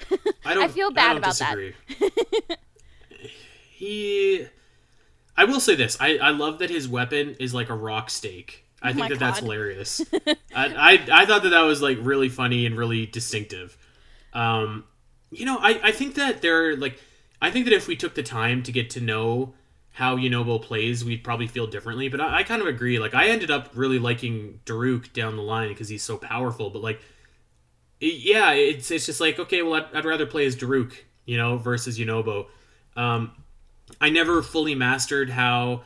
I 0.44 0.54
don't. 0.54 0.64
I 0.64 0.68
feel 0.68 0.90
bad 0.90 1.16
I 1.16 1.18
about 1.18 1.30
disagree. 1.30 1.74
that. 2.00 2.58
he, 3.70 4.46
I 5.36 5.44
will 5.44 5.60
say 5.60 5.74
this: 5.74 5.96
I 6.00 6.16
I 6.18 6.30
love 6.30 6.58
that 6.60 6.70
his 6.70 6.88
weapon 6.88 7.36
is 7.38 7.52
like 7.52 7.68
a 7.68 7.74
rock 7.74 8.08
stake. 8.08 8.63
I 8.84 8.92
think 8.92 9.08
that 9.08 9.18
God. 9.18 9.28
that's 9.28 9.38
hilarious. 9.40 10.02
I, 10.26 10.34
I, 10.54 11.06
I 11.10 11.26
thought 11.26 11.42
that 11.42 11.48
that 11.48 11.62
was 11.62 11.80
like 11.80 11.98
really 12.00 12.28
funny 12.28 12.66
and 12.66 12.76
really 12.76 13.06
distinctive. 13.06 13.76
Um, 14.34 14.84
you 15.30 15.46
know, 15.46 15.58
I 15.58 15.80
I 15.82 15.90
think 15.92 16.14
that 16.16 16.42
there 16.42 16.76
like 16.76 17.00
I 17.40 17.50
think 17.50 17.64
that 17.64 17.74
if 17.74 17.88
we 17.88 17.96
took 17.96 18.14
the 18.14 18.22
time 18.22 18.62
to 18.62 18.72
get 18.72 18.90
to 18.90 19.00
know 19.00 19.54
how 19.92 20.16
Yunobo 20.16 20.60
plays, 20.60 21.04
we'd 21.04 21.22
probably 21.22 21.46
feel 21.46 21.66
differently. 21.66 22.08
But 22.08 22.20
I, 22.20 22.38
I 22.38 22.42
kind 22.42 22.60
of 22.60 22.68
agree. 22.68 22.98
Like 22.98 23.14
I 23.14 23.28
ended 23.28 23.50
up 23.50 23.70
really 23.74 23.98
liking 23.98 24.60
Daruk 24.66 25.12
down 25.12 25.36
the 25.36 25.42
line 25.42 25.68
because 25.68 25.88
he's 25.88 26.02
so 26.02 26.16
powerful. 26.18 26.68
But 26.68 26.82
like, 26.82 27.00
it, 28.00 28.14
yeah, 28.14 28.52
it's 28.52 28.90
it's 28.90 29.06
just 29.06 29.20
like 29.20 29.38
okay, 29.38 29.62
well, 29.62 29.74
I'd, 29.74 29.94
I'd 29.94 30.04
rather 30.04 30.26
play 30.26 30.46
as 30.46 30.56
Daruk, 30.56 30.92
you 31.24 31.36
know, 31.36 31.56
versus 31.56 31.98
Yunobo. 31.98 32.46
Um, 32.96 33.32
I 34.00 34.10
never 34.10 34.42
fully 34.42 34.74
mastered 34.74 35.30
how 35.30 35.82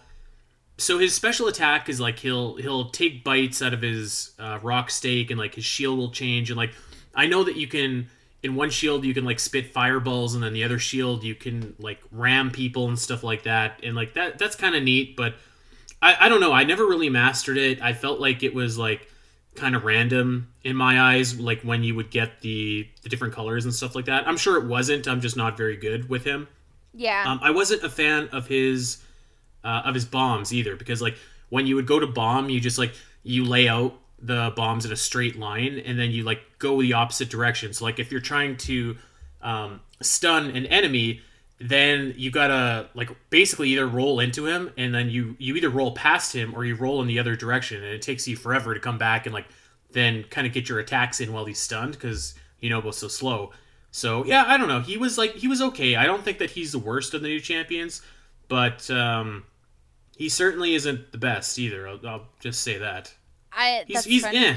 so 0.78 0.98
his 0.98 1.12
special 1.12 1.48
attack 1.48 1.88
is 1.88 2.00
like 2.00 2.20
he'll 2.20 2.56
he'll 2.56 2.88
take 2.90 3.24
bites 3.24 3.60
out 3.60 3.74
of 3.74 3.82
his 3.82 4.32
uh, 4.38 4.58
rock 4.62 4.90
stake 4.90 5.30
and 5.30 5.38
like 5.38 5.56
his 5.56 5.64
shield 5.64 5.98
will 5.98 6.10
change 6.10 6.50
and 6.50 6.56
like 6.56 6.72
I 7.14 7.26
know 7.26 7.42
that 7.44 7.56
you 7.56 7.66
can 7.66 8.08
in 8.44 8.54
one 8.54 8.70
shield 8.70 9.04
you 9.04 9.12
can 9.12 9.24
like 9.24 9.40
spit 9.40 9.72
fireballs 9.72 10.34
and 10.34 10.42
then 10.42 10.52
the 10.52 10.62
other 10.62 10.78
shield 10.78 11.24
you 11.24 11.34
can 11.34 11.74
like 11.80 12.00
ram 12.12 12.50
people 12.50 12.86
and 12.86 12.98
stuff 12.98 13.24
like 13.24 13.42
that. 13.42 13.80
And 13.82 13.96
like 13.96 14.14
that 14.14 14.38
that's 14.38 14.54
kind 14.54 14.76
of 14.76 14.82
neat 14.82 15.16
but 15.16 15.34
I, 16.00 16.26
I 16.26 16.28
don't 16.28 16.40
know. 16.40 16.52
I 16.52 16.62
never 16.62 16.86
really 16.86 17.10
mastered 17.10 17.58
it. 17.58 17.82
I 17.82 17.92
felt 17.92 18.20
like 18.20 18.44
it 18.44 18.54
was 18.54 18.78
like 18.78 19.08
kind 19.56 19.74
of 19.74 19.84
random 19.84 20.52
in 20.62 20.76
my 20.76 21.00
eyes 21.00 21.40
like 21.40 21.62
when 21.62 21.82
you 21.82 21.96
would 21.96 22.10
get 22.12 22.40
the 22.40 22.86
the 23.02 23.08
different 23.08 23.34
colors 23.34 23.64
and 23.64 23.74
stuff 23.74 23.96
like 23.96 24.04
that. 24.04 24.28
I'm 24.28 24.36
sure 24.36 24.56
it 24.56 24.64
wasn't. 24.64 25.08
I'm 25.08 25.20
just 25.20 25.36
not 25.36 25.56
very 25.56 25.76
good 25.76 26.08
with 26.08 26.22
him. 26.22 26.46
Yeah. 26.94 27.24
Um, 27.26 27.40
I 27.42 27.50
wasn't 27.50 27.82
a 27.82 27.90
fan 27.90 28.28
of 28.28 28.46
his 28.46 28.98
uh, 29.68 29.82
of 29.84 29.94
his 29.94 30.06
bombs 30.06 30.52
either 30.52 30.76
because 30.76 31.02
like 31.02 31.16
when 31.50 31.66
you 31.66 31.76
would 31.76 31.86
go 31.86 31.98
to 31.98 32.06
bomb 32.06 32.48
you 32.48 32.58
just 32.58 32.78
like 32.78 32.92
you 33.22 33.44
lay 33.44 33.68
out 33.68 33.94
the 34.20 34.52
bombs 34.56 34.84
in 34.84 34.92
a 34.92 34.96
straight 34.96 35.38
line 35.38 35.80
and 35.84 35.98
then 35.98 36.10
you 36.10 36.24
like 36.24 36.40
go 36.58 36.80
the 36.80 36.92
opposite 36.94 37.30
direction. 37.30 37.72
So 37.72 37.84
like 37.84 37.98
if 37.98 38.10
you're 38.10 38.20
trying 38.20 38.56
to 38.58 38.96
um, 39.42 39.80
stun 40.00 40.50
an 40.50 40.66
enemy 40.66 41.20
then 41.60 42.14
you 42.16 42.30
gotta 42.30 42.88
like 42.94 43.10
basically 43.30 43.68
either 43.70 43.86
roll 43.86 44.20
into 44.20 44.46
him 44.46 44.72
and 44.76 44.94
then 44.94 45.10
you 45.10 45.34
you 45.40 45.56
either 45.56 45.68
roll 45.68 45.92
past 45.92 46.32
him 46.32 46.54
or 46.54 46.64
you 46.64 46.76
roll 46.76 47.02
in 47.02 47.08
the 47.08 47.18
other 47.18 47.34
direction 47.34 47.82
and 47.82 47.92
it 47.92 48.00
takes 48.00 48.28
you 48.28 48.36
forever 48.36 48.74
to 48.74 48.80
come 48.80 48.96
back 48.96 49.26
and 49.26 49.34
like 49.34 49.46
then 49.90 50.22
kind 50.30 50.46
of 50.46 50.52
get 50.52 50.68
your 50.68 50.78
attacks 50.78 51.20
in 51.20 51.32
while 51.32 51.44
he's 51.44 51.58
stunned 51.58 51.92
because 51.92 52.34
you 52.60 52.70
know 52.70 52.78
was 52.80 52.96
so 52.96 53.08
slow. 53.08 53.50
So 53.90 54.24
yeah 54.24 54.44
i 54.46 54.56
don't 54.56 54.68
know. 54.68 54.80
He 54.80 54.96
was 54.96 55.18
like 55.18 55.34
he 55.34 55.48
was 55.48 55.60
okay. 55.60 55.96
I 55.96 56.06
don't 56.06 56.24
think 56.24 56.38
that 56.38 56.50
he's 56.50 56.72
the 56.72 56.78
worst 56.78 57.12
of 57.12 57.22
the 57.22 57.28
new 57.28 57.40
champions 57.40 58.02
but 58.48 58.88
um 58.90 59.44
he 60.18 60.28
certainly 60.28 60.74
isn't 60.74 61.12
the 61.12 61.18
best 61.18 61.58
either. 61.60 61.86
I'll, 61.86 62.00
I'll 62.06 62.26
just 62.40 62.62
say 62.62 62.76
that. 62.78 63.14
I 63.52 63.84
he's, 63.86 64.04
he's 64.04 64.24
eh, 64.24 64.56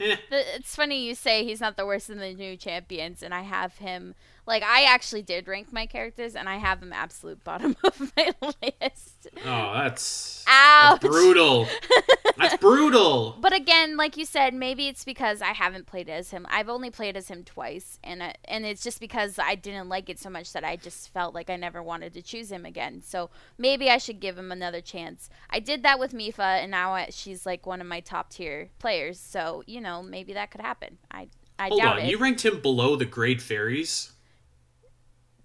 eh. 0.00 0.16
It's 0.30 0.74
funny 0.74 1.06
you 1.06 1.14
say 1.14 1.44
he's 1.44 1.60
not 1.60 1.76
the 1.76 1.84
worst 1.84 2.08
in 2.08 2.18
the 2.18 2.32
new 2.32 2.56
champions, 2.56 3.22
and 3.22 3.34
I 3.34 3.42
have 3.42 3.76
him 3.76 4.14
Like 4.46 4.62
I 4.62 4.84
actually 4.84 5.22
did 5.22 5.48
rank 5.48 5.72
my 5.72 5.86
characters, 5.86 6.36
and 6.36 6.48
I 6.48 6.56
have 6.56 6.80
them 6.80 6.92
absolute 6.92 7.42
bottom 7.44 7.76
of 7.84 8.12
my 8.16 8.32
list. 8.42 9.28
Oh, 9.44 9.72
that's, 9.74 10.44
Ouch. 10.46 11.00
that's 11.00 11.14
brutal. 11.14 11.66
that's 12.36 12.56
brutal. 12.58 13.38
But 13.40 13.54
again, 13.54 13.96
like 13.96 14.16
you 14.16 14.26
said, 14.26 14.52
maybe 14.52 14.86
it's 14.88 15.04
because 15.04 15.40
I 15.40 15.52
haven't 15.52 15.86
played 15.86 16.10
as 16.10 16.30
him. 16.30 16.46
I've 16.50 16.68
only 16.68 16.90
played 16.90 17.16
as 17.16 17.28
him 17.28 17.42
twice, 17.42 17.98
and 18.04 18.22
uh, 18.22 18.32
and 18.44 18.66
it's 18.66 18.82
just 18.82 19.00
because 19.00 19.38
I 19.38 19.54
didn't 19.54 19.88
like 19.88 20.10
it 20.10 20.18
so 20.18 20.28
much 20.28 20.52
that 20.52 20.64
I 20.64 20.76
just 20.76 21.12
felt 21.12 21.34
like 21.34 21.48
I 21.48 21.56
never 21.56 21.82
wanted 21.82 22.12
to 22.14 22.22
choose 22.22 22.52
him 22.52 22.66
again. 22.66 23.00
So 23.00 23.30
maybe 23.56 23.88
I 23.88 23.98
should 23.98 24.20
give 24.20 24.36
him 24.36 24.52
another 24.52 24.80
chance. 24.82 25.30
I 25.48 25.60
did 25.60 25.82
that 25.84 25.98
with 25.98 26.12
Mipha, 26.12 26.62
and 26.62 26.70
now 26.70 26.92
I, 26.92 27.08
she's 27.10 27.46
like 27.46 27.66
one 27.66 27.80
of 27.80 27.86
my 27.86 28.00
top 28.00 28.30
tier 28.30 28.68
players. 28.78 29.18
So 29.18 29.62
you 29.66 29.80
know, 29.80 30.02
maybe 30.02 30.34
that 30.34 30.50
could 30.50 30.60
happen. 30.60 30.98
I 31.10 31.28
I 31.58 31.68
Hold 31.68 31.80
doubt 31.80 31.96
on, 31.98 32.04
it. 32.04 32.10
you 32.10 32.18
ranked 32.18 32.44
him 32.44 32.60
below 32.60 32.96
the 32.96 33.04
Great 33.04 33.40
Fairies? 33.40 34.10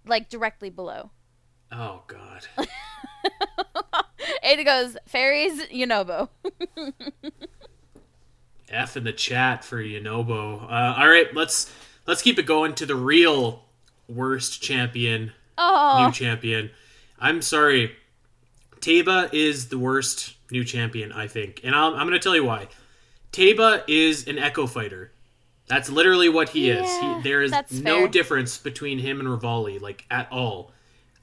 Like 0.10 0.30
directly 0.30 0.70
below. 0.70 1.12
Oh 1.72 2.02
God. 2.08 2.48
Ada 4.44 4.64
goes 4.64 4.98
fairies, 5.06 5.62
Yunobo. 5.68 6.30
F 8.70 8.98
in 8.98 9.04
the 9.04 9.14
chat 9.14 9.64
for 9.64 9.82
Yunobo. 9.82 10.64
Uh, 10.64 10.96
all 10.98 11.08
right, 11.08 11.34
let's 11.34 11.74
let's 12.06 12.22
keep 12.22 12.40
it 12.40 12.46
going 12.46 12.74
to 12.76 12.86
the 12.86 12.96
real 12.96 13.66
worst 14.08 14.62
champion, 14.62 15.32
oh, 15.58 16.06
new 16.06 16.12
champion. 16.12 16.72
I'm 17.20 17.42
sorry, 17.42 17.96
Teba 18.80 19.34
is 19.34 19.70
the 19.70 19.78
worst 19.78 20.36
new 20.52 20.64
champion, 20.64 21.12
I 21.12 21.28
think, 21.28 21.62
and 21.64 21.76
I'll, 21.76 21.94
I'm 21.94 22.08
going 22.08 22.12
to 22.12 22.20
tell 22.20 22.36
you 22.36 22.46
why. 22.46 22.68
Teba 23.32 23.84
is 23.88 24.28
an 24.28 24.40
Echo 24.40 24.66
fighter. 24.66 25.12
That's 25.70 25.90
literally 25.90 26.30
what 26.30 26.50
he 26.50 26.72
is. 26.72 26.90
He, 27.00 27.22
there 27.22 27.44
is 27.44 27.52
no 27.52 28.00
fair. 28.00 28.08
difference 28.08 28.58
between 28.58 28.98
him 28.98 29.20
and 29.20 29.30
Revali, 29.30 29.80
like 29.80 30.04
at 30.10 30.30
all. 30.32 30.72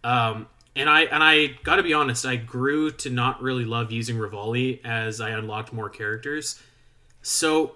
Um, 0.05 0.47
and 0.77 0.89
I 0.89 1.03
and 1.03 1.23
I 1.23 1.49
got 1.65 1.77
to 1.77 1.83
be 1.83 1.93
honest, 1.93 2.25
I 2.25 2.37
grew 2.37 2.93
to 2.93 3.11
not 3.11 3.43
really 3.43 3.65
love 3.65 3.91
using 3.91 4.17
Revali 4.17 4.85
as 4.85 5.21
I 5.21 5.31
unlocked 5.31 5.73
more 5.73 5.91
characters. 5.91 6.63
So, 7.23 7.73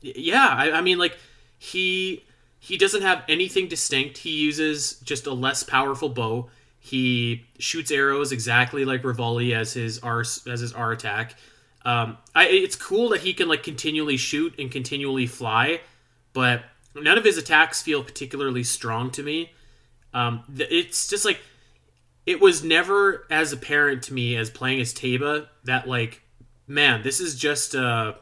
yeah, 0.00 0.48
I, 0.48 0.72
I 0.72 0.80
mean, 0.80 0.98
like 0.98 1.18
he 1.58 2.24
he 2.58 2.78
doesn't 2.78 3.02
have 3.02 3.22
anything 3.28 3.68
distinct. 3.68 4.18
He 4.18 4.30
uses 4.30 4.94
just 5.00 5.26
a 5.26 5.34
less 5.34 5.62
powerful 5.62 6.08
bow. 6.08 6.48
He 6.78 7.44
shoots 7.58 7.90
arrows 7.90 8.32
exactly 8.32 8.86
like 8.86 9.02
Revali 9.02 9.54
as 9.54 9.74
his 9.74 9.98
R 9.98 10.20
as 10.20 10.60
his 10.60 10.72
R 10.72 10.92
attack. 10.92 11.34
Um, 11.84 12.18
I, 12.34 12.46
it's 12.46 12.76
cool 12.76 13.10
that 13.10 13.20
he 13.20 13.32
can 13.34 13.48
like 13.48 13.62
continually 13.62 14.16
shoot 14.16 14.54
and 14.58 14.70
continually 14.70 15.26
fly, 15.26 15.80
but 16.32 16.62
none 16.94 17.18
of 17.18 17.24
his 17.24 17.38
attacks 17.38 17.82
feel 17.82 18.02
particularly 18.02 18.64
strong 18.64 19.10
to 19.12 19.22
me. 19.22 19.52
Um, 20.12 20.42
it's 20.58 21.08
just 21.08 21.24
like 21.24 21.40
it 22.26 22.40
was 22.40 22.62
never 22.62 23.26
as 23.30 23.52
apparent 23.52 24.02
to 24.04 24.14
me 24.14 24.36
as 24.36 24.50
playing 24.50 24.80
as 24.80 24.92
Teba 24.92 25.48
that 25.64 25.88
like, 25.88 26.22
man, 26.66 27.02
this 27.02 27.20
is 27.20 27.34
just 27.34 27.74
uh 27.74 28.14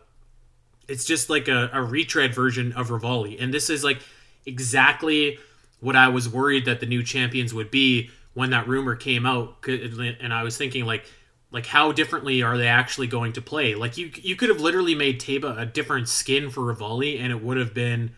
it's 0.88 1.04
just 1.04 1.28
like 1.28 1.48
a, 1.48 1.70
a 1.72 1.82
retread 1.82 2.34
version 2.34 2.72
of 2.72 2.88
Revali. 2.88 3.40
And 3.40 3.52
this 3.52 3.68
is 3.68 3.84
like 3.84 4.00
exactly 4.46 5.38
what 5.80 5.96
I 5.96 6.09
was 6.09 6.28
worried 6.28 6.64
that 6.64 6.80
the 6.80 6.86
new 6.86 7.02
champions 7.02 7.52
would 7.52 7.70
be 7.70 8.11
when 8.34 8.50
that 8.50 8.66
rumor 8.66 8.96
came 8.96 9.26
out. 9.26 9.56
And 9.66 10.32
I 10.32 10.42
was 10.42 10.56
thinking 10.56 10.86
like, 10.86 11.04
like 11.51 11.66
how 11.66 11.92
differently 11.92 12.42
are 12.42 12.59
they 12.59 12.66
actually 12.66 13.07
going 13.07 13.32
to 13.34 13.42
play? 13.42 13.74
Like 13.74 13.96
you, 13.96 14.11
you 14.14 14.36
could 14.36 14.49
have 14.49 14.61
literally 14.61 14.94
made 14.94 15.20
Teba 15.20 15.59
a 15.59 15.66
different 15.66 16.09
skin 16.09 16.51
for 16.51 16.62
Revali, 16.62 17.20
and 17.20 17.32
it 17.32 17.42
would 17.42 17.57
have 17.57 17.74
been 17.74 18.12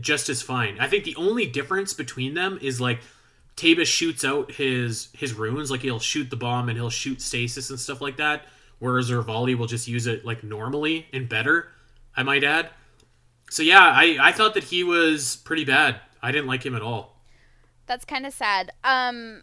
just 0.00 0.28
as 0.28 0.42
fine. 0.42 0.78
I 0.78 0.88
think 0.88 1.04
the 1.04 1.16
only 1.16 1.46
difference 1.46 1.94
between 1.94 2.34
them 2.34 2.58
is 2.60 2.80
like 2.80 3.00
Teba 3.56 3.86
shoots 3.86 4.24
out 4.24 4.52
his 4.52 5.08
his 5.12 5.34
runes, 5.34 5.70
like 5.70 5.80
he'll 5.80 5.98
shoot 5.98 6.30
the 6.30 6.36
bomb 6.36 6.68
and 6.68 6.76
he'll 6.76 6.90
shoot 6.90 7.20
stasis 7.20 7.70
and 7.70 7.80
stuff 7.80 8.00
like 8.00 8.16
that. 8.18 8.46
Whereas 8.78 9.10
Revali 9.10 9.56
will 9.56 9.66
just 9.66 9.88
use 9.88 10.06
it 10.06 10.24
like 10.24 10.42
normally 10.42 11.06
and 11.12 11.28
better, 11.28 11.68
I 12.16 12.22
might 12.22 12.44
add. 12.44 12.70
So 13.50 13.62
yeah, 13.62 13.92
I, 13.94 14.16
I 14.20 14.32
thought 14.32 14.54
that 14.54 14.64
he 14.64 14.84
was 14.84 15.36
pretty 15.36 15.64
bad. 15.64 16.00
I 16.22 16.32
didn't 16.32 16.46
like 16.46 16.64
him 16.64 16.74
at 16.74 16.82
all. 16.82 17.20
That's 17.86 18.04
kind 18.04 18.24
of 18.24 18.32
sad. 18.32 18.70
Um, 18.84 19.42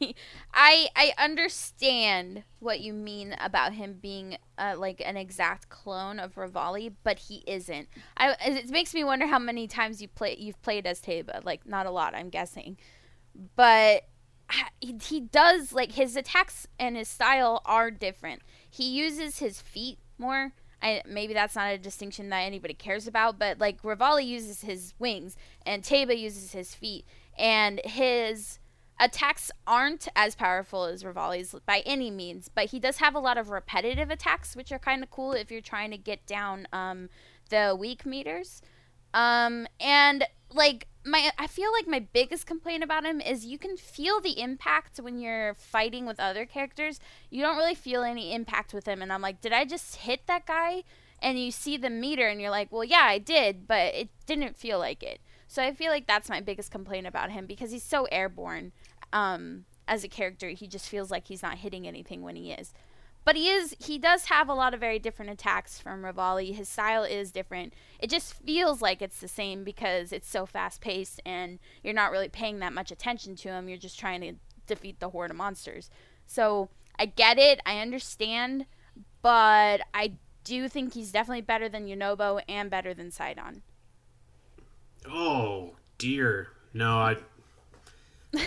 I 0.54 0.88
I 0.94 1.12
understand 1.18 2.44
what 2.58 2.80
you 2.80 2.92
mean 2.92 3.34
about 3.40 3.72
him 3.72 3.98
being 4.00 4.36
uh, 4.58 4.74
like 4.76 5.02
an 5.04 5.16
exact 5.16 5.68
clone 5.68 6.18
of 6.18 6.34
Revali, 6.34 6.92
but 7.02 7.18
he 7.18 7.42
isn't. 7.46 7.88
I 8.16 8.36
it 8.40 8.70
makes 8.70 8.94
me 8.94 9.04
wonder 9.04 9.26
how 9.26 9.38
many 9.38 9.66
times 9.66 10.02
you 10.02 10.08
play 10.08 10.36
you've 10.38 10.60
played 10.62 10.86
as 10.86 11.00
Teba. 11.00 11.44
Like 11.44 11.66
not 11.66 11.86
a 11.86 11.90
lot, 11.90 12.14
I'm 12.14 12.28
guessing, 12.28 12.76
but 13.56 14.04
he, 14.80 14.96
he 15.02 15.20
does 15.20 15.72
like 15.72 15.92
his 15.92 16.16
attacks 16.16 16.66
and 16.78 16.96
his 16.96 17.08
style 17.08 17.62
are 17.64 17.90
different. 17.90 18.42
He 18.68 18.90
uses 18.90 19.38
his 19.38 19.60
feet 19.60 19.98
more. 20.18 20.52
I, 20.82 21.00
maybe 21.06 21.32
that's 21.32 21.54
not 21.54 21.72
a 21.72 21.78
distinction 21.78 22.28
that 22.30 22.40
anybody 22.40 22.74
cares 22.74 23.06
about, 23.06 23.38
but 23.38 23.58
like 23.58 23.82
Revali 23.82 24.26
uses 24.26 24.62
his 24.62 24.94
wings 24.98 25.36
and 25.64 25.82
Teba 25.82 26.18
uses 26.18 26.52
his 26.52 26.74
feet, 26.74 27.06
and 27.38 27.80
his 27.84 28.58
attacks 29.00 29.50
aren't 29.66 30.08
as 30.14 30.34
powerful 30.34 30.84
as 30.84 31.02
Revali's 31.02 31.54
by 31.66 31.82
any 31.84 32.10
means, 32.10 32.48
but 32.48 32.66
he 32.66 32.78
does 32.78 32.98
have 32.98 33.14
a 33.14 33.20
lot 33.20 33.38
of 33.38 33.50
repetitive 33.50 34.10
attacks, 34.10 34.54
which 34.54 34.72
are 34.72 34.78
kind 34.78 35.02
of 35.02 35.10
cool 35.10 35.32
if 35.32 35.50
you're 35.50 35.60
trying 35.60 35.90
to 35.90 35.98
get 35.98 36.26
down 36.26 36.68
um, 36.72 37.08
the 37.50 37.76
weak 37.78 38.06
meters. 38.06 38.62
Um, 39.14 39.66
and 39.80 40.24
like 40.52 40.86
my, 41.04 41.30
I 41.38 41.46
feel 41.46 41.72
like 41.72 41.88
my 41.88 42.00
biggest 42.00 42.46
complaint 42.46 42.84
about 42.84 43.04
him 43.04 43.20
is 43.20 43.44
you 43.44 43.58
can 43.58 43.76
feel 43.76 44.20
the 44.20 44.38
impact 44.40 44.98
when 44.98 45.18
you're 45.18 45.54
fighting 45.54 46.06
with 46.06 46.20
other 46.20 46.46
characters. 46.46 47.00
You 47.30 47.42
don't 47.42 47.56
really 47.56 47.74
feel 47.74 48.02
any 48.02 48.32
impact 48.32 48.72
with 48.72 48.86
him, 48.86 49.02
and 49.02 49.12
I'm 49.12 49.22
like, 49.22 49.40
did 49.40 49.52
I 49.52 49.64
just 49.64 49.96
hit 49.96 50.26
that 50.26 50.46
guy? 50.46 50.84
And 51.20 51.38
you 51.38 51.50
see 51.50 51.76
the 51.76 51.90
meter, 51.90 52.28
and 52.28 52.40
you're 52.40 52.50
like, 52.50 52.72
well, 52.72 52.84
yeah, 52.84 53.04
I 53.04 53.18
did, 53.18 53.66
but 53.66 53.94
it 53.94 54.08
didn't 54.26 54.56
feel 54.56 54.78
like 54.78 55.02
it. 55.02 55.20
So 55.52 55.62
I 55.62 55.74
feel 55.74 55.90
like 55.90 56.06
that's 56.06 56.30
my 56.30 56.40
biggest 56.40 56.70
complaint 56.70 57.06
about 57.06 57.30
him 57.30 57.44
because 57.44 57.72
he's 57.72 57.82
so 57.82 58.08
airborne 58.10 58.72
um, 59.12 59.66
as 59.86 60.02
a 60.02 60.08
character. 60.08 60.48
He 60.48 60.66
just 60.66 60.88
feels 60.88 61.10
like 61.10 61.26
he's 61.28 61.42
not 61.42 61.58
hitting 61.58 61.86
anything 61.86 62.22
when 62.22 62.36
he 62.36 62.52
is. 62.52 62.72
But 63.26 63.36
he 63.36 63.50
is 63.50 63.76
he 63.78 63.98
does 63.98 64.24
have 64.24 64.48
a 64.48 64.54
lot 64.54 64.72
of 64.72 64.80
very 64.80 64.98
different 64.98 65.30
attacks 65.30 65.78
from 65.78 66.04
Revali. 66.04 66.54
His 66.54 66.70
style 66.70 67.04
is 67.04 67.30
different. 67.30 67.74
It 67.98 68.08
just 68.08 68.32
feels 68.32 68.80
like 68.80 69.02
it's 69.02 69.20
the 69.20 69.28
same 69.28 69.62
because 69.62 70.10
it's 70.10 70.26
so 70.26 70.46
fast 70.46 70.80
paced 70.80 71.20
and 71.26 71.58
you're 71.84 71.92
not 71.92 72.12
really 72.12 72.30
paying 72.30 72.60
that 72.60 72.72
much 72.72 72.90
attention 72.90 73.36
to 73.36 73.50
him. 73.50 73.68
You're 73.68 73.76
just 73.76 74.00
trying 74.00 74.22
to 74.22 74.32
defeat 74.66 75.00
the 75.00 75.10
horde 75.10 75.32
of 75.32 75.36
monsters. 75.36 75.90
So 76.26 76.70
I 76.98 77.04
get 77.04 77.36
it, 77.36 77.60
I 77.66 77.80
understand, 77.80 78.64
but 79.20 79.82
I 79.92 80.14
do 80.44 80.70
think 80.70 80.94
he's 80.94 81.12
definitely 81.12 81.42
better 81.42 81.68
than 81.68 81.86
Yunobo 81.86 82.40
and 82.48 82.70
better 82.70 82.94
than 82.94 83.10
Sidon. 83.10 83.60
Oh 85.10 85.72
dear, 85.98 86.48
no, 86.72 86.98
I, 86.98 87.16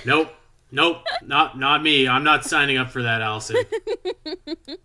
nope, 0.05 0.33
nope, 0.71 1.03
not 1.23 1.57
not 1.59 1.83
me. 1.83 2.07
I'm 2.07 2.23
not 2.23 2.45
signing 2.45 2.77
up 2.77 2.91
for 2.91 3.03
that, 3.03 3.21
Alasyn. 3.21 3.65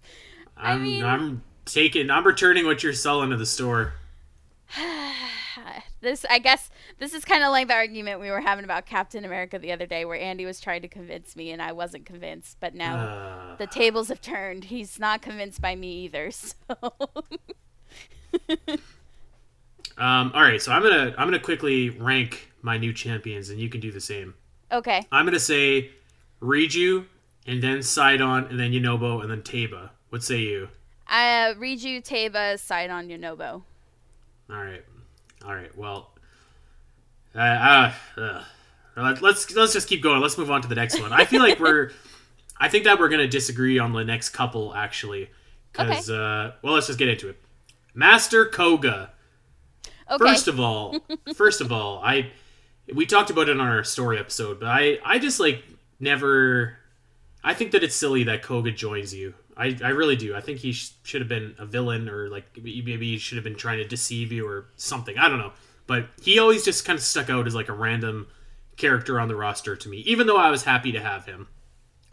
I'm 0.56 0.82
mean- 0.82 1.04
I'm 1.04 1.42
taking. 1.64 2.10
I'm 2.10 2.26
returning 2.26 2.66
what 2.66 2.82
you're 2.82 2.92
selling 2.92 3.30
to 3.30 3.36
the 3.36 3.46
store. 3.46 3.94
this 6.00 6.24
I 6.30 6.38
guess 6.38 6.70
this 6.98 7.12
is 7.14 7.24
kind 7.24 7.42
of 7.42 7.50
like 7.50 7.68
the 7.68 7.74
argument 7.74 8.20
we 8.20 8.30
were 8.30 8.40
having 8.40 8.64
about 8.64 8.86
Captain 8.86 9.24
America 9.24 9.58
the 9.58 9.72
other 9.72 9.86
day 9.86 10.04
where 10.04 10.18
Andy 10.18 10.46
was 10.46 10.60
trying 10.60 10.82
to 10.82 10.88
convince 10.88 11.34
me 11.36 11.50
and 11.50 11.60
I 11.60 11.72
wasn't 11.72 12.06
convinced, 12.06 12.56
but 12.60 12.74
now 12.74 12.96
Uh, 12.96 13.56
the 13.56 13.66
tables 13.66 14.08
have 14.08 14.20
turned. 14.20 14.64
He's 14.64 14.98
not 14.98 15.22
convinced 15.22 15.60
by 15.60 15.74
me 15.76 16.04
either. 16.04 16.30
So 16.40 16.92
um, 20.00 20.32
all 20.34 20.42
right, 20.42 20.60
so 20.60 20.72
I'm 20.72 20.82
gonna 20.82 21.14
I'm 21.18 21.26
gonna 21.26 21.38
quickly 21.38 21.90
rank 21.90 22.50
my 22.62 22.76
new 22.78 22.92
champions, 22.92 23.50
and 23.50 23.60
you 23.60 23.68
can 23.68 23.80
do 23.80 23.92
the 23.92 24.00
same. 24.00 24.34
Okay. 24.72 25.06
I'm 25.12 25.24
gonna 25.24 25.38
say 25.38 25.90
Riju, 26.40 27.04
and 27.46 27.62
then 27.62 27.82
Sidon, 27.82 28.46
and 28.50 28.58
then 28.58 28.72
Yunobo, 28.72 29.20
and 29.22 29.30
then 29.30 29.42
Teba. 29.42 29.90
What 30.08 30.22
say 30.22 30.38
you? 30.38 30.68
Uh 31.08 31.54
Riju, 31.58 32.02
Teba, 32.04 32.58
Sidon, 32.58 33.08
Yunobo. 33.08 33.62
All 34.50 34.56
right, 34.64 34.84
all 35.44 35.54
right. 35.54 35.76
Well, 35.76 36.12
uh, 37.34 37.38
uh, 37.38 37.92
uh, 38.20 38.44
let- 38.96 39.22
let's 39.22 39.54
let's 39.54 39.72
just 39.72 39.88
keep 39.88 40.02
going. 40.02 40.20
Let's 40.20 40.36
move 40.38 40.50
on 40.50 40.62
to 40.62 40.68
the 40.68 40.74
next 40.74 41.00
one. 41.00 41.12
I 41.12 41.24
feel 41.24 41.40
like 41.40 41.60
we're, 41.60 41.92
I 42.58 42.68
think 42.68 42.84
that 42.84 42.98
we're 42.98 43.08
gonna 43.08 43.28
disagree 43.28 43.78
on 43.78 43.92
the 43.92 44.04
next 44.04 44.30
couple 44.30 44.74
actually, 44.74 45.30
because 45.72 46.10
uh, 46.10 46.52
well, 46.62 46.74
let's 46.74 46.86
just 46.88 46.98
get 46.98 47.08
into 47.08 47.28
it. 47.28 47.36
Master 47.94 48.46
Kohga. 48.46 49.10
Okay. 50.10 50.24
First 50.24 50.48
of 50.48 50.58
all, 50.58 50.98
first 51.34 51.60
of 51.60 51.70
all, 51.72 52.00
I 52.02 52.30
we 52.92 53.06
talked 53.06 53.30
about 53.30 53.48
it 53.48 53.60
on 53.60 53.66
our 53.66 53.84
story 53.84 54.18
episode, 54.18 54.60
but 54.60 54.68
I 54.68 54.98
I 55.04 55.18
just 55.18 55.40
like 55.40 55.62
never. 55.98 56.76
I 57.42 57.54
think 57.54 57.70
that 57.72 57.82
it's 57.82 57.94
silly 57.94 58.24
that 58.24 58.42
Kohga 58.42 58.74
joins 58.74 59.14
you. 59.14 59.34
I, 59.56 59.76
I 59.82 59.88
really 59.90 60.16
do. 60.16 60.34
I 60.34 60.40
think 60.40 60.58
he 60.58 60.72
sh- 60.72 60.92
should 61.04 61.22
have 61.22 61.28
been 61.28 61.54
a 61.58 61.64
villain 61.64 62.08
or 62.08 62.28
like 62.28 62.44
maybe 62.62 63.12
he 63.12 63.18
should 63.18 63.36
have 63.36 63.44
been 63.44 63.56
trying 63.56 63.78
to 63.78 63.84
deceive 63.84 64.30
you 64.30 64.46
or 64.46 64.66
something. 64.76 65.16
I 65.18 65.28
don't 65.28 65.38
know. 65.38 65.52
But 65.86 66.08
he 66.22 66.38
always 66.38 66.64
just 66.64 66.84
kind 66.84 66.98
of 66.98 67.02
stuck 67.02 67.30
out 67.30 67.46
as 67.46 67.54
like 67.54 67.68
a 67.68 67.72
random 67.72 68.28
character 68.76 69.18
on 69.20 69.28
the 69.28 69.36
roster 69.36 69.76
to 69.76 69.88
me, 69.88 69.98
even 69.98 70.26
though 70.26 70.36
I 70.36 70.50
was 70.50 70.64
happy 70.64 70.92
to 70.92 71.00
have 71.00 71.26
him. 71.26 71.48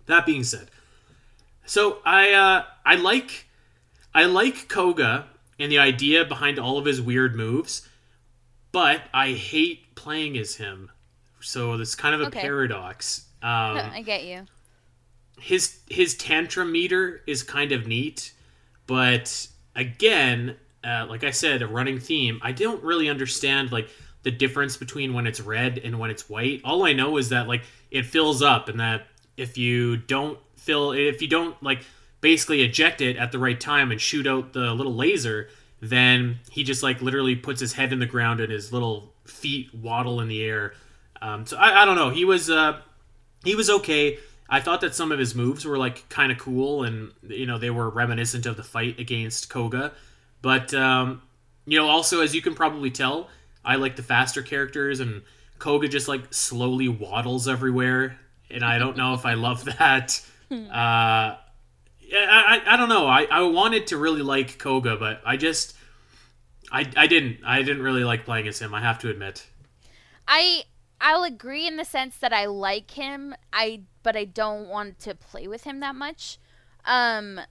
That 0.05 0.25
being 0.25 0.43
said, 0.43 0.69
so 1.65 1.99
I 2.05 2.31
uh, 2.31 2.63
I 2.85 2.95
like 2.95 3.47
I 4.15 4.25
like 4.25 4.69
Kohga 4.69 5.25
and 5.59 5.71
the 5.71 5.79
idea 5.79 6.23
behind 6.25 6.59
all 6.59 6.77
of 6.77 6.85
his 6.85 7.01
weird 7.01 7.35
moves, 7.35 7.87
but 8.71 9.01
I 9.13 9.31
hate 9.33 9.95
playing 9.95 10.37
as 10.37 10.55
him. 10.55 10.91
So 11.39 11.73
it's 11.73 11.95
kind 11.95 12.15
of 12.15 12.21
a 12.21 12.25
Okay. 12.27 12.41
paradox. 12.41 13.25
Um, 13.41 13.49
I 13.93 14.01
get 14.05 14.25
you. 14.25 14.45
his 15.39 15.79
his 15.89 16.15
tantrum 16.15 16.71
meter 16.71 17.21
is 17.27 17.43
kind 17.43 17.71
of 17.71 17.87
neat, 17.87 18.33
but 18.87 19.47
again, 19.75 20.55
uh, 20.83 21.05
like 21.09 21.23
I 21.23 21.31
said, 21.31 21.61
a 21.61 21.67
running 21.67 21.99
theme. 21.99 22.39
I 22.41 22.51
don't 22.51 22.83
really 22.83 23.09
understand 23.09 23.71
like 23.71 23.89
the 24.23 24.31
difference 24.31 24.77
between 24.77 25.13
when 25.13 25.27
it's 25.27 25.39
red 25.39 25.77
and 25.83 25.99
when 25.99 26.09
it's 26.09 26.27
white. 26.29 26.61
All 26.63 26.85
I 26.85 26.93
know 26.93 27.17
is 27.17 27.29
that 27.29 27.47
like 27.47 27.63
it 27.91 28.05
fills 28.05 28.41
up, 28.41 28.67
and 28.69 28.79
that 28.79 29.07
if 29.37 29.57
you 29.57 29.97
don't 29.97 30.39
fill, 30.55 30.91
if 30.93 31.21
you 31.21 31.27
don't 31.27 31.61
like 31.61 31.85
basically 32.27 32.61
eject 32.61 32.99
it 32.99 33.15
at 33.15 33.31
the 33.31 33.39
right 33.39 33.57
time 33.57 33.89
and 33.89 34.01
shoot 34.01 34.27
out 34.27 34.51
the 34.51 34.73
little 34.73 34.93
laser, 34.93 35.47
then 35.79 36.37
he 36.51 36.61
just 36.61 36.83
like 36.83 37.01
literally 37.01 37.37
puts 37.37 37.61
his 37.61 37.71
head 37.71 37.93
in 37.93 37.99
the 37.99 38.05
ground 38.05 38.41
and 38.41 38.51
his 38.51 38.73
little 38.73 39.13
feet 39.23 39.73
waddle 39.73 40.19
in 40.19 40.27
the 40.27 40.43
air. 40.43 40.73
Um, 41.21 41.45
so 41.45 41.55
I, 41.55 41.83
I 41.83 41.85
don't 41.85 41.95
know. 41.95 42.09
He 42.09 42.25
was 42.25 42.49
uh, 42.49 42.81
he 43.45 43.55
was 43.55 43.69
okay. 43.69 44.17
I 44.49 44.59
thought 44.59 44.81
that 44.81 44.93
some 44.93 45.13
of 45.13 45.19
his 45.19 45.35
moves 45.35 45.63
were 45.63 45.77
like 45.77 46.09
kind 46.09 46.29
of 46.29 46.37
cool, 46.37 46.83
and 46.83 47.13
you 47.23 47.45
know 47.45 47.57
they 47.57 47.69
were 47.69 47.89
reminiscent 47.89 48.45
of 48.45 48.57
the 48.57 48.63
fight 48.63 48.99
against 48.99 49.49
Kohga. 49.49 49.93
But 50.41 50.73
um, 50.73 51.21
you 51.65 51.79
know, 51.79 51.87
also 51.87 52.19
as 52.19 52.35
you 52.35 52.41
can 52.41 52.55
probably 52.55 52.91
tell, 52.91 53.29
I 53.63 53.77
like 53.77 53.95
the 53.95 54.03
faster 54.03 54.41
characters, 54.41 54.99
and 54.99 55.21
Kohga 55.59 55.89
just 55.89 56.09
like 56.09 56.33
slowly 56.33 56.89
waddles 56.89 57.47
everywhere, 57.47 58.19
and 58.51 58.65
I 58.65 58.79
don't 58.79 58.97
know 58.97 59.13
if 59.13 59.25
I 59.25 59.35
love 59.35 59.63
that. 59.79 60.21
Uh, 60.51 61.37
yeah, 61.37 61.37
I, 62.13 62.61
I, 62.65 62.73
I 62.73 62.77
don't 62.77 62.89
know. 62.89 63.07
I, 63.07 63.27
I 63.29 63.41
wanted 63.43 63.87
to 63.87 63.97
really 63.97 64.21
like 64.21 64.57
Kohga, 64.57 64.99
but 64.99 65.21
I 65.25 65.37
just 65.37 65.75
I, 66.71 66.89
I 66.95 67.07
didn't. 67.07 67.39
I 67.45 67.61
didn't 67.61 67.83
really 67.83 68.03
like 68.03 68.25
playing 68.25 68.47
as 68.47 68.59
him. 68.59 68.73
I 68.73 68.81
have 68.81 68.99
to 68.99 69.09
admit. 69.09 69.47
I 70.27 70.63
I'll 70.99 71.23
agree 71.23 71.67
in 71.67 71.77
the 71.77 71.85
sense 71.85 72.17
that 72.17 72.33
I 72.33 72.45
like 72.45 72.91
him. 72.91 73.35
I 73.53 73.81
but 74.03 74.15
I 74.15 74.25
don't 74.25 74.67
want 74.67 74.99
to 74.99 75.15
play 75.15 75.47
with 75.47 75.63
him 75.63 75.79
that 75.79 75.95
much. 75.95 76.39
Um 76.85 77.39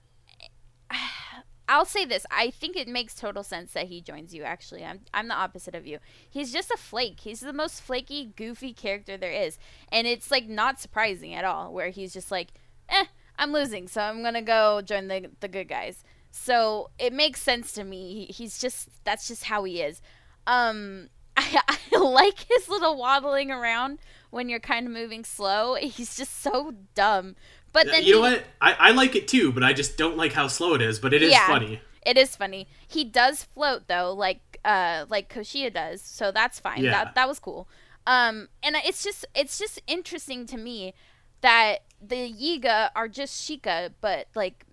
I'll 1.69 1.85
say 1.85 2.05
this. 2.05 2.25
I 2.31 2.49
think 2.49 2.77
it 2.77 2.87
makes 2.87 3.13
total 3.13 3.43
sense 3.43 3.73
that 3.73 3.87
he 3.87 3.99
joins 3.99 4.33
you 4.33 4.43
actually. 4.43 4.85
I'm 4.85 5.01
I'm 5.13 5.27
the 5.27 5.33
opposite 5.35 5.75
of 5.75 5.87
you. 5.87 5.99
He's 6.29 6.53
just 6.53 6.71
a 6.71 6.77
flake. 6.77 7.21
He's 7.21 7.39
the 7.39 7.53
most 7.53 7.81
flaky, 7.81 8.33
goofy 8.35 8.73
character 8.73 9.17
there 9.17 9.31
is. 9.31 9.57
And 9.91 10.07
it's 10.07 10.31
like 10.31 10.47
not 10.47 10.79
surprising 10.79 11.33
at 11.33 11.45
all 11.45 11.73
where 11.73 11.89
he's 11.89 12.13
just 12.13 12.31
like, 12.31 12.49
"Eh, 12.89 13.05
I'm 13.37 13.51
losing, 13.51 13.87
so 13.87 14.01
I'm 14.01 14.21
going 14.21 14.33
to 14.33 14.41
go 14.41 14.81
join 14.81 15.07
the 15.07 15.29
the 15.39 15.47
good 15.47 15.67
guys." 15.67 16.03
So, 16.29 16.91
it 16.99 17.13
makes 17.13 17.41
sense 17.41 17.71
to 17.73 17.83
me. 17.83 18.25
He, 18.27 18.33
he's 18.33 18.59
just 18.59 18.89
that's 19.03 19.27
just 19.27 19.45
how 19.45 19.63
he 19.63 19.81
is. 19.81 20.01
Um 20.45 21.09
I, 21.37 21.61
I 21.93 21.97
like 21.97 22.45
his 22.49 22.67
little 22.67 22.97
waddling 22.97 23.51
around 23.51 23.99
when 24.31 24.49
you're 24.49 24.59
kind 24.59 24.87
of 24.87 24.93
moving 24.93 25.23
slow. 25.23 25.75
He's 25.75 26.17
just 26.17 26.41
so 26.41 26.73
dumb. 26.95 27.35
But 27.73 27.85
then 27.87 28.03
you 28.03 28.13
know 28.13 28.21
what? 28.21 28.43
I, 28.59 28.73
I 28.73 28.91
like 28.91 29.15
it 29.15 29.27
too, 29.27 29.51
but 29.51 29.63
I 29.63 29.73
just 29.73 29.97
don't 29.97 30.17
like 30.17 30.33
how 30.33 30.47
slow 30.47 30.73
it 30.73 30.81
is. 30.81 30.97
But 30.99 31.13
it 31.13 31.21
is 31.21 31.31
Yeah. 31.31 31.47
funny. 31.47 31.79
It 32.05 32.17
is 32.17 32.35
funny. 32.35 32.67
He 32.87 33.03
does 33.03 33.43
float 33.43 33.87
though, 33.87 34.13
like 34.13 34.59
uh 34.65 35.05
like 35.09 35.31
Koshia 35.33 35.71
does, 35.73 36.01
so 36.01 36.31
that's 36.31 36.59
fine. 36.59 36.83
Yeah. 36.83 36.91
That 36.91 37.15
that 37.15 37.27
was 37.27 37.39
cool. 37.39 37.67
Um 38.07 38.47
and 38.63 38.75
it's 38.83 39.03
just 39.03 39.25
it's 39.35 39.59
just 39.59 39.81
interesting 39.87 40.45
to 40.47 40.57
me 40.57 40.93
that 41.41 41.79
the 42.01 42.31
Yiga 42.31 42.89
are 42.95 43.07
just 43.07 43.49
Sheikah, 43.49 43.93
but 44.01 44.27
like 44.35 44.65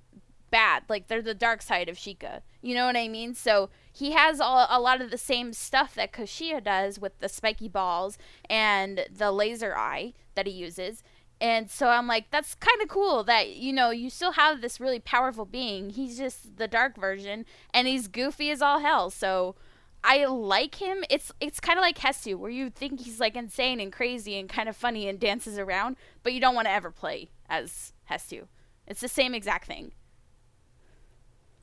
bad. 0.50 0.84
Like 0.88 1.08
they're 1.08 1.20
the 1.20 1.34
dark 1.34 1.62
side 1.62 1.88
of 1.88 1.96
Sheikah. 1.96 2.40
You 2.62 2.74
know 2.74 2.86
what 2.86 2.96
I 2.96 3.08
mean? 3.08 3.34
So 3.34 3.70
he 3.92 4.12
has 4.12 4.40
all, 4.40 4.66
a 4.70 4.80
lot 4.80 5.00
of 5.00 5.10
the 5.10 5.18
same 5.18 5.52
stuff 5.52 5.94
that 5.96 6.12
Koshia 6.12 6.62
does 6.62 6.98
with 6.98 7.18
the 7.18 7.28
spiky 7.28 7.68
balls 7.68 8.18
and 8.48 9.04
the 9.10 9.32
laser 9.32 9.76
eye 9.76 10.14
that 10.36 10.46
he 10.46 10.52
uses. 10.52 11.02
And 11.40 11.68
so 11.68 11.88
I'm 11.88 12.06
like, 12.06 12.30
that's 12.30 12.54
kind 12.54 12.80
of 12.80 12.88
cool 12.88 13.24
that, 13.24 13.50
you 13.50 13.72
know, 13.72 13.90
you 13.90 14.08
still 14.08 14.32
have 14.32 14.60
this 14.60 14.78
really 14.78 15.00
powerful 15.00 15.44
being. 15.44 15.90
He's 15.90 16.16
just 16.16 16.56
the 16.56 16.68
dark 16.68 16.96
version 16.96 17.44
and 17.72 17.88
he's 17.88 18.06
goofy 18.06 18.50
as 18.50 18.62
all 18.62 18.78
hell. 18.78 19.10
So 19.10 19.56
I 20.06 20.26
like 20.26 20.74
him. 20.74 21.02
It's 21.08 21.32
it's 21.40 21.60
kind 21.60 21.78
of 21.78 21.82
like 21.82 21.98
Hestu, 21.98 22.36
where 22.36 22.50
you 22.50 22.68
think 22.68 23.00
he's 23.00 23.18
like 23.18 23.34
insane 23.36 23.80
and 23.80 23.90
crazy 23.90 24.38
and 24.38 24.48
kind 24.48 24.68
of 24.68 24.76
funny 24.76 25.08
and 25.08 25.18
dances 25.18 25.58
around, 25.58 25.96
but 26.22 26.34
you 26.34 26.40
don't 26.40 26.54
want 26.54 26.66
to 26.66 26.72
ever 26.72 26.90
play 26.90 27.30
as 27.48 27.94
Hestu. 28.10 28.46
It's 28.86 29.00
the 29.00 29.08
same 29.08 29.34
exact 29.34 29.66
thing. 29.66 29.92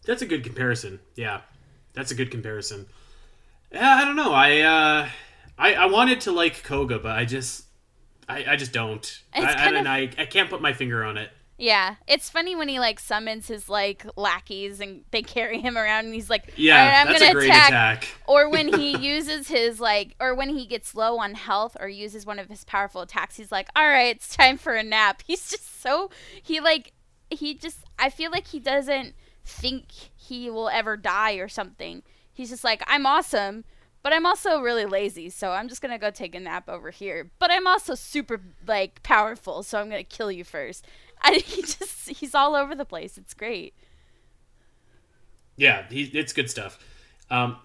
That's 0.05 0.23
a 0.23 0.25
good 0.25 0.43
comparison. 0.43 0.99
Yeah, 1.15 1.41
that's 1.93 2.09
a 2.09 2.15
good 2.15 2.31
comparison. 2.31 2.87
Yeah, 3.71 3.95
I 3.95 4.05
don't 4.05 4.15
know. 4.15 4.33
I 4.33 4.59
uh, 4.61 5.09
I, 5.57 5.73
I 5.75 5.85
wanted 5.85 6.21
to 6.21 6.31
like 6.31 6.63
Kohga, 6.63 7.01
but 7.01 7.11
I 7.11 7.25
just 7.25 7.65
I, 8.27 8.45
I 8.49 8.55
just 8.55 8.73
don't. 8.73 9.21
I, 9.35 9.51
and 9.67 9.77
of- 9.77 9.85
I 9.87 10.09
I 10.17 10.25
can't 10.25 10.49
put 10.49 10.61
my 10.61 10.73
finger 10.73 11.03
on 11.03 11.17
it. 11.17 11.29
Yeah, 11.62 11.97
it's 12.07 12.28
funny 12.28 12.55
when 12.55 12.68
he 12.70 12.80
like 12.80 12.99
summons 12.99 13.47
his 13.47 13.70
like 13.70 14.03
lackeys 14.16 14.80
and 14.80 15.03
they 15.12 15.22
carry 15.22 15.59
him 15.59 15.78
around 15.78 16.05
and 16.05 16.14
he's 16.16 16.28
like, 16.30 16.51
Yeah, 16.57 16.74
"All 16.82 16.86
right, 16.88 17.01
I'm 17.01 17.07
that's 17.07 17.20
gonna 17.20 17.32
a 17.32 17.34
great 17.36 17.49
attack. 17.49 17.70
attack. 17.70 18.07
or 18.28 18.49
when 18.49 18.74
he 18.74 18.97
uses 19.14 19.47
his 19.47 19.80
like 19.80 20.16
or 20.20 20.34
when 20.34 20.49
he 20.49 20.66
gets 20.66 20.95
low 20.95 21.20
on 21.20 21.36
health 21.36 21.78
or 21.80 21.88
uses 21.88 22.26
one 22.26 22.39
of 22.39 22.49
his 22.49 22.64
powerful 22.66 23.01
attacks 23.01 23.38
he's 23.38 23.51
like 23.51 23.70
all 23.76 23.88
right 23.88 24.16
it's 24.16 24.36
time 24.36 24.57
for 24.57 24.74
a 24.74 24.82
nap. 24.82 25.22
He's 25.28 25.49
just 25.51 25.82
so 25.84 26.09
he 26.41 26.59
like 26.59 26.93
he 27.30 27.53
just 27.53 27.78
i 27.99 28.09
feel 28.09 28.32
like 28.32 28.47
he 28.47 28.59
doesn't 28.59 29.14
think 29.45 29.86
he 30.16 30.49
will 30.49 30.68
ever 30.70 30.97
die 30.97 31.34
or 31.34 31.47
something. 31.47 32.01
He's 32.34 32.49
just 32.49 32.64
like 32.64 32.82
i'm 32.88 33.05
awesome 33.05 33.66
but 34.03 34.14
i'm 34.14 34.26
also 34.26 34.59
really 34.62 34.88
lazy 34.88 35.30
so 35.30 35.51
i'm 35.51 35.68
just 35.70 35.80
gonna 35.80 35.99
go 35.99 36.09
take 36.09 36.34
a 36.34 36.39
nap 36.39 36.68
over 36.68 36.89
here. 36.89 37.30
But 37.38 37.51
i'm 37.51 37.68
also 37.68 37.93
super 37.93 38.41
like 38.66 39.03
powerful 39.03 39.62
so 39.62 39.80
i'm 39.80 39.89
gonna 39.89 40.03
kill 40.03 40.32
you 40.32 40.43
first 40.43 40.88
I, 41.24 41.36
he 41.45 41.61
just 41.61 42.09
he's 42.09 42.36
all 42.36 42.55
over 42.55 42.76
the 42.76 42.86
place 42.86 43.17
it's 43.17 43.34
great 43.34 43.74
Yeah, 45.57 45.86
he, 45.89 46.03
it's 46.03 46.34
good 46.34 46.49
stuff. 46.49 46.80
Um, 47.30 47.57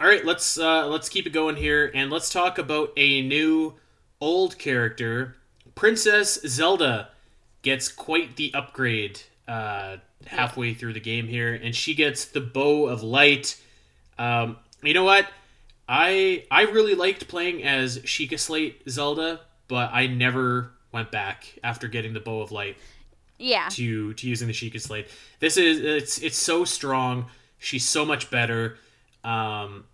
all 0.00 0.06
right, 0.06 0.24
let's 0.24 0.58
uh, 0.58 0.86
let's 0.88 1.08
keep 1.08 1.26
it 1.26 1.30
going 1.30 1.56
here, 1.56 1.90
and 1.94 2.10
let's 2.10 2.30
talk 2.30 2.58
about 2.58 2.92
a 2.96 3.22
new 3.22 3.74
old 4.20 4.58
character. 4.58 5.36
Princess 5.74 6.40
Zelda 6.46 7.10
gets 7.62 7.88
quite 7.88 8.36
the 8.36 8.52
upgrade 8.54 9.20
uh, 9.48 9.96
halfway 10.26 10.74
through 10.74 10.92
the 10.94 11.00
game 11.00 11.26
here, 11.26 11.54
and 11.54 11.74
she 11.74 11.94
gets 11.94 12.24
the 12.24 12.40
bow 12.40 12.86
of 12.86 13.02
light. 13.02 13.60
Um, 14.18 14.56
you 14.82 14.94
know 14.94 15.04
what? 15.04 15.26
I 15.88 16.44
I 16.50 16.62
really 16.62 16.94
liked 16.94 17.28
playing 17.28 17.62
as 17.64 17.98
Sheikah 18.00 18.38
Slate 18.38 18.82
Zelda, 18.88 19.40
but 19.68 19.90
I 19.92 20.06
never 20.06 20.72
went 20.92 21.10
back 21.10 21.58
after 21.64 21.88
getting 21.88 22.12
the 22.12 22.20
bow 22.20 22.40
of 22.40 22.52
light 22.52 22.76
yeah 23.38 23.68
to 23.70 24.14
to 24.14 24.28
using 24.28 24.46
the 24.46 24.54
Sheikah 24.54 24.80
Slate. 24.80 25.08
This 25.40 25.56
is 25.56 25.80
it's 25.80 26.18
it's 26.18 26.38
so 26.38 26.64
strong. 26.64 27.26
She's 27.58 27.86
so 27.86 28.04
much 28.04 28.30
better. 28.30 28.76
Um, 29.24 29.84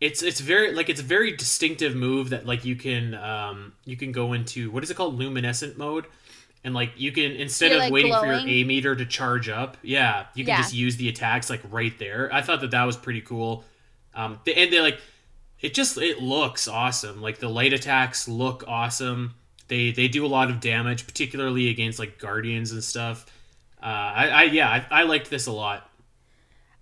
it's 0.00 0.22
it's 0.22 0.40
very 0.40 0.72
like 0.72 0.88
it's 0.88 1.00
a 1.00 1.04
very 1.04 1.32
distinctive 1.32 1.94
move 1.94 2.30
that 2.30 2.46
like 2.46 2.64
you 2.64 2.76
can 2.76 3.14
um 3.14 3.72
you 3.84 3.96
can 3.96 4.12
go 4.12 4.32
into 4.34 4.70
what 4.70 4.82
is 4.84 4.90
it 4.90 4.94
called 4.94 5.18
luminescent 5.18 5.78
mode. 5.78 6.06
And 6.64 6.74
like 6.74 6.92
you 6.96 7.12
can 7.12 7.32
instead 7.32 7.70
You're, 7.70 7.76
of 7.78 7.84
like, 7.84 7.92
waiting 7.92 8.12
for 8.12 8.26
your 8.26 8.40
A 8.46 8.64
meter 8.64 8.96
to 8.96 9.06
charge 9.06 9.48
up, 9.48 9.76
yeah, 9.82 10.26
you 10.34 10.44
can 10.44 10.54
Yeah. 10.54 10.62
just 10.62 10.74
use 10.74 10.96
the 10.96 11.08
attacks 11.08 11.48
like 11.48 11.62
right 11.70 11.96
there. 11.98 12.28
I 12.32 12.42
thought 12.42 12.60
that 12.60 12.72
that 12.72 12.84
was 12.84 12.96
pretty 12.96 13.20
cool. 13.20 13.64
Um, 14.14 14.40
the, 14.44 14.56
and 14.56 14.72
they 14.72 14.80
like 14.80 14.98
it 15.60 15.74
just 15.74 15.96
it 15.96 16.20
looks 16.20 16.66
awesome. 16.68 17.22
Like 17.22 17.38
the 17.38 17.48
light 17.48 17.72
attacks 17.72 18.28
look 18.28 18.64
awesome. 18.66 19.34
They 19.68 19.90
they 19.90 20.08
do 20.08 20.24
a 20.24 20.28
lot 20.28 20.50
of 20.50 20.60
damage, 20.60 21.06
particularly 21.06 21.68
against 21.70 21.98
like 21.98 22.18
guardians 22.18 22.72
and 22.72 22.82
stuff. 22.84 23.26
Uh, 23.82 23.86
I, 23.86 24.28
I 24.28 24.42
yeah, 24.44 24.68
I, 24.90 25.00
I 25.00 25.02
liked 25.04 25.30
this 25.30 25.46
a 25.46 25.52
lot. 25.52 25.90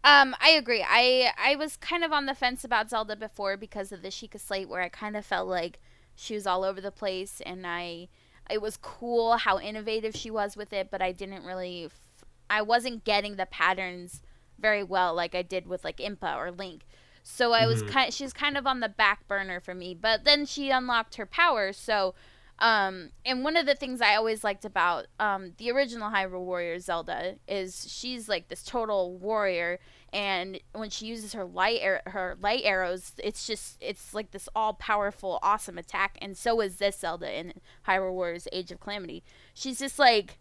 Um, 0.03 0.37
I 0.41 0.51
agree. 0.51 0.85
I 0.87 1.32
I 1.39 1.57
was 1.57 1.76
kind 1.76 2.05
of 2.05 2.12
on 2.12 2.26
the 2.26 2.35
fence 2.35 2.62
about 2.64 2.91
Zelda 2.91 3.16
before 3.16 3.57
because 3.57 3.91
of 3.91 4.03
the 4.03 4.09
Sheikah 4.09 4.39
Slate, 4.41 4.68
where 4.68 4.82
I 4.82 4.89
kind 4.89 5.16
of 5.16 5.24
felt 5.24 5.49
like 5.49 5.80
she 6.14 6.35
was 6.35 6.47
all 6.47 6.62
over 6.64 6.80
the 6.80 6.93
place, 6.93 7.41
and 7.45 7.66
I 7.66 8.09
it 8.51 8.61
was 8.61 8.76
cool 8.76 9.39
how 9.39 9.59
innovative 9.59 10.14
she 10.14 10.30
was 10.30 10.57
with 10.57 10.72
it, 10.74 10.91
but 10.91 11.01
I 11.01 11.12
didn't 11.12 11.45
really, 11.45 11.87
f- 11.87 12.24
I 12.51 12.61
wasn't 12.61 13.05
getting 13.05 13.37
the 13.37 13.47
patterns 13.47 14.20
very 14.59 14.85
well 14.85 15.14
like 15.14 15.35
I 15.35 15.41
did 15.41 15.66
with 15.66 15.82
like 15.82 15.97
Impa 15.97 16.37
or 16.37 16.51
Link. 16.51 16.82
So 17.22 17.53
I 17.55 17.66
was 17.66 17.80
Mhm. 17.80 17.89
kind, 17.91 18.12
she's 18.12 18.35
kind 18.35 18.59
of 18.59 18.66
on 18.66 18.80
the 18.80 18.89
back 18.91 19.26
burner 19.26 19.61
for 19.61 19.74
me. 19.74 19.95
But 19.95 20.24
then 20.24 20.45
she 20.45 20.68
unlocked 20.68 21.14
her 21.14 21.24
powers, 21.24 21.78
so 21.78 22.14
um, 22.61 23.11
and 23.27 23.43
one 23.43 23.57
of 23.57 23.67
the 23.67 23.75
things 23.75 24.01
I 24.01 24.15
always 24.15 24.45
liked 24.45 24.65
about 24.65 25.07
um, 25.19 25.53
the 25.59 25.71
original 25.71 26.11
Hyrule 26.11 26.45
Warrior 26.45 26.79
Zelda 26.79 27.37
is 27.49 27.87
she's 27.91 28.29
like 28.29 28.49
this 28.49 28.63
total 28.63 29.19
warrior, 29.19 29.81
and 30.13 30.61
when 30.73 30.89
she 30.89 31.07
uses 31.07 31.33
her 31.33 31.45
light 31.45 31.81
ar- 31.83 32.03
her 32.07 32.37
light 32.41 32.63
arrows, 32.65 33.13
it's 33.23 33.47
just 33.47 33.77
it's 33.81 34.15
like 34.15 34.31
this 34.31 34.49
all 34.55 34.75
powerful, 34.75 35.41
awesome 35.43 35.79
attack. 35.79 36.17
And 36.23 36.37
so 36.37 36.61
is 36.61 36.77
this 36.77 37.01
Zelda 37.01 37.37
in 37.37 37.55
Hyrule 37.89 38.13
Warriors: 38.13 38.47
Age 38.53 38.71
of 38.71 38.79
Calamity. 38.79 39.25
She's 39.53 39.81
just 39.81 39.99
like 39.99 40.39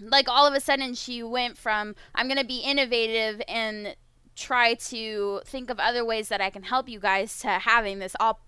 like 0.00 0.28
all 0.28 0.46
of 0.46 0.54
a 0.54 0.60
sudden 0.60 0.94
she 0.94 1.22
went 1.22 1.58
from 1.58 1.96
I'm 2.14 2.28
gonna 2.28 2.44
be 2.44 2.60
innovative 2.60 3.42
and 3.48 3.96
try 4.36 4.74
to 4.74 5.42
think 5.44 5.70
of 5.70 5.78
other 5.80 6.04
ways 6.04 6.28
that 6.28 6.40
I 6.40 6.50
can 6.50 6.62
help 6.62 6.88
you 6.88 7.00
guys 7.00 7.40
to 7.40 7.48
having 7.48 7.98
this 7.98 8.14
all 8.20 8.40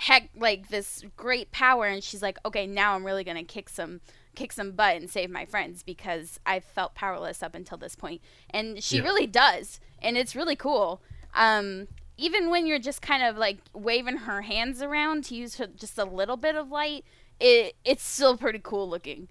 heck 0.00 0.28
like 0.36 0.68
this 0.68 1.04
great 1.16 1.50
power 1.52 1.84
and 1.86 2.02
she's 2.02 2.22
like 2.22 2.38
okay 2.44 2.66
now 2.66 2.94
i'm 2.94 3.04
really 3.04 3.24
gonna 3.24 3.44
kick 3.44 3.68
some 3.68 4.00
kick 4.34 4.52
some 4.52 4.72
butt 4.72 4.96
and 4.96 5.10
save 5.10 5.28
my 5.30 5.44
friends 5.44 5.82
because 5.82 6.40
i 6.46 6.58
felt 6.58 6.94
powerless 6.94 7.42
up 7.42 7.54
until 7.54 7.76
this 7.76 7.94
point 7.96 8.20
and 8.50 8.82
she 8.82 8.96
Yeah. 8.96 9.02
really 9.02 9.26
does 9.26 9.80
and 10.00 10.16
it's 10.16 10.34
really 10.34 10.56
cool 10.56 11.02
um 11.34 11.86
even 12.16 12.50
when 12.50 12.66
you're 12.66 12.78
just 12.78 13.02
kind 13.02 13.22
of 13.22 13.36
like 13.36 13.58
waving 13.74 14.18
her 14.18 14.42
hands 14.42 14.82
around 14.82 15.24
to 15.24 15.34
use 15.34 15.56
her, 15.56 15.66
just 15.66 15.96
a 15.98 16.04
little 16.04 16.36
bit 16.36 16.54
of 16.56 16.70
light 16.70 17.04
it 17.38 17.74
it's 17.84 18.02
still 18.02 18.36
pretty 18.36 18.60
cool 18.62 18.88
looking 18.88 19.28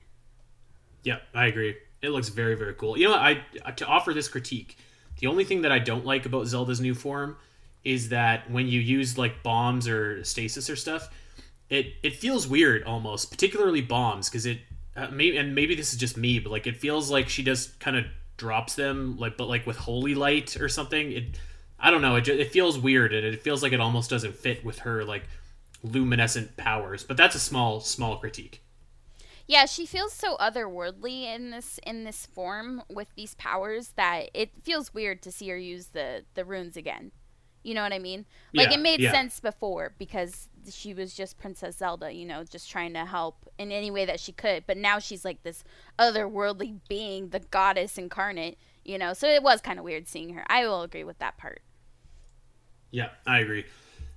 Yeah, 1.03 1.20
I 1.34 1.47
agree. 1.47 1.76
It 2.01 2.09
looks 2.09 2.30
very, 2.30 2.55
very 2.55 2.74
cool. 2.74 2.97
You 2.97 3.09
know. 3.09 3.15
I 3.15 3.43
to 3.76 3.86
offer 3.86 4.13
this 4.13 4.28
critique, 4.28 4.78
the 5.20 5.28
only 5.28 5.43
thing 5.43 5.61
that 5.63 5.72
I 5.72 5.80
don't 5.80 6.05
like 6.05 6.26
about 6.26 6.47
Zelda's 6.47 6.80
new 6.82 6.93
form 6.95 7.38
is 7.84 8.09
that 8.09 8.49
when 8.51 8.67
you 8.67 8.80
use 8.80 9.17
like 9.17 9.43
bombs 9.43 9.88
or 9.88 10.23
stasis 10.23 10.69
or 10.69 10.75
stuff, 10.75 11.09
it 11.69 11.93
it 12.03 12.15
feels 12.15 12.47
weird 12.47 12.84
almost, 12.84 13.32
particularly 13.32 13.82
bombs, 13.82 14.30
because 14.30 14.45
it 14.45 14.59
uh, 14.95 15.07
maybe 15.11 15.38
and 15.38 15.55
maybe 15.55 15.75
this 15.75 15.93
is 15.93 15.99
just 15.99 16.17
me, 16.17 16.39
but 16.39 16.51
like 16.51 16.67
it 16.67 16.77
feels 16.77 17.09
like 17.09 17.30
she 17.30 17.43
just 17.43 17.80
kind 17.80 17.95
of 17.95 18.05
drops 18.38 18.75
them 18.75 19.17
like 19.17 19.38
but 19.38 19.47
like 19.47 19.67
with 19.67 19.77
holy 19.77 20.15
light 20.15 20.59
or 20.59 20.69
something. 20.69 21.11
It 21.11 21.39
I 21.80 21.91
don't 21.91 22.01
know. 22.01 22.15
It 22.15 22.21
just, 22.21 22.39
it 22.39 22.51
feels 22.51 22.77
weird 22.77 23.13
and 23.13 23.25
it 23.25 23.41
feels 23.41 23.63
like 23.63 23.71
it 23.71 23.80
almost 23.80 24.09
doesn't 24.09 24.36
fit 24.36 24.65
with 24.65 24.80
her 24.80 25.05
like 25.05 25.23
luminescent 25.84 26.57
powers. 26.57 27.03
But 27.03 27.17
that's 27.17 27.36
a 27.36 27.39
small 27.39 27.80
small 27.80 28.17
critique. 28.17 28.61
Yeah, 29.47 29.65
she 29.65 29.88
feels 29.88 30.13
so 30.13 30.38
otherworldly 30.38 31.23
in 31.23 31.49
this 31.49 31.80
in 31.86 32.03
this 32.03 32.25
form 32.27 32.84
with 32.89 33.07
these 33.15 33.34
powers 33.36 33.93
that 33.95 34.30
it 34.34 34.51
feels 34.63 34.93
weird 34.93 35.23
to 35.23 35.32
see 35.32 35.49
her 35.49 35.57
use 35.57 35.88
the 35.88 36.25
the 36.36 36.45
runes 36.45 36.77
again. 36.77 37.11
You 37.64 37.74
know 37.74 37.84
what 37.84 37.93
I 37.93 37.99
mean? 37.99 38.26
Like 38.55 38.72
Yeah, 38.72 38.72
it 38.72 38.80
made 38.80 39.01
yeah. 39.01 39.12
sense 39.12 39.39
before 39.39 39.93
because 39.97 40.47
she 40.70 40.93
was 40.93 41.14
just 41.14 41.38
Princess 41.38 41.78
Zelda, 41.78 42.12
you 42.14 42.26
know, 42.26 42.43
just 42.43 42.70
trying 42.70 42.93
to 42.93 43.05
help 43.05 43.49
in 43.57 43.72
any 43.72 43.91
way 43.91 44.05
that 44.05 44.20
she 44.20 44.32
could. 44.32 44.66
But 44.66 44.78
now 44.78 44.99
she's 44.99 45.26
like 45.26 45.43
this 45.43 45.64
otherworldly 45.97 46.80
being, 46.88 47.30
the 47.30 47.39
goddess 47.39 47.97
incarnate, 47.97 48.57
you 48.86 48.97
know. 48.97 49.14
So 49.14 49.28
it 49.28 49.43
was 49.43 49.62
kind 49.62 49.78
of 49.78 49.86
weird 49.86 50.07
seeing 50.07 50.34
her. 50.36 50.43
I 50.47 50.66
will 50.68 50.84
agree 50.84 51.03
with 51.03 51.20
that 51.20 51.38
part. 51.38 51.62
Yeah, 52.91 53.10
I 53.26 53.39
agree. 53.39 53.66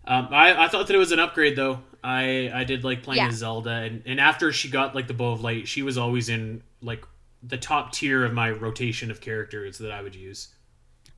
Um, 0.07 0.29
I, 0.31 0.65
I 0.65 0.69
thought 0.69 0.87
that 0.89 0.95
it 0.95 0.99
was 0.99 1.13
an 1.13 1.21
upgrade 1.21 1.57
though. 1.57 1.81
I 2.03 2.51
I 2.53 2.65
did 2.65 2.85
like 2.85 3.03
playing 3.03 3.25
Yeah. 3.25 3.29
as 3.29 3.35
Zelda, 3.37 3.71
and, 3.71 4.03
and 4.07 4.21
after 4.21 4.53
she 4.53 4.69
got 4.69 4.95
like 4.95 5.07
the 5.07 5.15
bow 5.15 5.33
of 5.33 5.43
light, 5.43 5.69
she 5.69 5.83
was 5.83 5.97
always 5.99 6.29
in 6.29 6.63
like 6.81 7.05
the 7.43 7.59
top 7.59 7.93
tier 7.93 8.25
of 8.25 8.33
my 8.33 8.51
rotation 8.51 9.11
of 9.11 9.21
characters 9.21 9.79
that 9.79 9.93
I 9.93 10.03
would 10.03 10.15
use. 10.15 10.49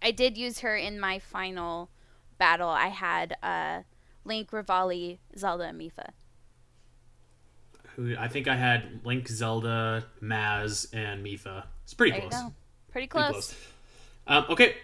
I 0.01 0.13
did 0.13 0.39
use 0.39 0.61
her 0.61 0.77
in 0.77 1.01
my 1.01 1.19
final 1.19 1.91
battle. 2.39 2.69
I 2.69 2.89
had 2.89 3.37
uh, 3.43 3.83
Link, 4.25 4.51
Revali, 4.51 5.19
Zelda, 5.37 5.65
and 5.65 5.81
Mipha. 5.81 6.11
Who 7.97 8.17
I 8.19 8.29
think 8.29 8.49
I 8.49 8.57
had 8.57 9.01
Link, 9.05 9.29
Zelda, 9.29 10.05
Maz, 10.23 10.93
and 10.93 11.25
Mipha. 11.25 11.65
It's 11.85 11.95
pretty 11.95 12.19
close. 12.19 12.31
Pretty 12.33 12.53
Pretty 12.91 13.07
close. 13.09 13.33
close. 13.33 13.55
Um, 14.27 14.47
okay, 14.51 14.75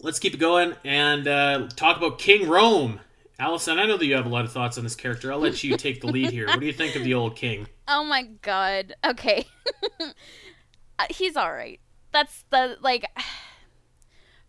let's 0.00 0.18
keep 0.18 0.34
it 0.34 0.38
going 0.38 0.74
and 0.84 1.26
uh, 1.26 1.68
talk 1.76 1.96
about 1.96 2.18
King 2.18 2.46
Rhoam. 2.46 2.98
Alasyn, 3.40 3.78
I 3.78 3.86
know 3.86 3.96
that 3.96 4.06
you 4.06 4.14
have 4.14 4.26
a 4.26 4.30
lot 4.30 4.44
of 4.44 4.52
thoughts 4.52 4.78
on 4.78 4.84
this 4.84 4.94
character. 4.94 5.32
I'll 5.32 5.38
let 5.38 5.62
you 5.62 5.76
take 5.78 6.00
the 6.00 6.06
lead 6.06 6.30
here. 6.30 6.46
What 6.46 6.60
do 6.60 6.66
you 6.66 6.72
think 6.72 6.96
of 6.96 7.04
the 7.04 7.14
old 7.14 7.36
king? 7.36 7.66
Oh 7.88 8.04
my 8.04 8.22
god. 8.42 8.94
Okay. 9.04 9.44
Uh, 10.98 11.04
He's 11.10 11.36
all 11.36 11.52
right. 11.52 11.78
That's 12.12 12.44
the 12.48 12.78
like 12.80 13.04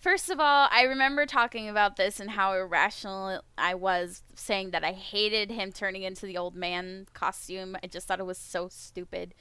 First 0.08 0.30
of 0.30 0.40
all, 0.40 0.70
I 0.72 0.84
remember 0.84 1.26
talking 1.26 1.68
about 1.68 1.98
this 1.98 2.22
and 2.22 2.30
how 2.30 2.54
irrational 2.54 3.42
I 3.58 3.76
was 3.76 4.24
saying 4.36 4.72
that 4.72 4.82
I 4.82 4.94
hated 4.94 5.52
him 5.52 5.74
turning 5.74 6.04
into 6.04 6.26
the 6.26 6.38
old 6.38 6.56
man 6.56 7.08
costume. 7.12 7.76
I 7.84 7.88
just 7.88 8.08
thought 8.08 8.22
it 8.22 8.26
was 8.26 8.38
so 8.38 8.70
stupid. 8.70 9.36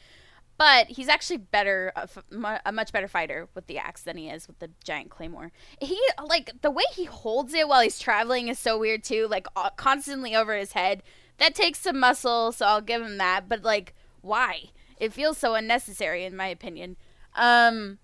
But 0.59 0.89
he's 0.89 1.07
actually 1.07 1.37
better, 1.37 1.93
a, 1.95 2.73
much 2.73 2.91
better 2.93 3.07
fighter 3.07 3.49
with 3.55 3.69
the 3.69 3.79
axe 3.79 4.03
than 4.03 4.17
he 4.17 4.29
is 4.29 4.49
with 4.49 4.59
the 4.59 4.71
giant 4.83 5.09
claymore. 5.09 5.53
He 5.81 6.01
like 6.21 6.51
the 6.63 6.73
way 6.73 6.83
he 6.97 7.05
holds 7.05 7.55
it 7.55 7.69
while 7.69 7.83
he's 7.83 8.01
traveling 8.01 8.49
is 8.49 8.59
so 8.59 8.77
weird 8.77 9.05
too. 9.05 9.29
Like 9.31 9.47
constantly 9.77 10.35
over 10.35 10.57
his 10.57 10.73
head. 10.73 11.05
That 11.39 11.55
takes 11.55 11.79
some 11.79 12.01
muscle, 12.01 12.51
so 12.51 12.67
I'll 12.67 12.81
give 12.81 13.03
him 13.03 13.19
that. 13.19 13.49
But 13.49 13.63
like, 13.63 13.95
why? 14.21 14.71
It 14.99 15.13
feels 15.13 15.39
so 15.39 15.55
unnecessary, 15.55 16.25
in 16.25 16.35
my 16.35 16.49
opinion. 16.49 16.97
Um, 17.37 17.99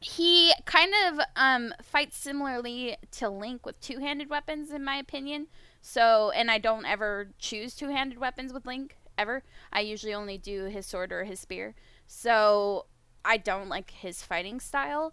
he 0.00 0.52
kind 0.64 0.92
of 1.06 1.20
um 1.36 1.74
fights 1.82 2.16
similarly 2.16 2.96
to 3.12 3.28
Link 3.28 3.66
with 3.66 3.80
two-handed 3.80 4.30
weapons, 4.30 4.70
in 4.70 4.84
my 4.84 4.96
opinion. 4.96 5.46
So, 5.82 6.30
and 6.34 6.50
I 6.50 6.58
don't 6.58 6.84
ever 6.86 7.30
choose 7.38 7.74
two-handed 7.74 8.18
weapons 8.18 8.52
with 8.52 8.66
Link 8.66 8.96
ever. 9.16 9.42
I 9.72 9.80
usually 9.80 10.14
only 10.14 10.38
do 10.38 10.64
his 10.64 10.86
sword 10.86 11.12
or 11.12 11.24
his 11.24 11.40
spear. 11.40 11.74
So, 12.06 12.86
I 13.24 13.36
don't 13.36 13.68
like 13.68 13.90
his 13.90 14.22
fighting 14.22 14.60
style. 14.60 15.12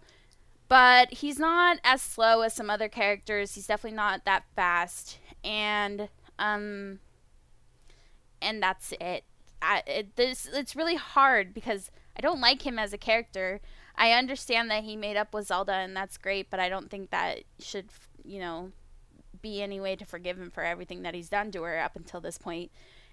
But 0.68 1.14
he's 1.14 1.38
not 1.38 1.78
as 1.82 2.02
slow 2.02 2.42
as 2.42 2.52
some 2.54 2.68
other 2.68 2.88
characters. 2.88 3.54
He's 3.54 3.66
definitely 3.66 3.96
not 3.96 4.24
that 4.26 4.44
fast. 4.54 5.18
And 5.42 6.08
um 6.38 7.00
and 8.40 8.62
that's 8.62 8.92
it. 9.00 9.24
I, 9.60 9.82
it 9.86 10.16
this 10.16 10.46
it's 10.52 10.76
really 10.76 10.96
hard 10.96 11.54
because 11.54 11.90
I 12.16 12.20
don't 12.20 12.40
like 12.40 12.66
him 12.66 12.78
as 12.78 12.92
a 12.92 12.98
character. 12.98 13.60
I 13.98 14.12
understand 14.12 14.70
that 14.70 14.84
he 14.84 14.94
made 14.94 15.16
up 15.16 15.34
with 15.34 15.48
Zelda 15.48 15.72
and 15.72 15.94
that's 15.94 16.16
great, 16.16 16.50
but 16.50 16.60
I 16.60 16.68
don't 16.68 16.88
think 16.88 17.10
that 17.10 17.40
should, 17.58 17.86
you 18.24 18.38
know, 18.38 18.70
be 19.42 19.60
any 19.60 19.80
way 19.80 19.96
to 19.96 20.04
forgive 20.04 20.38
him 20.38 20.50
for 20.50 20.62
everything 20.62 21.02
that 21.02 21.14
he's 21.14 21.28
done 21.28 21.50
to 21.50 21.64
her 21.64 21.78
up 21.78 21.96
until 21.96 22.20
this 22.20 22.38
point. 22.38 22.70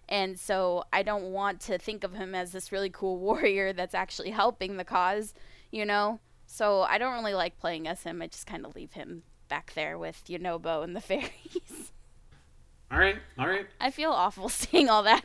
And 0.08 0.40
so 0.40 0.84
I 0.94 1.02
don't 1.02 1.32
want 1.32 1.60
to 1.62 1.80
think 1.80 2.04
of 2.04 2.14
him 2.14 2.36
as 2.36 2.52
this 2.52 2.72
really 2.72 2.92
cool 2.92 3.18
warrior 3.20 3.74
that's 3.74 3.96
actually 3.96 4.30
helping 4.30 4.78
the 4.78 4.84
cause, 4.86 5.34
you 5.72 5.86
know? 5.86 6.20
So 6.46 6.84
I 6.84 7.00
don't 7.00 7.16
really 7.16 7.34
like 7.34 7.58
playing 7.58 7.88
as 7.88 8.04
him. 8.04 8.22
I 8.22 8.28
just 8.28 8.46
kind 8.46 8.64
of 8.64 8.76
leave 8.76 8.94
him 8.94 9.24
back 9.50 9.74
there 9.74 9.98
with 9.98 10.24
Yunobo 10.28 10.84
and 10.84 10.96
the 10.96 11.02
fairies. 11.02 11.92
All 12.92 13.00
right, 13.00 13.18
all 13.40 13.48
right. 13.48 13.66
I 13.82 13.90
feel 13.90 14.12
awful 14.12 14.50
saying 14.50 14.88
all 14.88 15.02
that. 15.02 15.24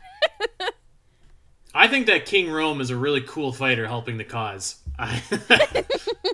I 1.73 1.87
think 1.87 2.07
that 2.07 2.25
King 2.25 2.47
Rhoam 2.47 2.81
is 2.81 2.89
a 2.89 2.97
really 2.97 3.21
cool 3.21 3.53
fighter 3.53 3.87
helping 3.87 4.17
the 4.17 4.23
cause. 4.23 4.81
I, 5.01 5.21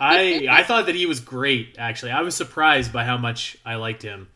I 0.02 0.48
I 0.50 0.64
thought 0.64 0.88
that 0.88 0.96
he 0.96 1.06
was 1.06 1.20
great. 1.20 1.76
Actually, 1.78 2.12
I 2.12 2.22
was 2.22 2.36
surprised 2.36 2.92
by 2.92 3.06
how 3.06 3.18
much 3.18 3.58
I 3.66 3.76
liked 3.76 4.04
him. 4.04 4.28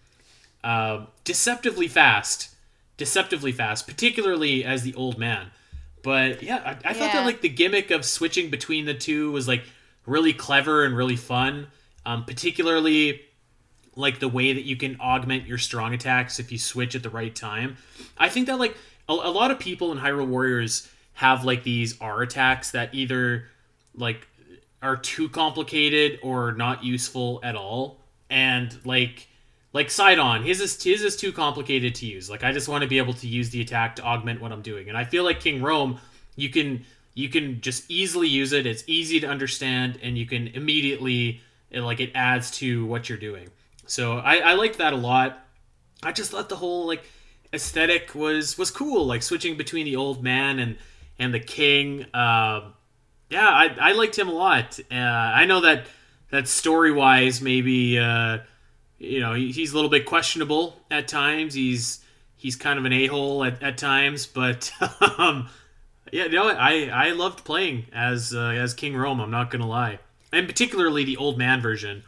Uh, 0.64 1.06
deceptively 1.24 1.88
fast, 1.88 2.50
deceptively 2.98 3.52
fast, 3.52 3.88
particularly 3.88 4.64
as 4.64 4.84
the 4.84 4.96
old 4.96 5.18
man. 5.18 5.48
But 6.04 6.42
yeah, 6.42 6.62
I, 6.66 6.90
I 6.90 6.94
thought 6.94 7.12
that 7.14 7.26
like 7.26 7.42
the 7.42 7.50
gimmick 7.50 7.92
of 7.92 8.06
switching 8.06 8.50
between 8.50 8.86
the 8.86 8.94
two 8.94 9.32
was 9.32 9.48
like 9.48 9.64
really 10.06 10.34
clever 10.34 10.86
and 10.86 10.96
really 10.96 11.16
fun. 11.16 11.68
Um, 12.04 12.26
particularly 12.26 13.22
like 13.96 14.20
the 14.20 14.28
way 14.28 14.54
that 14.54 14.64
you 14.64 14.76
can 14.76 15.00
augment 15.00 15.46
your 15.46 15.58
strong 15.58 15.94
attacks 15.94 16.40
if 16.40 16.52
you 16.52 16.58
switch 16.58 16.96
at 16.96 17.04
the 17.04 17.10
right 17.10 17.36
time. 17.36 17.78
I 18.18 18.30
think 18.30 18.48
that 18.48 18.58
like 18.58 18.76
a, 19.08 19.14
a 19.14 19.32
lot 19.32 19.52
of 19.52 19.60
people 19.60 19.92
in 19.92 20.00
Hyrule 20.00 20.28
Warriors 20.28 20.90
have 21.14 21.46
like 21.46 21.64
these 21.64 22.00
R 22.00 22.22
attacks 22.22 22.72
that 22.72 22.96
either 22.96 23.46
like 23.96 24.28
are 24.82 24.98
too 24.98 25.30
complicated 25.30 26.20
or 26.24 26.54
not 26.54 26.84
useful 26.84 27.40
at 27.44 27.56
all. 27.56 28.02
And 28.30 28.78
like 28.86 29.28
like 29.74 29.90
Sidon, 29.90 30.44
his 30.44 30.60
is 30.60 30.82
his 30.82 31.02
is 31.02 31.16
too 31.16 31.32
complicated 31.32 31.96
to 31.96 32.06
use. 32.06 32.30
Like 32.30 32.44
I 32.44 32.52
just 32.52 32.68
want 32.68 32.84
to 32.84 32.90
be 32.90 32.98
able 32.98 33.14
to 33.14 33.28
use 33.28 33.50
the 33.50 33.62
attack 33.62 33.96
to 33.98 34.04
augment 34.04 34.42
what 34.42 34.52
I'm 34.52 34.62
doing. 34.62 34.90
And 34.90 34.98
I 34.98 35.06
feel 35.06 35.24
like 35.24 35.40
King 35.40 35.62
Rhoam, 35.62 36.00
you 36.36 36.50
can 36.50 36.84
you 37.14 37.30
can 37.30 37.62
just 37.62 37.90
easily 37.90 38.28
use 38.28 38.54
it. 38.54 38.66
It's 38.66 38.84
easy 38.88 39.20
to 39.20 39.28
understand, 39.28 40.00
and 40.02 40.18
you 40.18 40.26
can 40.26 40.48
immediately 40.48 41.42
it, 41.70 41.82
like 41.82 42.00
it 42.00 42.12
adds 42.16 42.52
to 42.52 42.86
what 42.86 43.10
you're 43.10 43.18
doing. 43.18 43.50
So 43.86 44.18
I, 44.18 44.38
I 44.38 44.54
liked 44.54 44.78
that 44.78 44.94
a 44.94 44.98
lot. 44.98 45.46
I 46.04 46.12
just 46.12 46.32
thought 46.32 46.50
the 46.50 46.56
whole 46.56 46.88
like 46.88 47.04
aesthetic 47.54 48.16
was 48.16 48.58
was 48.58 48.72
cool, 48.72 49.06
like 49.06 49.24
switching 49.24 49.58
between 49.58 49.86
the 49.86 49.96
old 49.96 50.24
man 50.24 50.60
and 50.60 50.78
and 51.20 51.34
the 51.34 51.40
king. 51.40 52.06
Um, 52.14 52.74
yeah, 53.32 53.48
I, 53.48 53.76
I 53.80 53.92
liked 53.94 54.18
him 54.20 54.28
a 54.30 54.34
lot. 54.34 54.80
Uh, 54.92 54.96
I 54.96 55.46
know 55.46 55.62
that 55.62 55.88
that 56.30 56.48
story 56.48 56.92
wise, 56.92 57.42
maybe 57.42 57.98
uh, 57.98 58.40
you 59.00 59.20
know 59.22 59.34
he, 59.34 59.52
he's 59.52 59.72
a 59.72 59.76
little 59.76 59.90
bit 59.90 60.06
questionable 60.06 60.78
at 60.92 61.08
times. 61.08 61.54
He's 61.54 62.04
he's 62.36 62.56
kind 62.56 62.78
of 62.78 62.86
an 62.86 62.94
a 62.94 63.08
hole 63.08 63.44
at, 63.44 63.64
at 63.64 63.78
times, 63.78 64.26
but 64.28 64.72
um, 65.18 65.50
yeah, 66.12 66.26
you 66.26 66.32
know 66.32 66.46
what? 66.46 66.58
I 66.58 66.90
I 66.90 67.12
loved 67.12 67.44
playing 67.46 67.86
as 67.94 68.34
uh, 68.36 68.40
as 68.50 68.74
King 68.74 68.94
Rhoam. 68.94 69.20
I'm 69.22 69.32
not 69.32 69.50
gonna 69.50 69.68
lie, 69.68 70.00
and 70.32 70.48
particularly 70.48 71.04
the 71.06 71.18
old 71.18 71.38
man 71.38 71.62
version. 71.62 72.04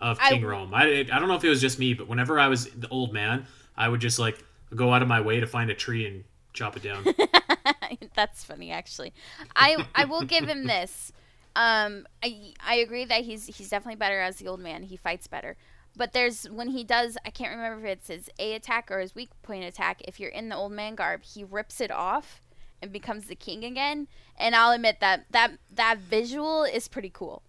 of 0.00 0.18
I- 0.20 0.30
King 0.30 0.42
Rhoam. 0.42 0.70
I 0.72 1.00
I 1.00 1.18
don't 1.18 1.28
know 1.28 1.34
if 1.36 1.44
it 1.44 1.48
was 1.48 1.60
just 1.60 1.78
me, 1.78 1.94
but 1.94 2.06
whenever 2.08 2.38
I 2.38 2.46
was 2.48 2.66
the 2.70 2.88
old 2.88 3.12
man, 3.12 3.46
I 3.76 3.88
would 3.88 4.00
just 4.00 4.18
like 4.18 4.42
go 4.74 4.92
out 4.92 5.02
of 5.02 5.08
my 5.08 5.20
way 5.20 5.40
to 5.40 5.46
find 5.46 5.70
a 5.70 5.74
tree 5.74 6.06
and 6.06 6.24
chop 6.52 6.76
it 6.76 6.82
down. 6.82 7.04
That's 8.14 8.44
funny, 8.44 8.70
actually. 8.70 9.12
I 9.56 9.84
I 9.94 10.04
will 10.04 10.22
give 10.24 10.48
him 10.48 10.66
this. 10.66 11.12
Um, 11.56 12.06
I 12.22 12.52
I 12.64 12.76
agree 12.76 13.04
that 13.04 13.24
he's 13.24 13.46
he's 13.46 13.68
definitely 13.70 13.96
better 13.96 14.20
as 14.20 14.36
the 14.36 14.48
old 14.48 14.60
man. 14.60 14.84
He 14.84 14.96
fights 14.96 15.26
better. 15.26 15.56
But 15.96 16.12
there's 16.12 16.44
when 16.48 16.68
he 16.68 16.84
does, 16.84 17.16
I 17.24 17.30
can't 17.30 17.54
remember 17.56 17.86
if 17.86 17.98
it's 17.98 18.08
his 18.08 18.30
A 18.38 18.54
attack 18.54 18.90
or 18.90 19.00
his 19.00 19.14
weak 19.14 19.30
point 19.42 19.64
attack. 19.64 20.00
If 20.06 20.20
you're 20.20 20.30
in 20.30 20.48
the 20.48 20.56
old 20.56 20.72
man 20.72 20.94
garb, 20.94 21.22
he 21.24 21.42
rips 21.42 21.80
it 21.80 21.90
off 21.90 22.40
and 22.80 22.92
becomes 22.92 23.26
the 23.26 23.34
king 23.34 23.64
again. 23.64 24.06
And 24.36 24.54
I'll 24.54 24.70
admit 24.72 25.00
that 25.00 25.24
that 25.30 25.52
that 25.74 25.98
visual 25.98 26.62
is 26.64 26.86
pretty 26.86 27.10
cool. 27.10 27.42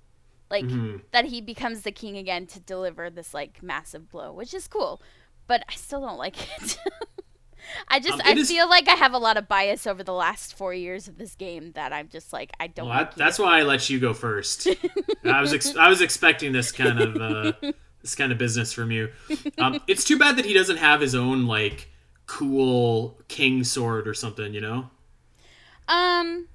Like 0.49 0.65
Mhm. 0.65 1.01
that 1.11 1.26
he 1.26 1.41
becomes 1.41 1.82
the 1.82 1.91
king 1.91 2.17
again 2.17 2.47
to 2.47 2.59
deliver 2.59 3.09
this 3.11 3.34
like 3.36 3.61
massive 3.61 4.09
blow, 4.09 4.32
which 4.34 4.53
is 4.55 4.67
cool. 4.67 4.99
But 5.45 5.63
I 5.70 5.76
still 5.76 6.01
don't 6.01 6.17
like 6.17 6.38
it. 6.61 6.78
I 7.88 7.99
just 7.99 8.13
Um, 8.13 8.22
I 8.26 8.32
is- 8.32 8.47
feel 8.49 8.67
like 8.70 8.88
I 8.88 8.93
have 8.95 9.13
a 9.13 9.17
lot 9.17 9.38
of 9.38 9.47
bias 9.47 9.86
over 9.88 10.03
the 10.03 10.13
last 10.13 10.55
four 10.55 10.74
years 10.74 11.07
of 11.07 11.17
this 11.17 11.36
game 11.36 11.72
that 11.74 11.93
I'm 11.93 12.09
just 12.09 12.34
like 12.34 12.51
I 12.59 12.67
don't. 12.67 12.88
Well, 12.88 12.97
that, 12.97 13.15
that's 13.15 13.39
why 13.39 13.59
I 13.59 13.63
let 13.63 13.89
you 13.89 13.99
go 13.99 14.13
first. 14.13 14.67
I 15.24 15.41
was 15.41 15.53
ex- 15.53 15.76
I 15.76 15.89
was 15.89 16.01
expecting 16.01 16.51
this 16.51 16.72
kind 16.72 16.99
of 16.99 17.15
uh, 17.17 17.72
this 18.01 18.15
kind 18.15 18.32
of 18.32 18.38
business 18.38 18.74
from 18.74 18.91
you. 18.91 19.09
Um, 19.57 19.80
it's 19.88 20.03
too 20.03 20.17
bad 20.17 20.38
that 20.38 20.45
he 20.45 20.53
doesn't 20.53 20.78
have 20.78 21.01
his 21.01 21.15
own 21.15 21.45
like 21.47 21.89
cool 22.26 23.20
king 23.28 23.63
sword 23.63 24.07
or 24.07 24.13
something. 24.13 24.53
You 24.53 24.61
know. 24.61 24.89
Um, 25.88 26.47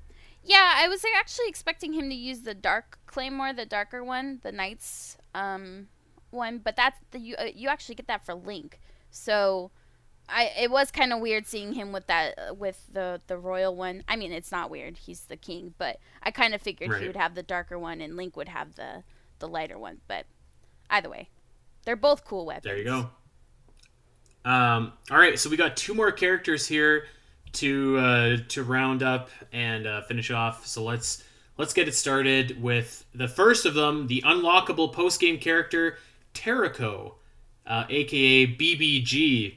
yeah, 0.45 0.75
I 0.77 0.89
was 0.89 1.05
actually 1.17 1.49
expecting 1.49 1.93
him 1.93 2.09
to 2.11 2.15
use 2.15 2.41
the 2.41 2.55
dark 2.55 2.99
claymore, 3.07 3.53
the 3.53 3.67
darker 3.67 4.05
one, 4.05 4.41
the 4.43 4.53
knights 4.53 5.17
um 5.35 5.89
one, 6.31 6.59
but 6.59 6.77
that's 6.77 6.99
the 7.13 7.19
you 7.19 7.37
uh, 7.37 7.45
you 7.55 7.69
actually 7.69 7.95
get 7.95 8.07
that 8.09 8.25
for 8.25 8.35
Link. 8.35 8.81
So 9.11 9.71
I 10.29 10.51
it 10.59 10.71
was 10.71 10.91
kind 10.91 11.13
of 11.13 11.21
weird 11.21 11.47
seeing 11.47 11.75
him 11.75 11.93
with 11.93 12.07
that 12.07 12.39
uh, 12.39 12.55
with 12.55 12.87
the 12.93 13.21
the 13.27 13.37
royal 13.37 13.75
one. 13.77 14.05
I 14.09 14.17
mean, 14.17 14.33
it's 14.33 14.51
not 14.51 14.71
weird. 14.71 14.97
He's 14.99 15.21
the 15.23 15.37
king, 15.37 15.75
but 15.79 15.99
I 16.23 16.31
kind 16.31 16.55
of 16.55 16.63
figured 16.63 16.91
Right. 16.91 17.01
he 17.03 17.07
would 17.07 17.17
have 17.17 17.35
the 17.35 17.43
darker 17.43 17.79
one 17.79 18.01
and 18.01 18.17
Link 18.17 18.37
would 18.37 18.49
have 18.49 18.75
the 18.75 19.03
the 19.39 19.49
lighter 19.49 19.79
one, 19.79 20.01
but 20.09 20.27
either 20.91 21.11
way, 21.11 21.29
they're 21.85 21.97
both 21.97 22.25
cool 22.25 22.47
weapons. 22.47 22.65
There 22.65 22.79
you 22.79 22.85
go. 22.85 23.11
Um, 24.45 24.93
all 25.11 25.19
right, 25.19 25.39
so 25.39 25.49
we 25.49 25.57
got 25.57 25.77
two 25.77 25.95
more 25.95 26.13
characters 26.13 26.67
here 26.67 27.07
to 27.53 27.99
uh, 27.99 28.37
to 28.49 28.63
round 28.63 29.03
up 29.03 29.31
and 29.53 29.87
uh, 29.87 30.03
finish 30.03 30.31
off. 30.31 30.67
So 30.67 30.83
let's 30.85 31.25
let's 31.57 31.73
get 31.73 31.89
it 31.89 31.95
started 31.95 32.63
with 32.63 33.05
the 33.15 33.29
first 33.29 33.65
of 33.67 33.75
them, 33.75 34.07
the 34.07 34.23
unlockable 34.23 34.93
post 34.93 35.21
game 35.21 35.39
character 35.39 35.99
Terrako, 36.35 37.15
uh, 37.67 37.85
aka 37.89 38.47
BBG. 38.47 39.57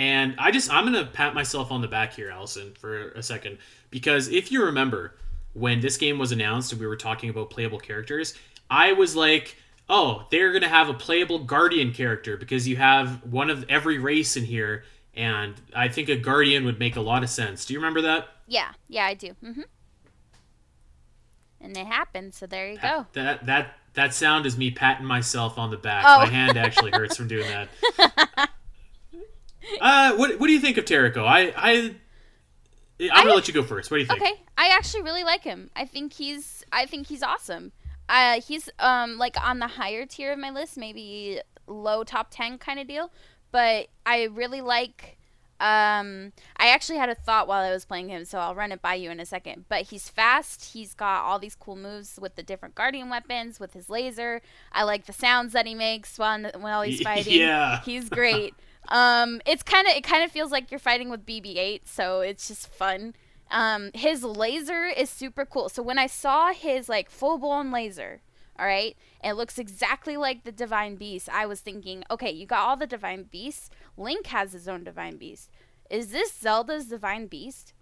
And 0.00 0.34
I 0.38 0.50
just 0.50 0.72
I'm 0.72 0.86
gonna 0.86 1.04
pat 1.04 1.34
myself 1.34 1.70
on 1.70 1.82
the 1.82 1.86
back 1.86 2.14
here, 2.14 2.30
Alasyn, 2.30 2.74
for 2.78 3.10
a 3.10 3.22
second, 3.22 3.58
because 3.90 4.28
if 4.28 4.50
you 4.50 4.64
remember 4.64 5.14
when 5.52 5.80
this 5.80 5.98
game 5.98 6.18
was 6.18 6.32
announced 6.32 6.72
and 6.72 6.80
we 6.80 6.86
were 6.86 6.96
talking 6.96 7.28
about 7.28 7.50
playable 7.50 7.78
characters, 7.78 8.32
I 8.70 8.94
was 8.94 9.14
like, 9.14 9.56
oh, 9.90 10.26
they're 10.30 10.54
gonna 10.54 10.70
have 10.70 10.88
a 10.88 10.94
playable 10.94 11.40
Guardian 11.40 11.92
character 11.92 12.38
because 12.38 12.66
you 12.66 12.76
have 12.76 13.22
one 13.30 13.50
of 13.50 13.66
every 13.68 13.98
race 13.98 14.38
in 14.38 14.46
here, 14.46 14.84
and 15.14 15.54
I 15.76 15.88
think 15.88 16.08
a 16.08 16.16
Guardian 16.16 16.64
would 16.64 16.78
make 16.78 16.96
a 16.96 17.02
lot 17.02 17.22
of 17.22 17.28
sense. 17.28 17.66
Do 17.66 17.74
you 17.74 17.78
remember 17.78 18.00
that? 18.00 18.28
Yeah, 18.46 18.72
yeah, 18.88 19.04
I 19.04 19.12
do. 19.12 19.34
Mm-hmm. 19.44 19.62
And 21.60 21.76
it 21.76 21.86
happened, 21.86 22.32
so 22.32 22.46
there 22.46 22.70
you 22.70 22.78
go. 22.78 23.04
That 23.12 23.44
that 23.44 23.74
that 23.92 24.14
sound 24.14 24.46
is 24.46 24.56
me 24.56 24.70
patting 24.70 25.04
myself 25.04 25.58
on 25.58 25.70
the 25.70 25.76
back. 25.76 26.04
Oh. 26.06 26.20
My 26.20 26.26
hand 26.26 26.56
actually 26.56 26.90
hurts 26.90 27.18
from 27.18 27.28
doing 27.28 27.48
that. 27.48 28.48
uh, 29.80 30.14
what 30.16 30.38
what 30.40 30.46
do 30.46 30.52
you 30.52 30.60
think 30.60 30.76
of 30.76 30.84
Terrako? 30.84 31.24
I 31.26 31.52
I 31.56 31.94
I'm 33.12 33.24
gonna 33.24 33.34
let 33.34 33.48
you 33.48 33.54
go 33.54 33.62
first. 33.62 33.90
What 33.90 33.96
do 33.98 34.00
you 34.02 34.06
think? 34.06 34.20
Okay, 34.20 34.34
I 34.58 34.68
actually 34.68 35.02
really 35.02 35.24
like 35.24 35.42
him. 35.42 35.70
I 35.74 35.84
think 35.86 36.12
he's 36.14 36.64
I 36.72 36.86
think 36.86 37.06
he's 37.06 37.22
awesome. 37.22 37.72
Uh, 38.08 38.40
he's 38.40 38.68
um 38.78 39.18
like 39.18 39.36
on 39.42 39.58
the 39.58 39.68
higher 39.68 40.04
tier 40.06 40.32
of 40.32 40.38
my 40.38 40.50
list, 40.50 40.76
maybe 40.76 41.40
low 41.66 42.04
top 42.04 42.28
ten 42.30 42.58
kind 42.58 42.78
of 42.80 42.86
deal. 42.86 43.10
But 43.52 43.88
I 44.06 44.24
really 44.24 44.60
like. 44.60 45.16
Um, 45.60 46.32
I 46.56 46.68
actually 46.68 46.96
had 46.96 47.10
a 47.10 47.14
thought 47.14 47.46
while 47.46 47.62
I 47.62 47.70
was 47.70 47.84
playing 47.84 48.08
him, 48.08 48.24
so 48.24 48.38
I'll 48.38 48.54
run 48.54 48.72
it 48.72 48.80
by 48.80 48.94
you 48.94 49.10
in 49.10 49.20
a 49.20 49.26
second. 49.26 49.66
But 49.68 49.82
he's 49.82 50.08
fast. 50.08 50.72
He's 50.72 50.94
got 50.94 51.22
all 51.24 51.38
these 51.38 51.54
cool 51.54 51.76
moves 51.76 52.18
with 52.18 52.34
the 52.36 52.42
different 52.42 52.74
guardian 52.74 53.10
weapons, 53.10 53.60
with 53.60 53.74
his 53.74 53.90
laser. 53.90 54.40
I 54.72 54.84
like 54.84 55.04
the 55.04 55.12
sounds 55.12 55.52
that 55.52 55.66
he 55.66 55.74
makes 55.74 56.18
while 56.18 56.50
while 56.58 56.80
he's 56.80 57.00
fighting. 57.02 57.38
Yeah. 57.38 57.82
he's 57.82 58.08
great. 58.08 58.54
um, 58.88 59.40
it's 59.46 59.62
kind 59.62 59.86
of 59.86 59.94
it 59.94 60.02
kind 60.02 60.22
of 60.24 60.30
feels 60.32 60.50
like 60.50 60.70
you're 60.70 60.80
fighting 60.80 61.10
with 61.10 61.26
BB-8, 61.26 61.82
so 61.84 62.20
it's 62.20 62.48
just 62.48 62.66
fun. 62.72 63.14
Um, 63.50 63.90
his 63.94 64.22
laser 64.24 64.84
is 64.86 65.10
super 65.10 65.44
cool. 65.44 65.68
So 65.68 65.82
when 65.82 65.98
I 65.98 66.06
saw 66.06 66.52
his 66.52 66.88
like 66.88 67.10
full 67.10 67.38
blown 67.38 67.70
laser, 67.72 68.20
all 68.58 68.66
right, 68.66 68.96
it 69.24 69.32
looks 69.32 69.58
exactly 69.58 70.16
like 70.16 70.44
the 70.44 70.52
Divine 70.52 70.96
Beast, 70.96 71.28
I 71.32 71.46
was 71.46 71.60
thinking, 71.60 72.04
okay, 72.10 72.30
you 72.30 72.46
got 72.46 72.66
all 72.68 72.76
the 72.76 72.86
Divine 72.86 73.24
Beasts. 73.24 73.70
Link 73.96 74.26
has 74.28 74.52
his 74.52 74.68
own 74.68 74.84
Divine 74.84 75.16
Beast. 75.16 75.50
Is 75.88 76.10
this 76.12 76.32
Zelda's 76.32 76.86
Divine 76.86 77.26
Beast? 77.26 77.72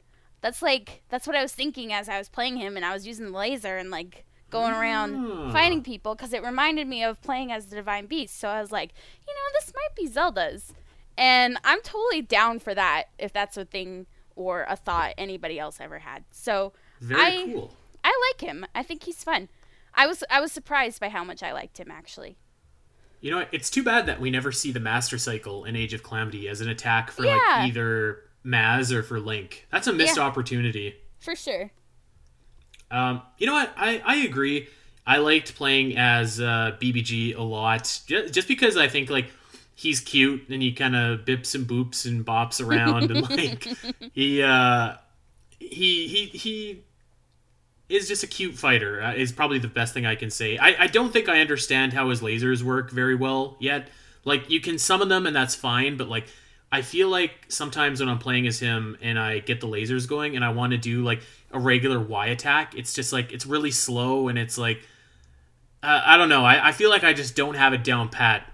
That's 0.40 0.62
like 0.62 1.02
that's 1.08 1.26
what 1.26 1.36
I 1.36 1.42
was 1.42 1.52
thinking 1.52 1.92
as 1.92 2.08
I 2.08 2.18
was 2.18 2.28
playing 2.28 2.56
him, 2.58 2.76
and 2.76 2.84
I 2.84 2.92
was 2.92 3.06
using 3.06 3.26
the 3.32 3.38
laser 3.38 3.76
and 3.76 3.90
like 3.90 4.24
going 4.50 4.72
around 4.72 5.16
Ah. 5.30 5.52
fighting 5.52 5.82
people 5.82 6.14
because 6.14 6.32
it 6.32 6.42
reminded 6.42 6.86
me 6.88 7.02
of 7.02 7.20
playing 7.20 7.52
as 7.52 7.66
the 7.66 7.76
Divine 7.76 8.06
Beast. 8.06 8.38
So 8.38 8.48
I 8.48 8.60
was 8.60 8.72
like, 8.72 8.92
you 9.26 9.34
know, 9.34 9.58
this 9.60 9.72
might 9.74 9.94
be 9.96 10.06
Zelda's, 10.06 10.72
and 11.18 11.58
I'm 11.64 11.82
totally 11.82 12.22
down 12.22 12.58
for 12.60 12.74
that 12.74 13.04
if 13.18 13.32
that's 13.34 13.56
a 13.58 13.64
thing 13.66 14.06
or 14.36 14.64
a 14.68 14.76
thought 14.76 15.12
anybody 15.18 15.58
else 15.58 15.78
ever 15.80 15.98
had. 15.98 16.24
So 16.30 16.72
Very 17.00 17.20
I 17.20 17.44
cool. 17.52 17.74
I 18.04 18.30
like 18.32 18.40
him. 18.40 18.64
I 18.74 18.82
think 18.82 19.02
he's 19.02 19.22
fun. 19.22 19.48
I 19.94 20.06
was 20.06 20.22
I 20.30 20.40
was 20.40 20.52
surprised 20.52 21.00
by 21.00 21.08
how 21.10 21.24
much 21.24 21.42
I 21.42 21.52
liked 21.52 21.78
him 21.78 21.90
actually. 21.90 22.36
You 23.20 23.32
know, 23.32 23.44
it's 23.50 23.68
too 23.68 23.82
bad 23.82 24.06
that 24.06 24.20
we 24.20 24.30
never 24.30 24.52
see 24.52 24.70
the 24.70 24.78
Master 24.80 25.18
Cycle 25.18 25.64
in 25.64 25.74
Age 25.74 25.92
of 25.92 26.04
Calamity 26.04 26.48
as 26.48 26.60
an 26.60 26.68
attack 26.68 27.10
for 27.10 27.24
Yeah. 27.24 27.34
like 27.36 27.68
either 27.68 28.20
Maz 28.46 28.92
or 28.92 29.02
for 29.02 29.18
Link. 29.18 29.66
That's 29.72 29.88
a 29.88 29.92
missed 29.92 30.16
Yeah. 30.16 30.22
opportunity. 30.22 30.94
For 31.18 31.34
sure. 31.34 31.72
Um, 32.92 33.22
you 33.38 33.46
know 33.46 33.54
what? 33.54 33.72
I, 33.76 34.00
I 34.04 34.16
agree. 34.18 34.68
I 35.06 35.18
liked 35.18 35.54
playing 35.56 35.96
as 35.96 36.40
uh, 36.40 36.76
BBG 36.80 37.36
a 37.36 37.42
lot, 37.42 38.00
just, 38.06 38.32
just 38.32 38.46
because 38.48 38.76
I 38.76 38.88
think 38.88 39.10
like 39.10 39.30
he's 39.78 40.00
cute 40.00 40.48
and 40.48 40.60
he 40.60 40.72
kind 40.72 40.96
of 40.96 41.20
bips 41.20 41.54
and 41.54 41.64
boops 41.64 42.04
and 42.04 42.26
bops 42.26 42.60
around 42.60 43.12
and 43.12 43.30
like 43.30 43.62
he 44.12 44.42
uh, 44.42 44.94
he 45.60 46.08
he 46.08 46.26
he 46.36 46.84
is 47.88 48.08
just 48.08 48.24
a 48.24 48.26
cute 48.26 48.56
fighter. 48.56 49.00
Uh, 49.00 49.14
is 49.14 49.30
probably 49.30 49.60
the 49.60 49.68
best 49.68 49.94
thing 49.94 50.04
I 50.04 50.16
can 50.16 50.30
say. 50.30 50.58
I, 50.58 50.82
I 50.82 50.86
don't 50.88 51.12
think 51.12 51.28
I 51.28 51.40
understand 51.40 51.92
how 51.92 52.10
his 52.10 52.20
lasers 52.20 52.60
work 52.60 52.90
very 52.90 53.14
well 53.14 53.56
yet. 53.60 53.88
Like 54.24 54.50
you 54.50 54.60
can 54.60 54.78
summon 54.78 55.08
them 55.08 55.28
and 55.28 55.36
that's 55.36 55.54
fine, 55.54 55.96
but 55.96 56.08
like 56.08 56.26
I 56.72 56.82
feel 56.82 57.08
like 57.08 57.46
sometimes 57.46 58.00
when 58.00 58.08
I'm 58.08 58.18
playing 58.18 58.48
as 58.48 58.58
him 58.58 58.98
and 59.00 59.16
I 59.16 59.38
get 59.38 59.60
the 59.60 59.68
lasers 59.68 60.08
going 60.08 60.34
and 60.34 60.44
I 60.44 60.50
want 60.50 60.72
to 60.72 60.78
do 60.78 61.04
like 61.04 61.22
a 61.52 61.60
regular 61.60 62.00
Y 62.00 62.26
attack, 62.26 62.74
it's 62.74 62.94
just 62.94 63.12
like 63.12 63.32
it's 63.32 63.46
really 63.46 63.70
slow 63.70 64.26
and 64.26 64.40
it's 64.40 64.58
like 64.58 64.82
uh, 65.84 66.02
I 66.04 66.16
don't 66.16 66.28
know. 66.28 66.44
I, 66.44 66.70
I 66.70 66.72
feel 66.72 66.90
like 66.90 67.04
I 67.04 67.12
just 67.12 67.36
don't 67.36 67.54
have 67.54 67.72
it 67.72 67.84
down 67.84 68.08
pat 68.08 68.52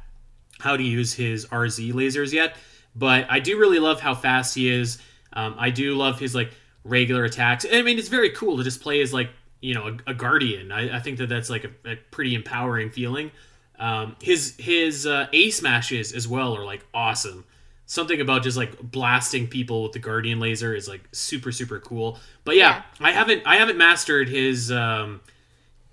how 0.60 0.76
to 0.76 0.82
use 0.82 1.14
his 1.14 1.46
RZ 1.46 1.92
lasers 1.92 2.32
yet, 2.32 2.56
but 2.94 3.26
I 3.28 3.40
do 3.40 3.58
really 3.58 3.78
love 3.78 4.00
how 4.00 4.14
fast 4.14 4.54
he 4.54 4.70
is. 4.70 4.98
Um, 5.32 5.56
I 5.58 5.70
do 5.70 5.94
love 5.94 6.18
his 6.18 6.34
like 6.34 6.52
regular 6.84 7.24
attacks. 7.24 7.66
I 7.70 7.82
mean, 7.82 7.98
it's 7.98 8.08
very 8.08 8.30
cool 8.30 8.56
to 8.56 8.64
just 8.64 8.80
play 8.80 9.00
as 9.00 9.12
like 9.12 9.30
you 9.60 9.74
know 9.74 9.88
a, 10.06 10.10
a 10.10 10.14
guardian. 10.14 10.70
I, 10.70 10.96
I 10.96 11.00
think 11.00 11.18
that 11.18 11.28
that's 11.28 11.50
like 11.50 11.64
a, 11.64 11.90
a 11.90 11.96
pretty 12.10 12.34
empowering 12.34 12.90
feeling. 12.90 13.30
Um, 13.78 14.16
his 14.22 14.54
his 14.58 15.06
uh, 15.06 15.26
A 15.32 15.50
smashes 15.50 16.12
as 16.12 16.28
well 16.28 16.56
are 16.56 16.64
like 16.64 16.84
awesome. 16.94 17.44
Something 17.86 18.20
about 18.20 18.42
just 18.42 18.56
like 18.56 18.78
blasting 18.80 19.46
people 19.46 19.82
with 19.82 19.92
the 19.92 19.98
guardian 19.98 20.40
laser 20.40 20.74
is 20.74 20.88
like 20.88 21.08
super 21.12 21.50
super 21.50 21.80
cool. 21.80 22.18
But 22.44 22.56
yeah, 22.56 22.82
I 23.00 23.12
haven't 23.12 23.42
I 23.46 23.56
haven't 23.56 23.78
mastered 23.78 24.28
his 24.28 24.70
um, 24.70 25.20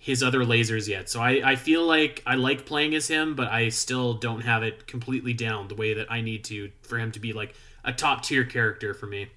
his 0.01 0.23
other 0.23 0.39
lasers 0.39 0.87
yet. 0.87 1.07
So 1.07 1.21
I, 1.21 1.51
I 1.51 1.55
feel 1.55 1.85
like 1.85 2.23
I 2.25 2.33
like 2.33 2.65
playing 2.65 2.95
as 2.95 3.07
him, 3.07 3.35
but 3.35 3.49
I 3.49 3.69
still 3.69 4.15
don't 4.15 4.41
have 4.41 4.63
it 4.63 4.87
completely 4.87 5.31
down 5.31 5.67
the 5.67 5.75
way 5.75 5.93
that 5.93 6.11
I 6.11 6.21
need 6.21 6.43
to 6.45 6.71
for 6.81 6.97
him 6.97 7.11
to 7.11 7.19
be 7.19 7.33
like 7.33 7.53
a 7.85 7.93
top 7.93 8.23
tier 8.23 8.43
character 8.43 8.95
for 8.95 9.05
me. 9.05 9.27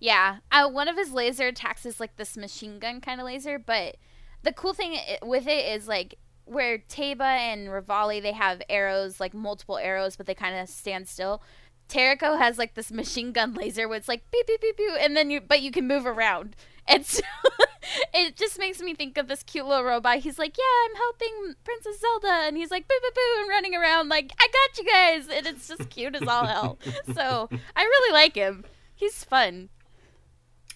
Yeah, 0.00 0.38
uh, 0.50 0.70
one 0.70 0.88
of 0.88 0.96
his 0.96 1.12
laser 1.12 1.48
attacks 1.48 1.84
is 1.84 2.00
like 2.00 2.16
this 2.16 2.34
machine 2.34 2.78
gun 2.78 3.02
kind 3.02 3.20
of 3.20 3.26
laser, 3.26 3.58
but 3.58 3.96
the 4.42 4.54
cool 4.54 4.72
thing 4.72 4.96
with 5.22 5.46
it 5.46 5.76
is 5.76 5.86
like 5.86 6.14
where 6.46 6.78
Teba 6.78 7.20
and 7.20 7.68
Revali 7.68 8.22
they 8.22 8.32
have 8.32 8.62
arrows 8.70 9.20
like 9.20 9.34
multiple 9.34 9.76
arrows, 9.76 10.16
but 10.16 10.24
they 10.24 10.34
kind 10.34 10.56
of 10.56 10.70
stand 10.70 11.08
still. 11.08 11.42
Terrako 11.90 12.38
has 12.38 12.56
like 12.56 12.72
this 12.72 12.90
machine 13.02 13.32
gun 13.32 13.52
laser 13.52 13.86
where 13.86 13.98
it's 13.98 14.08
like 14.08 14.30
beep 14.30 14.46
beep 14.46 14.62
beep 14.62 14.78
beep, 14.78 14.92
and 14.98 15.14
then 15.14 15.30
you 15.30 15.42
but 15.42 15.60
you 15.60 15.70
can 15.70 15.86
move 15.86 16.06
around, 16.06 16.56
and 16.88 17.04
so 17.04 17.20
it 18.14 18.36
just 18.36 18.58
makes 18.58 18.80
me 18.80 18.94
think 18.94 19.16
of 19.18 19.28
this 19.28 19.42
cute 19.42 19.66
little 19.66 19.84
robot. 19.84 20.18
He's 20.18 20.38
like, 20.38 20.56
"Yeah, 20.56 20.64
I'm 20.90 20.96
helping 20.96 21.54
Princess 21.64 22.00
Zelda," 22.00 22.46
and 22.46 22.56
he's 22.56 22.70
like, 22.70 22.86
"Boo, 22.88 22.94
boo, 23.02 23.10
boo," 23.14 23.40
and 23.40 23.48
running 23.48 23.74
around 23.74 24.08
like, 24.08 24.32
"I 24.38 24.46
got 24.46 24.78
you 24.84 24.90
guys," 24.92 25.28
and 25.28 25.46
it's 25.46 25.68
just 25.68 25.90
cute 25.90 26.14
as 26.16 26.26
all 26.28 26.46
hell. 26.46 26.78
So 27.14 27.48
I 27.76 27.82
really 27.82 28.12
like 28.12 28.34
him. 28.34 28.64
He's 28.94 29.24
fun. 29.24 29.68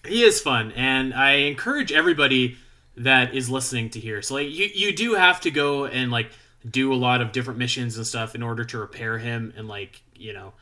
He 0.07 0.23
is 0.23 0.41
fun, 0.41 0.71
and 0.73 1.13
I 1.13 1.33
encourage 1.33 1.91
everybody 1.91 2.57
that 2.97 3.33
is 3.35 3.49
listening 3.49 3.89
to 3.91 3.99
hear. 3.99 4.21
So 4.21 4.35
like, 4.35 4.49
you 4.49 4.67
you 4.73 4.95
do 4.95 5.13
have 5.15 5.39
to 5.41 5.51
go 5.51 5.85
and 5.85 6.11
like 6.11 6.31
do 6.69 6.93
a 6.93 6.95
lot 6.95 7.21
of 7.21 7.31
different 7.31 7.59
missions 7.59 7.97
and 7.97 8.05
stuff 8.05 8.35
in 8.35 8.43
order 8.43 8.63
to 8.63 8.77
repair 8.79 9.17
him 9.17 9.53
and 9.57 9.67
like 9.67 10.01
you 10.15 10.33
know 10.33 10.53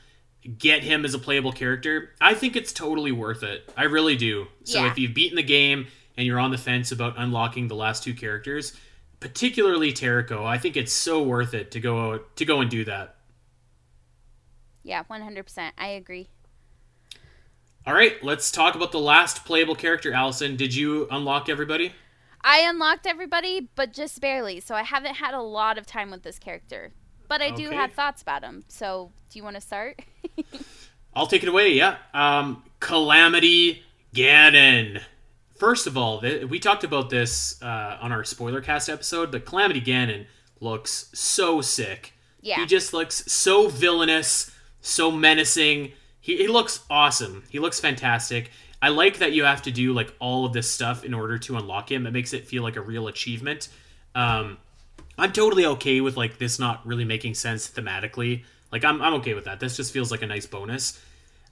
get 0.58 0.84
him 0.84 1.04
as 1.04 1.14
a 1.14 1.20
playable 1.20 1.52
character, 1.52 2.12
I 2.22 2.34
think 2.34 2.56
it's 2.56 2.72
totally 2.72 3.12
worth 3.12 3.43
it. 3.43 3.70
I 3.76 3.84
really 3.84 4.16
do. 4.16 4.47
So 4.64 4.80
Yeah. 4.84 4.91
if 4.91 4.97
you've 4.97 5.14
beaten 5.14 5.36
the 5.36 5.43
game 5.43 5.88
and 6.20 6.28
you're 6.28 6.40
on 6.40 6.52
the 6.52 6.58
fence 6.58 6.92
about 6.92 7.14
unlocking 7.18 7.70
the 7.70 7.76
last 7.76 8.04
two 8.04 8.14
characters, 8.14 8.74
particularly 9.22 9.94
Terrako, 9.94 10.46
I 10.46 10.58
think 10.58 10.76
it's 10.76 10.92
so 10.92 11.24
worth 11.24 11.54
it 11.54 11.72
to 11.72 11.80
go 11.80 12.18
to 12.36 12.46
go 12.46 12.60
and 12.60 12.70
do 12.70 12.84
that. 12.84 13.16
Yeah, 14.84 15.04
100%. 15.10 15.72
I 15.78 15.88
agree. 15.88 16.28
All 17.88 17.94
right, 17.94 18.22
let's 18.22 18.52
talk 18.52 18.76
about 18.76 18.92
the 18.92 19.00
last 19.00 19.46
playable 19.46 19.76
character, 19.76 20.12
Alasyn. 20.12 20.58
Did 20.58 20.76
you 20.76 21.08
unlock 21.10 21.48
everybody? 21.48 21.94
I 22.42 22.60
unlocked 22.60 23.08
everybody, 23.08 23.70
but 23.76 23.94
just 23.94 24.20
barely. 24.20 24.60
So 24.60 24.76
I 24.76 24.84
haven't 24.84 25.16
had 25.16 25.34
a 25.34 25.42
lot 25.42 25.78
of 25.78 25.86
time 25.86 26.12
with 26.12 26.24
this 26.24 26.38
character. 26.38 26.92
But 27.30 27.42
I 27.42 27.50
do 27.52 27.68
Okay. 27.68 27.76
have 27.76 27.94
thoughts 27.94 28.22
about 28.22 28.44
him. 28.44 28.66
So 28.68 29.12
do 29.30 29.40
you 29.40 29.44
want 29.44 29.56
to 29.56 29.62
start? 29.62 30.02
I'll 31.14 31.28
take 31.28 31.44
it 31.44 31.50
away. 31.50 31.70
Yeah. 31.74 31.96
Um, 32.14 32.64
Calamity 32.82 33.84
Ganon. 34.14 35.02
First 35.60 35.88
of 35.88 35.97
all, 35.97 36.22
th- 36.22 36.45
we 36.45 36.57
talked 36.57 36.86
about 36.86 37.10
this 37.10 37.62
uh, 37.62 37.97
on 37.99 38.14
our 38.14 38.24
spoiler 38.24 38.62
cast 38.62 38.88
episode, 38.88 39.30
but 39.30 39.45
Calamity 39.45 39.82
Ganon 39.82 40.26
looks 40.62 41.12
so 41.14 41.60
sick. 41.60 42.14
Yeah. 42.41 42.55
He 42.55 42.66
just 42.66 42.93
looks 42.93 43.30
so 43.30 43.68
villainous, 43.68 44.55
so 44.80 45.12
menacing. 45.12 45.91
He, 46.22 46.38
he 46.38 46.47
looks 46.47 46.86
awesome. 46.89 47.43
He 47.49 47.60
looks 47.60 47.78
fantastic. 47.78 48.51
I 48.82 48.88
like 48.88 49.18
that 49.18 49.34
you 49.34 49.43
have 49.43 49.62
to 49.64 49.72
do 49.72 49.91
like 49.91 50.14
all 50.20 50.45
of 50.45 50.53
this 50.53 50.72
stuff 50.72 51.03
in 51.03 51.14
order 51.14 51.38
to 51.39 51.57
unlock 51.57 51.91
him. 51.91 52.07
It 52.07 52.12
makes 52.12 52.32
it 52.32 52.47
feel 52.47 52.64
like 52.64 52.78
a 52.78 52.82
real 52.82 53.10
achievement. 53.10 53.68
Um, 54.16 54.60
I'm 55.18 55.34
totally 55.34 55.66
okay 55.66 55.99
with 55.99 56.16
like 56.16 56.38
this 56.38 56.57
not 56.57 56.88
really 56.88 57.03
making 57.03 57.34
sense 57.34 57.70
thematically. 57.70 58.45
Like 58.72 58.86
I'm 58.86 59.01
I'm 59.01 59.16
okay 59.16 59.34
with 59.34 59.43
that. 59.43 59.60
This 59.60 59.76
just 59.76 59.91
feels 59.91 60.10
like 60.10 60.22
a 60.22 60.28
nice 60.28 60.45
bonus. 60.45 61.01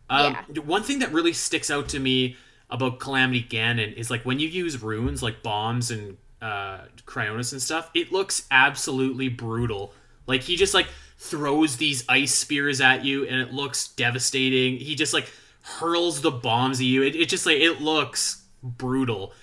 Um, 0.10 0.36
One 0.64 0.84
thing 0.84 1.00
that 1.00 1.12
really 1.12 1.34
sticks 1.34 1.70
out 1.70 1.90
to 1.90 2.00
me 2.00 2.38
about 2.70 3.00
Calamity 3.00 3.44
Ganon 3.44 3.94
is 3.94 4.12
like 4.12 4.24
when 4.24 4.40
you 4.40 4.48
use 4.48 4.82
runes 4.82 5.24
like 5.24 5.42
bombs 5.42 5.92
and 5.92 6.18
uh, 6.42 6.80
Cryonis 7.06 7.52
and 7.52 7.62
stuff, 7.62 7.90
it 7.94 8.12
looks 8.12 8.46
absolutely 8.52 9.30
brutal. 9.30 9.94
Like 10.26 10.42
he 10.42 10.56
just 10.56 10.74
like 10.74 10.88
throws 11.18 11.78
these 11.78 12.04
ice 12.10 12.34
spears 12.34 12.82
at 12.82 13.06
you 13.06 13.26
and 13.26 13.40
it 13.40 13.54
looks 13.54 13.88
devastating. 13.90 14.78
He 14.78 14.96
just 14.96 15.14
like 15.14 15.32
hurls 15.62 16.22
the 16.22 16.32
bombs 16.32 16.80
at 16.80 16.86
you. 16.86 17.04
It, 17.04 17.16
it 17.16 17.30
just 17.30 17.46
like 17.46 17.58
it 17.58 17.82
looks 17.82 18.44
brutal. 18.62 19.34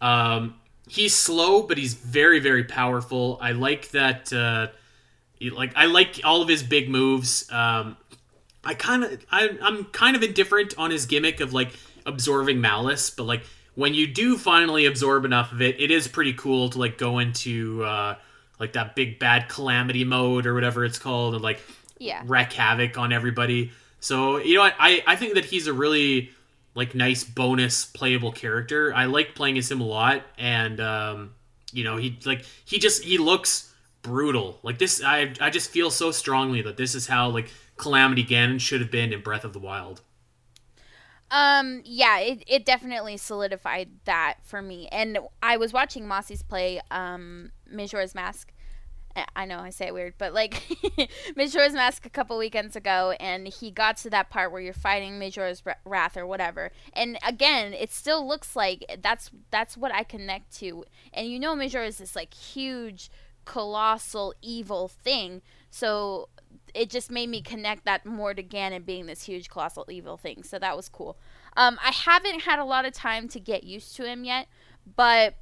Um, 0.00 0.56
he's 0.88 1.16
slow, 1.16 1.62
but 1.62 1.78
he's 1.78 1.94
very 1.94 2.40
very 2.40 2.64
powerful. 2.64 3.38
I 3.40 3.52
like 3.52 3.90
that. 3.92 4.32
Uh, 4.32 4.68
like 5.40 5.72
I 5.76 5.86
like 5.86 6.20
all 6.24 6.42
of 6.42 6.48
his 6.48 6.62
big 6.62 6.88
moves. 6.88 7.50
Um, 7.50 7.96
I 8.64 8.74
kind 8.74 9.04
of 9.04 9.24
I, 9.30 9.56
I'm 9.62 9.84
kind 9.86 10.16
of 10.16 10.22
indifferent 10.22 10.74
on 10.76 10.90
his 10.90 11.06
gimmick 11.06 11.40
of 11.40 11.52
like 11.52 11.72
absorbing 12.06 12.60
malice, 12.60 13.10
but 13.10 13.24
like 13.24 13.42
when 13.74 13.92
you 13.92 14.06
do 14.06 14.38
finally 14.38 14.86
absorb 14.86 15.24
enough 15.26 15.52
of 15.52 15.60
it, 15.60 15.78
it 15.80 15.90
is 15.90 16.08
pretty 16.08 16.32
cool 16.32 16.70
to 16.70 16.78
like 16.78 16.96
go 16.96 17.18
into 17.18 17.84
uh, 17.84 18.16
like 18.58 18.72
that 18.72 18.96
big 18.96 19.18
bad 19.18 19.48
calamity 19.48 20.04
mode 20.04 20.46
or 20.46 20.54
whatever 20.54 20.84
it's 20.84 20.98
called, 20.98 21.34
and 21.34 21.42
like 21.42 21.60
Yeah. 21.98 22.22
wreak 22.26 22.52
havoc 22.54 22.96
on 22.96 23.12
everybody. 23.12 23.72
So 24.00 24.38
you 24.38 24.54
know 24.56 24.62
I 24.62 25.02
I 25.06 25.16
think 25.16 25.34
that 25.34 25.44
he's 25.44 25.66
a 25.66 25.72
really 25.72 26.30
like 26.74 26.94
nice 26.94 27.24
bonus 27.24 27.84
playable 27.84 28.32
character. 28.32 28.94
I 28.94 29.06
like 29.06 29.34
playing 29.34 29.58
as 29.58 29.70
him 29.70 29.80
a 29.80 29.86
lot, 29.86 30.22
and 30.38 30.80
um, 30.80 31.32
you 31.72 31.84
know 31.84 31.96
he 31.96 32.18
like 32.24 32.44
he 32.64 32.78
just 32.78 33.02
he 33.04 33.18
looks 33.18 33.72
brutal. 34.02 34.58
Like 34.62 34.78
this, 34.78 35.02
I 35.04 35.32
I 35.40 35.50
just 35.50 35.70
feel 35.70 35.90
so 35.90 36.10
strongly 36.12 36.62
that 36.62 36.76
this 36.76 36.94
is 36.94 37.06
how 37.06 37.28
like 37.30 37.50
Calamity 37.76 38.24
Ganon 38.24 38.60
should 38.60 38.80
have 38.80 38.90
been 38.90 39.12
in 39.12 39.20
Breath 39.20 39.44
of 39.44 39.52
the 39.52 39.58
Wild. 39.58 40.00
Um, 41.30 41.82
yeah, 41.84 42.18
it, 42.20 42.44
it 42.46 42.64
definitely 42.64 43.16
solidified 43.16 43.88
that 44.04 44.36
for 44.44 44.62
me. 44.62 44.88
And 44.92 45.18
I 45.42 45.56
was 45.56 45.72
watching 45.72 46.06
Mossy's 46.06 46.42
play 46.42 46.80
um 46.90 47.50
Majora's 47.70 48.14
Mask. 48.14 48.52
I- 49.34 49.46
know 49.46 49.60
I 49.60 49.70
say 49.70 49.86
it 49.88 49.94
weird, 49.94 50.14
but 50.18 50.34
like 50.34 50.62
Majora's 51.36 51.72
Mask 51.72 52.06
a 52.06 52.10
couple 52.10 52.38
weekends 52.38 52.76
ago, 52.76 53.14
and 53.20 53.48
he 53.48 53.70
got 53.70 53.96
to 53.98 54.10
that 54.10 54.30
part 54.30 54.52
where 54.52 54.60
you're 54.60 54.72
fighting 54.74 55.18
Majora's 55.18 55.62
Wrath 55.84 56.16
or 56.16 56.26
whatever. 56.26 56.70
And 56.92 57.18
again, 57.26 57.72
it 57.74 57.92
still 57.92 58.26
looks 58.26 58.56
like 58.56 58.84
that's 59.02 59.30
that's 59.50 59.76
what 59.76 59.92
I 59.94 60.04
connect 60.04 60.54
to. 60.58 60.84
And 61.14 61.28
you 61.28 61.40
know, 61.40 61.54
Majora 61.56 61.86
is 61.86 61.98
this 61.98 62.16
like 62.16 62.34
huge, 62.34 63.10
colossal, 63.44 64.34
evil 64.42 64.88
thing. 64.88 65.42
So 65.70 66.28
it 66.74 66.90
just 66.90 67.10
made 67.10 67.28
me 67.28 67.40
connect 67.42 67.84
that 67.84 68.04
more 68.04 68.34
to 68.34 68.42
Ganon 68.42 68.84
being 68.84 69.06
this 69.06 69.22
huge, 69.24 69.48
colossal, 69.48 69.86
evil 69.88 70.16
thing. 70.16 70.42
So 70.42 70.58
that 70.58 70.76
was 70.76 70.88
cool. 70.88 71.16
Um, 71.56 71.78
I 71.84 71.90
haven't 71.90 72.40
had 72.42 72.58
a 72.58 72.64
lot 72.64 72.84
of 72.84 72.92
time 72.92 73.28
to 73.28 73.40
get 73.40 73.64
used 73.64 73.96
to 73.96 74.04
him 74.04 74.24
yet, 74.24 74.46
but 74.94 75.34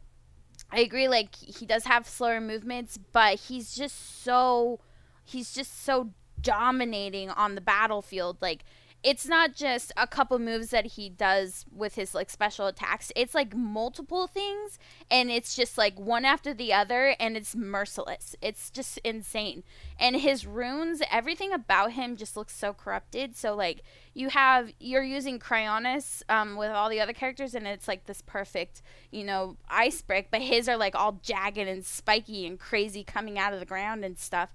I 0.70 0.80
agree. 0.80 1.08
Like 1.08 1.34
he 1.36 1.66
does 1.66 1.84
have 1.84 2.08
slower 2.08 2.40
movements, 2.40 2.98
but 3.12 3.40
he's 3.40 3.74
just 3.74 4.22
so 4.22 4.80
he's 5.24 5.52
just 5.52 5.84
so 5.84 6.10
dominating 6.40 7.30
on 7.30 7.54
the 7.54 7.60
battlefield. 7.60 8.38
Like 8.40 8.64
it's 9.04 9.28
not 9.28 9.54
just 9.54 9.92
a 9.98 10.06
couple 10.06 10.38
moves 10.38 10.70
that 10.70 10.86
he 10.86 11.10
does 11.10 11.66
with 11.70 11.94
his 11.94 12.14
like 12.14 12.30
special 12.30 12.66
attacks. 12.66 13.12
It's 13.14 13.34
like 13.34 13.54
multiple 13.54 14.26
things 14.26 14.78
and 15.10 15.30
it's 15.30 15.54
just 15.54 15.76
like 15.76 16.00
one 16.00 16.24
after 16.24 16.54
the 16.54 16.72
other 16.72 17.14
and 17.20 17.36
it's 17.36 17.54
merciless. 17.54 18.34
It's 18.40 18.70
just 18.70 18.96
insane. 19.04 19.62
And 20.00 20.16
his 20.16 20.46
runes, 20.46 21.02
everything 21.10 21.52
about 21.52 21.92
him 21.92 22.16
just 22.16 22.34
looks 22.34 22.56
so 22.56 22.72
corrupted. 22.72 23.36
So 23.36 23.54
like 23.54 23.82
you 24.14 24.30
have 24.30 24.72
you're 24.80 25.02
using 25.04 25.38
Cryonis 25.38 26.22
um, 26.30 26.56
with 26.56 26.70
all 26.70 26.88
the 26.88 27.00
other 27.00 27.12
characters 27.12 27.54
and 27.54 27.66
it's 27.66 27.86
like 27.86 28.06
this 28.06 28.22
perfect, 28.22 28.80
you 29.10 29.22
know, 29.22 29.58
ice 29.68 30.00
brick, 30.00 30.28
but 30.30 30.40
his 30.40 30.66
are 30.66 30.78
like 30.78 30.94
all 30.94 31.20
jagged 31.22 31.58
and 31.58 31.84
spiky 31.84 32.46
and 32.46 32.58
crazy 32.58 33.04
coming 33.04 33.38
out 33.38 33.52
of 33.52 33.60
the 33.60 33.66
ground 33.66 34.02
and 34.02 34.18
stuff. 34.18 34.48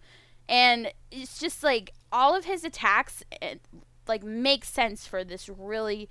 And 0.47 0.91
it's 1.11 1.39
just 1.39 1.63
like 1.63 1.93
all 2.11 2.35
of 2.35 2.45
his 2.45 2.63
attacks 2.63 3.23
like 4.09 4.23
make 4.23 4.65
sense 4.65 5.07
for 5.07 5.23
this 5.23 5.47
really 5.47 6.09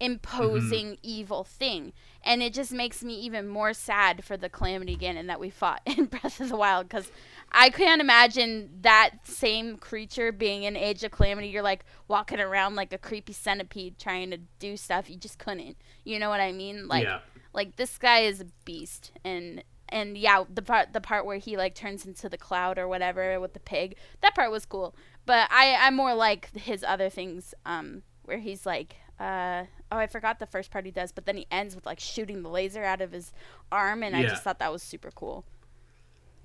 imposing 0.00 0.86
mm-hmm. 0.86 1.00
evil 1.02 1.44
thing. 1.44 1.92
And 2.22 2.42
it 2.42 2.52
just 2.52 2.72
makes 2.72 3.04
me 3.04 3.14
even 3.20 3.46
more 3.46 3.72
sad 3.72 4.24
for 4.24 4.36
the 4.36 4.48
calamity 4.48 4.96
ganon 4.96 5.26
that 5.28 5.38
we 5.38 5.50
fought 5.50 5.82
in 5.86 6.06
breath 6.06 6.40
of 6.40 6.48
the 6.48 6.56
wild 6.56 6.88
because 6.88 7.10
i 7.52 7.70
can't 7.70 8.00
imagine 8.00 8.70
that 8.80 9.10
same 9.22 9.76
creature 9.76 10.32
being 10.32 10.64
in 10.64 10.76
age 10.76 11.04
of 11.04 11.12
calamity. 11.12 11.48
You're 11.48 11.62
like 11.62 11.84
walking 12.08 12.40
around 12.40 12.74
like 12.74 12.92
a 12.92 12.98
creepy 12.98 13.32
centipede 13.32 13.98
trying 13.98 14.30
to 14.30 14.38
do 14.58 14.76
stuff 14.76 15.08
you 15.08 15.16
just 15.16 15.38
couldn't. 15.38 15.76
You 16.04 16.18
know 16.18 16.28
what 16.28 16.40
i 16.40 16.50
mean? 16.52 16.88
Like 16.88 17.04
yeah, 17.04 17.20
like 17.52 17.76
this 17.76 17.96
guy 17.98 18.20
is 18.20 18.40
a 18.40 18.46
beast. 18.64 19.12
And 19.24 19.62
and 19.90 20.16
yeah 20.16 20.44
the 20.52 20.62
part 20.62 20.92
the 20.92 21.00
part 21.00 21.26
where 21.26 21.36
he 21.36 21.56
like 21.56 21.74
turns 21.74 22.06
into 22.06 22.28
the 22.28 22.38
cloud 22.38 22.78
or 22.78 22.88
whatever 22.88 23.38
with 23.38 23.52
the 23.52 23.60
pig 23.60 23.96
that 24.22 24.34
part 24.34 24.50
was 24.50 24.64
cool 24.64 24.94
but 25.26 25.48
i 25.50 25.76
i'm 25.80 25.94
more 25.94 26.14
like 26.14 26.54
his 26.56 26.84
other 26.84 27.08
things 27.08 27.54
um 27.66 28.02
where 28.24 28.38
he's 28.38 28.64
like 28.66 28.96
uh 29.20 29.64
oh 29.92 29.98
i 29.98 30.06
forgot 30.06 30.38
the 30.38 30.46
first 30.46 30.70
part 30.70 30.84
he 30.84 30.90
does 30.90 31.12
but 31.12 31.26
then 31.26 31.36
he 31.36 31.46
ends 31.50 31.74
with 31.74 31.86
like 31.86 32.00
shooting 32.00 32.42
the 32.42 32.48
laser 32.48 32.84
out 32.84 33.00
of 33.00 33.12
his 33.12 33.32
arm 33.70 34.02
and 34.02 34.16
i 34.16 34.22
just 34.22 34.42
thought 34.42 34.58
that 34.58 34.72
was 34.72 34.82
super 34.82 35.10
cool 35.10 35.44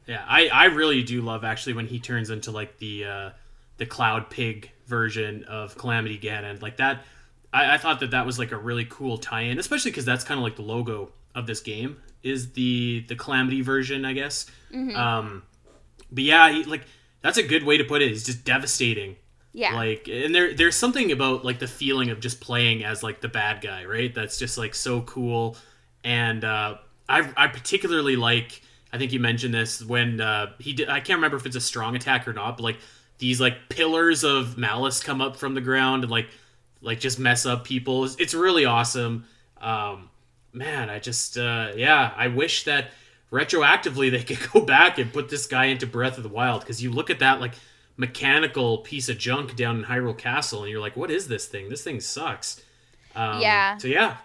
yeah. 0.10 0.26
I 0.28 0.48
I 0.48 0.66
really 0.66 1.04
do 1.04 1.22
love 1.22 1.44
actually 1.44 1.74
when 1.74 1.86
he 1.86 2.00
turns 2.00 2.32
into 2.32 2.50
like 2.50 2.80
the 2.80 3.06
uh, 3.06 3.30
the 3.78 3.86
Cloud 3.86 4.32
Pig 4.32 4.72
version 4.88 5.44
of 5.44 5.78
Calamity 5.78 6.18
Ganon. 6.18 6.62
Like 6.64 6.78
that, 6.78 7.06
I, 7.54 7.76
I 7.76 7.78
thought 7.78 8.00
that 8.00 8.12
that 8.12 8.26
was 8.26 8.40
like 8.40 8.52
a 8.52 8.58
really 8.58 8.86
cool 8.90 9.20
tie-in, 9.20 9.60
especially 9.60 9.92
because 9.92 10.06
that's 10.06 10.24
kind 10.24 10.40
of 10.40 10.44
like 10.44 10.56
the 10.56 10.64
logo 10.64 11.12
of 11.36 11.46
this 11.46 11.62
game 11.62 11.98
is 12.24 12.54
the 12.54 13.06
the 13.08 13.16
Calamity 13.16 13.62
version, 13.62 14.04
I 14.04 14.14
guess. 14.14 14.48
Um, 14.96 15.44
but 16.12 16.24
yeah, 16.24 16.52
he, 16.52 16.64
like 16.64 16.86
that's 17.22 17.38
a 17.38 17.44
good 17.44 17.64
way 17.64 17.78
to 17.78 17.84
put 17.84 18.02
it. 18.02 18.10
He's 18.10 18.26
just 18.26 18.46
devastating. 18.46 19.16
yeah 19.54 19.76
Like, 19.76 20.08
and 20.08 20.34
there 20.34 20.54
there's 20.54 20.76
something 20.76 21.12
about 21.12 21.44
like 21.44 21.60
the 21.60 21.68
feeling 21.68 22.10
of 22.10 22.20
just 22.20 22.40
playing 22.40 22.84
as 22.84 23.04
like 23.04 23.22
the 23.22 23.28
bad 23.28 23.62
guy, 23.62 23.86
right? 23.86 24.14
That's 24.14 24.38
just 24.38 24.58
like 24.58 24.76
so 24.76 25.02
cool. 25.02 25.58
And 26.04 26.44
uh, 26.44 26.78
I 27.08 27.30
I 27.36 27.48
particularly 27.48 28.16
like. 28.16 28.62
I 28.92 28.98
think 28.98 29.12
you 29.14 29.20
mentioned 29.20 29.54
this 29.54 29.84
when 29.84 30.20
uh, 30.20 30.54
he 30.58 30.74
did. 30.74 30.90
I 30.90 31.00
can't 31.00 31.18
remember 31.18 31.38
if 31.38 31.46
it's 31.46 31.56
a 31.56 31.62
strong 31.62 31.96
attack 31.96 32.28
or 32.28 32.34
not, 32.34 32.58
but 32.58 32.64
like 32.64 32.80
these 33.20 33.40
like 33.40 33.70
pillars 33.70 34.24
of 34.24 34.58
malice 34.58 35.04
come 35.04 35.22
up 35.22 35.36
from 35.36 35.54
the 35.54 35.62
ground 35.62 36.04
and 36.04 36.12
like 36.12 36.28
like 36.82 37.00
just 37.00 37.20
mess 37.20 37.46
up 37.46 37.66
people. 37.66 38.06
It's, 38.06 38.16
it's 38.16 38.34
really 38.34 38.66
awesome. 38.66 39.26
Um, 39.62 40.10
man, 40.54 40.90
I 40.90 41.00
just 41.00 41.38
uh, 41.38 41.72
yeah, 41.76 42.12
I 42.16 42.30
wish 42.30 42.64
that 42.64 42.92
retroactively 43.32 44.12
they 44.12 44.24
could 44.24 44.52
go 44.52 44.62
back 44.62 44.98
and 44.98 45.14
put 45.14 45.30
this 45.30 45.46
guy 45.46 45.66
into 45.66 45.88
Breath 45.88 46.18
of 46.18 46.24
the 46.24 46.30
Wild 46.30 46.62
because 46.62 46.82
you 46.82 46.92
look 46.92 47.10
at 47.10 47.20
that 47.20 47.40
like 47.40 47.54
mechanical 47.98 48.80
piece 48.80 49.10
of 49.10 49.18
junk 49.18 49.56
down 49.56 49.80
in 49.80 49.84
Hyrule 49.86 50.18
Castle 50.18 50.64
and 50.64 50.72
you're 50.72 50.82
like, 50.82 50.96
what 50.96 51.12
is 51.12 51.28
this 51.28 51.48
thing? 51.48 51.70
This 51.70 51.84
thing 51.84 52.00
sucks. 52.00 52.62
Um, 53.16 53.42
Yeah. 53.42 53.78
So 53.78 53.88
yeah, 53.88 54.18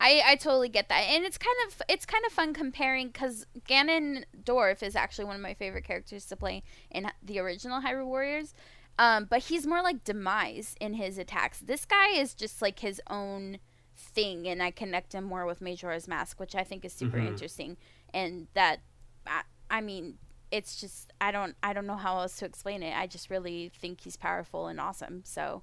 I, 0.00 0.22
I 0.24 0.36
totally 0.36 0.68
get 0.68 0.88
that, 0.90 1.00
and 1.00 1.24
it's 1.24 1.38
kind 1.38 1.56
of 1.66 1.82
it's 1.88 2.06
kind 2.06 2.24
of 2.24 2.32
fun 2.32 2.54
comparing 2.54 3.08
because 3.08 3.46
Ganondorf 3.68 4.82
is 4.82 4.94
actually 4.94 5.24
one 5.24 5.34
of 5.34 5.42
my 5.42 5.54
favorite 5.54 5.84
characters 5.84 6.24
to 6.26 6.36
play 6.36 6.62
in 6.90 7.10
the 7.22 7.40
original 7.40 7.80
Hyrule 7.80 8.06
Warriors, 8.06 8.54
um, 8.98 9.26
but 9.28 9.44
he's 9.44 9.66
more 9.66 9.82
like 9.82 10.04
Demise 10.04 10.76
in 10.80 10.94
his 10.94 11.18
attacks. 11.18 11.58
This 11.58 11.84
guy 11.84 12.10
is 12.10 12.34
just 12.34 12.62
like 12.62 12.78
his 12.78 13.00
own 13.10 13.58
thing, 13.98 14.46
and 14.48 14.62
I 14.62 14.70
connect 14.70 15.14
him 15.14 15.24
more 15.24 15.44
with 15.46 15.60
Majora's 15.60 16.06
Mask, 16.08 16.38
which 16.40 16.54
I 16.54 16.64
think 16.64 16.84
is 16.84 16.92
super 16.92 17.18
Mhm. 17.18 17.26
interesting, 17.28 17.76
and 18.14 18.46
that 18.54 18.80
I, 19.26 19.42
I 19.70 19.80
mean 19.80 20.18
it's 20.50 20.80
just 20.80 21.12
I 21.20 21.30
don't 21.30 21.54
I 21.62 21.72
don't 21.72 21.86
know 21.86 21.96
how 21.96 22.18
else 22.20 22.36
to 22.38 22.44
explain 22.46 22.82
it. 22.82 22.96
I 22.96 23.06
just 23.06 23.28
really 23.30 23.68
think 23.68 24.00
he's 24.02 24.16
powerful 24.16 24.66
and 24.68 24.80
awesome, 24.80 25.22
so 25.24 25.62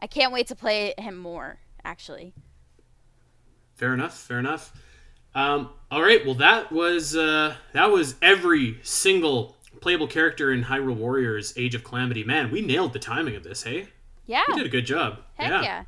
I 0.00 0.06
can't 0.06 0.32
wait 0.32 0.46
to 0.48 0.56
play 0.56 0.94
him 0.98 1.16
more. 1.16 1.58
Actually. 1.84 2.34
Fair 3.76 3.94
enough. 3.94 4.18
Fair 4.18 4.38
enough. 4.40 4.72
Um, 5.34 5.70
all 5.90 6.02
right. 6.02 6.24
Well, 6.24 6.34
that 6.36 6.72
was 6.72 7.14
uh, 7.16 7.54
that 7.72 7.86
was 7.90 8.16
every 8.20 8.80
single 8.82 9.56
playable 9.80 10.08
character 10.08 10.52
in 10.52 10.64
Hyrule 10.64 10.96
Warriors: 10.96 11.52
Age 11.56 11.74
of 11.76 11.84
Calamity. 11.84 12.24
Man, 12.24 12.50
we 12.50 12.60
nailed 12.62 12.92
the 12.92 12.98
timing 12.98 13.36
of 13.36 13.44
this. 13.44 13.62
Hey, 13.62 13.86
Yeah. 14.26 14.42
we 14.48 14.54
did 14.54 14.66
a 14.66 14.70
good 14.70 14.86
job. 14.86 15.20
Heck 15.34 15.50
yeah. 15.50 15.62
yeah. 15.62 15.84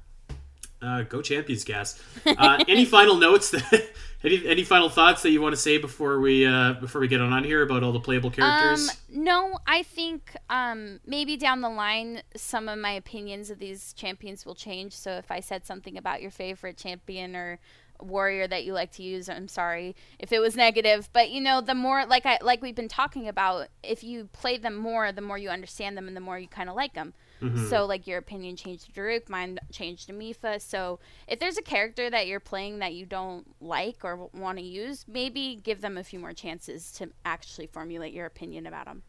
Uh, 0.83 1.03
go 1.03 1.21
champions, 1.21 1.65
gas. 1.65 2.01
Uh, 2.25 2.65
any 2.67 2.85
final 2.87 3.17
notes? 3.17 3.51
That, 3.51 3.91
any 4.25 4.47
any 4.47 4.65
final 4.65 4.89
thoughts 4.89 5.23
that 5.23 5.31
you 5.31 5.43
want 5.43 5.55
to 5.55 5.61
say 5.61 5.79
before 5.79 6.21
we 6.21 6.47
uh, 6.47 6.75
before 6.75 7.01
we 7.01 7.09
get 7.09 7.21
on 7.21 7.33
on 7.33 7.45
here 7.45 7.63
about 7.63 7.83
all 7.83 7.93
the 7.93 8.01
playable 8.01 8.31
characters? 8.31 8.89
Um, 8.89 9.25
no, 9.25 9.59
I 9.67 9.83
think 9.83 10.35
um, 10.49 11.01
maybe 11.07 11.37
down 11.37 11.61
the 11.61 11.69
line 11.69 12.23
some 12.35 12.69
of 12.69 12.79
my 12.79 12.93
opinions 12.93 13.51
of 13.51 13.59
these 13.59 13.93
champions 13.93 14.47
will 14.47 14.55
change. 14.55 14.95
So 14.95 15.13
if 15.13 15.31
I 15.31 15.41
said 15.41 15.67
something 15.67 15.99
about 15.99 16.23
your 16.23 16.31
favorite 16.31 16.77
champion 16.77 17.37
or 17.37 17.59
warrior 18.01 18.49
that 18.49 18.65
you 18.65 18.73
like 18.73 18.93
to 18.93 19.03
use, 19.03 19.29
I'm 19.29 19.49
sorry 19.49 19.95
if 20.19 20.33
it 20.33 20.39
was 20.39 20.57
negative. 20.57 21.11
But 21.13 21.31
you 21.31 21.43
know, 21.43 21.61
the 21.61 21.75
more 21.75 22.07
like 22.07 22.25
I 22.25 22.39
like 22.41 22.63
we've 22.63 22.75
been 22.75 22.89
talking 22.89 23.29
about, 23.29 23.69
if 23.83 24.03
you 24.03 24.31
play 24.33 24.57
them 24.57 24.77
more, 24.77 25.13
the 25.13 25.21
more 25.21 25.37
you 25.37 25.51
understand 25.51 25.97
them 25.97 26.09
and 26.09 26.17
the 26.17 26.23
more 26.23 26.39
you 26.39 26.49
kind 26.49 26.71
of 26.71 26.77
like 26.77 26.95
them. 26.95 27.13
Mhm. 27.41 27.69
So 27.69 27.87
like 27.87 28.07
your 28.07 28.19
opinion 28.19 28.57
changed 28.57 28.87
to 28.87 28.93
Daruk, 28.93 29.29
mine 29.29 29.59
changed 29.73 30.07
to 30.09 30.13
Mipha. 30.13 30.61
So 30.61 31.01
if 31.27 31.39
there's 31.39 31.57
a 31.57 31.63
character 31.63 32.11
that 32.11 32.27
you're 32.27 32.41
playing 32.41 32.81
that 32.81 32.95
you 32.95 33.07
don't 33.07 33.47
like 33.61 34.05
or 34.05 34.29
want 34.33 34.59
to 34.59 34.65
use, 34.65 35.05
maybe 35.09 35.61
give 35.63 35.81
them 35.81 35.97
a 35.97 36.05
few 36.05 36.19
more 36.19 36.33
chances 36.33 36.93
to 36.93 37.11
actually 37.25 37.67
formulate 37.67 38.13
your 38.13 38.27
opinion 38.27 38.67
about 38.67 38.87
them. 38.87 39.03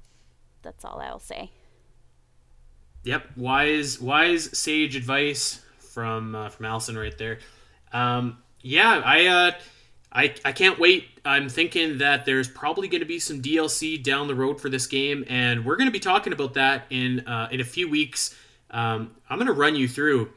That's 0.61 0.85
all 0.85 0.99
I'll 0.99 1.19
say. 1.19 1.51
Yep, 3.03 3.35
wise, 3.35 3.99
wise 3.99 4.55
sage 4.57 4.95
advice 4.95 5.61
from 5.79 6.35
uh, 6.35 6.49
from 6.49 6.67
Alasyn 6.67 6.97
right 6.99 7.17
there. 7.17 7.39
Um, 7.91 8.37
yeah, 8.61 9.01
I, 9.03 9.25
uh, 9.25 9.51
I 10.11 10.33
I 10.43 10.51
can't 10.51 10.79
wait. 10.79 11.07
I'm 11.23 11.49
thinking 11.49 11.99
that 11.99 12.25
there's 12.25 12.47
probably 12.47 12.87
going 12.87 13.01
to 13.01 13.07
be 13.07 13.19
some 13.19 13.41
DLC 13.41 14.01
down 14.01 14.27
the 14.27 14.35
road 14.35 14.59
for 14.59 14.69
this 14.69 14.87
game, 14.87 15.23
and 15.27 15.65
we're 15.65 15.75
going 15.75 15.87
to 15.87 15.91
be 15.91 15.99
talking 15.99 16.33
about 16.33 16.53
that 16.55 16.85
in 16.89 17.27
uh, 17.27 17.47
in 17.51 17.61
a 17.61 17.65
few 17.65 17.89
weeks. 17.89 18.35
Um, 18.71 19.11
I'm 19.29 19.37
going 19.37 19.47
to 19.47 19.53
run 19.53 19.75
you 19.75 19.87
through 19.87 20.31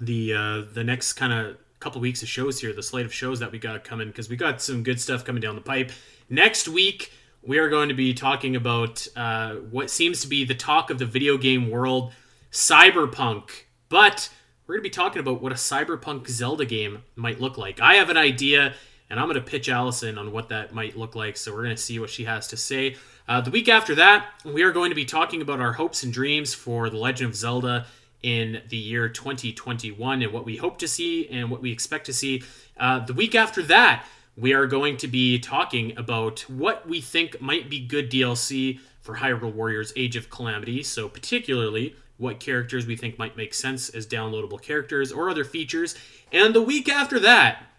the 0.00 0.34
uh, 0.34 0.62
the 0.72 0.84
next 0.84 1.14
kind 1.14 1.32
of 1.32 1.56
couple 1.80 2.00
weeks 2.00 2.22
of 2.22 2.28
shows 2.28 2.60
here, 2.60 2.72
the 2.72 2.82
slate 2.82 3.06
of 3.06 3.12
shows 3.12 3.40
that 3.40 3.50
we 3.50 3.58
got 3.58 3.84
coming, 3.84 4.08
because 4.08 4.28
we 4.28 4.36
got 4.36 4.60
some 4.60 4.82
good 4.82 5.00
stuff 5.00 5.24
coming 5.24 5.40
down 5.40 5.54
the 5.54 5.60
pipe. 5.60 5.90
Next 6.28 6.68
week, 6.68 7.12
we 7.42 7.58
are 7.58 7.68
going 7.68 7.88
to 7.88 7.94
be 7.94 8.12
talking 8.12 8.54
about 8.54 9.08
uh, 9.16 9.54
what 9.54 9.90
seems 9.90 10.20
to 10.20 10.28
be 10.28 10.44
the 10.44 10.54
talk 10.54 10.90
of 10.90 10.98
the 10.98 11.06
video 11.06 11.38
game 11.38 11.70
world, 11.70 12.12
Cyberpunk. 12.52 13.50
But 13.88 14.30
we're 14.66 14.74
going 14.74 14.84
to 14.84 14.88
be 14.88 14.94
talking 14.94 15.20
about 15.20 15.42
what 15.42 15.52
a 15.52 15.56
Cyberpunk 15.56 16.28
Zelda 16.28 16.66
game 16.66 17.02
might 17.16 17.40
look 17.40 17.56
like. 17.56 17.80
I 17.80 17.94
have 17.94 18.10
an 18.10 18.16
idea, 18.16 18.74
and 19.10 19.18
I'm 19.18 19.26
going 19.26 19.34
to 19.34 19.42
pitch 19.42 19.68
Alasyn 19.68 20.18
on 20.18 20.32
what 20.32 20.48
that 20.48 20.72
might 20.72 20.96
look 20.96 21.14
like. 21.14 21.36
So 21.36 21.52
we're 21.52 21.64
going 21.64 21.76
to 21.76 21.82
see 21.82 21.98
what 21.98 22.10
she 22.10 22.24
has 22.24 22.46
to 22.48 22.56
say. 22.56 22.96
Uh, 23.28 23.40
the 23.40 23.50
week 23.50 23.68
after 23.68 23.94
that, 23.96 24.26
we 24.44 24.62
are 24.62 24.72
going 24.72 24.90
to 24.90 24.94
be 24.94 25.04
talking 25.04 25.42
about 25.42 25.60
our 25.60 25.72
hopes 25.72 26.02
and 26.02 26.12
dreams 26.12 26.54
for 26.54 26.88
The 26.88 26.96
Legend 26.96 27.30
of 27.30 27.36
Zelda 27.36 27.86
in 28.22 28.62
the 28.68 28.76
year 28.76 29.08
2021 29.08 30.22
and 30.22 30.32
what 30.32 30.44
we 30.44 30.56
hope 30.56 30.78
to 30.78 30.88
see 30.88 31.28
and 31.28 31.50
what 31.50 31.60
we 31.60 31.72
expect 31.72 32.06
to 32.06 32.12
see. 32.12 32.42
Uh, 32.76 33.00
the 33.00 33.12
week 33.12 33.34
after 33.34 33.62
that, 33.62 34.04
we 34.36 34.52
are 34.52 34.66
going 34.66 34.96
to 34.98 35.08
be 35.08 35.38
talking 35.38 35.96
about 35.98 36.40
what 36.48 36.88
we 36.88 37.00
think 37.00 37.40
might 37.40 37.68
be 37.68 37.80
good 37.80 38.10
DLC 38.10 38.78
for 39.00 39.16
Hyrule 39.16 39.52
Warriors 39.52 39.92
Age 39.96 40.16
of 40.16 40.30
Calamity. 40.30 40.82
So, 40.82 41.08
particularly, 41.08 41.96
what 42.16 42.38
characters 42.38 42.86
we 42.86 42.96
think 42.96 43.18
might 43.18 43.36
make 43.36 43.54
sense 43.54 43.88
as 43.88 44.06
downloadable 44.06 44.60
characters 44.60 45.10
or 45.10 45.30
other 45.30 45.44
features. 45.44 45.94
And 46.32 46.54
the 46.54 46.62
week 46.62 46.88
after 46.88 47.18
that, 47.20 47.69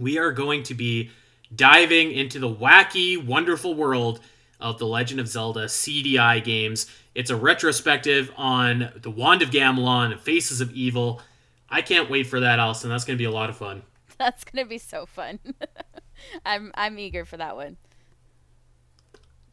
we 0.00 0.18
are 0.18 0.32
going 0.32 0.62
to 0.64 0.74
be 0.74 1.10
diving 1.54 2.12
into 2.12 2.38
the 2.38 2.52
wacky, 2.52 3.22
wonderful 3.22 3.74
world 3.74 4.20
of 4.60 4.78
The 4.78 4.86
Legend 4.86 5.20
of 5.20 5.28
Zelda 5.28 5.66
CDI 5.66 6.42
games. 6.42 6.86
It's 7.14 7.30
a 7.30 7.36
retrospective 7.36 8.32
on 8.36 8.90
The 9.00 9.10
Wand 9.10 9.42
of 9.42 9.50
Gamelon 9.50 10.12
and 10.12 10.20
Faces 10.20 10.60
of 10.60 10.72
Evil. 10.72 11.20
I 11.68 11.82
can't 11.82 12.10
wait 12.10 12.26
for 12.26 12.40
that, 12.40 12.58
Alasyn. 12.58 12.88
That's 12.88 13.04
going 13.04 13.16
to 13.16 13.22
be 13.22 13.26
a 13.26 13.30
lot 13.30 13.50
of 13.50 13.56
fun. 13.56 13.82
That's 14.18 14.44
gonna 14.44 14.64
be 14.64 14.78
so 14.78 15.06
fun. 15.06 15.38
I'm 16.46 16.72
I'm 16.74 16.98
eager 16.98 17.24
for 17.24 17.36
that 17.36 17.56
one. 17.56 17.76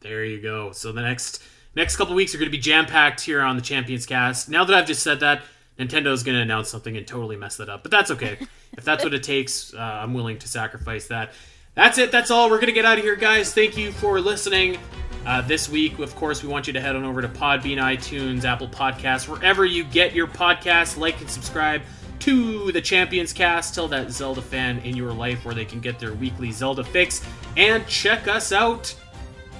There 0.00 0.24
you 0.24 0.40
go. 0.40 0.72
So 0.72 0.92
the 0.92 1.02
next 1.02 1.42
next 1.74 1.96
couple 1.96 2.14
weeks 2.14 2.34
are 2.34 2.38
going 2.38 2.50
to 2.50 2.56
be 2.56 2.62
jam 2.62 2.86
packed 2.86 3.20
here 3.20 3.42
on 3.42 3.56
the 3.56 3.62
Champions 3.62 4.06
Cast. 4.06 4.48
Now 4.48 4.64
that 4.64 4.74
I've 4.74 4.86
just 4.86 5.02
said 5.02 5.20
that, 5.20 5.42
Nintendo's 5.78 6.22
going 6.22 6.36
to 6.36 6.42
announce 6.42 6.68
something 6.68 6.96
and 6.96 7.06
totally 7.06 7.36
mess 7.36 7.56
that 7.56 7.68
up. 7.68 7.82
But 7.82 7.90
that's 7.90 8.10
okay. 8.12 8.38
if 8.76 8.84
that's 8.84 9.04
what 9.04 9.14
it 9.14 9.22
takes, 9.22 9.74
uh, 9.74 9.78
I'm 9.78 10.14
willing 10.14 10.38
to 10.38 10.48
sacrifice 10.48 11.08
that. 11.08 11.32
That's 11.74 11.98
it. 11.98 12.12
That's 12.12 12.30
all. 12.30 12.48
We're 12.48 12.58
going 12.58 12.68
to 12.68 12.72
get 12.72 12.84
out 12.84 12.98
of 12.98 13.04
here, 13.04 13.16
guys. 13.16 13.52
Thank 13.52 13.76
you 13.76 13.90
for 13.90 14.20
listening. 14.20 14.78
Uh, 15.26 15.40
this 15.40 15.68
week, 15.68 15.98
of 15.98 16.14
course, 16.14 16.42
we 16.42 16.48
want 16.48 16.66
you 16.66 16.72
to 16.74 16.80
head 16.80 16.94
on 16.94 17.04
over 17.04 17.22
to 17.22 17.28
Podbean, 17.28 17.78
iTunes, 17.78 18.44
Apple 18.44 18.68
Podcasts, 18.68 19.26
wherever 19.26 19.64
you 19.64 19.82
get 19.84 20.14
your 20.14 20.26
podcasts. 20.26 20.96
Like 20.96 21.20
and 21.20 21.30
subscribe 21.30 21.82
to 22.20 22.70
the 22.72 22.80
Champions 22.80 23.32
Cast. 23.32 23.74
Tell 23.74 23.88
that 23.88 24.10
Zelda 24.12 24.42
fan 24.42 24.78
in 24.80 24.96
your 24.96 25.12
life 25.12 25.44
where 25.44 25.54
they 25.54 25.64
can 25.64 25.80
get 25.80 25.98
their 25.98 26.14
weekly 26.14 26.52
Zelda 26.52 26.84
fix. 26.84 27.26
And 27.56 27.86
check 27.88 28.28
us 28.28 28.52
out 28.52 28.94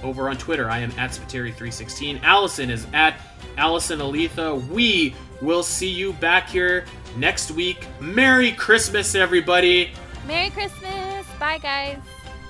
over 0.03 0.29
on 0.29 0.37
Twitter. 0.37 0.69
I 0.69 0.79
am 0.79 0.91
at 0.97 1.11
Spiteri316. 1.11 2.21
Alasyn 2.21 2.69
is 2.69 2.85
at 2.93 3.19
Alasyn 3.57 3.99
Eletha. 3.99 4.67
We 4.69 5.15
will 5.41 5.63
see 5.63 5.89
you 5.89 6.13
back 6.13 6.49
here 6.49 6.85
next 7.17 7.51
week. 7.51 7.85
Merry 7.99 8.51
Christmas, 8.51 9.15
everybody, 9.15 9.91
Merry 10.27 10.49
Christmas. 10.49 11.25
Bye 11.39 11.57
guys. 11.59 11.97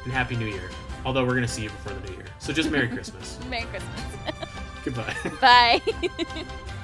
and 0.03 0.13
Happy 0.13 0.36
New 0.36 0.45
Year. 0.47 0.69
Although 1.05 1.23
we're 1.23 1.31
going 1.36 1.41
to 1.43 1.47
see 1.47 1.63
you 1.63 1.69
before 1.69 1.93
the 1.93 2.09
New 2.09 2.15
Year. 2.17 2.25
So 2.39 2.51
just 2.53 2.71
Merry 2.71 2.88
Christmas. 2.95 3.38
Merry 3.49 3.65
Christmas. 3.65 4.01
Goodbye. 4.83 5.15
Bye. 5.41 5.81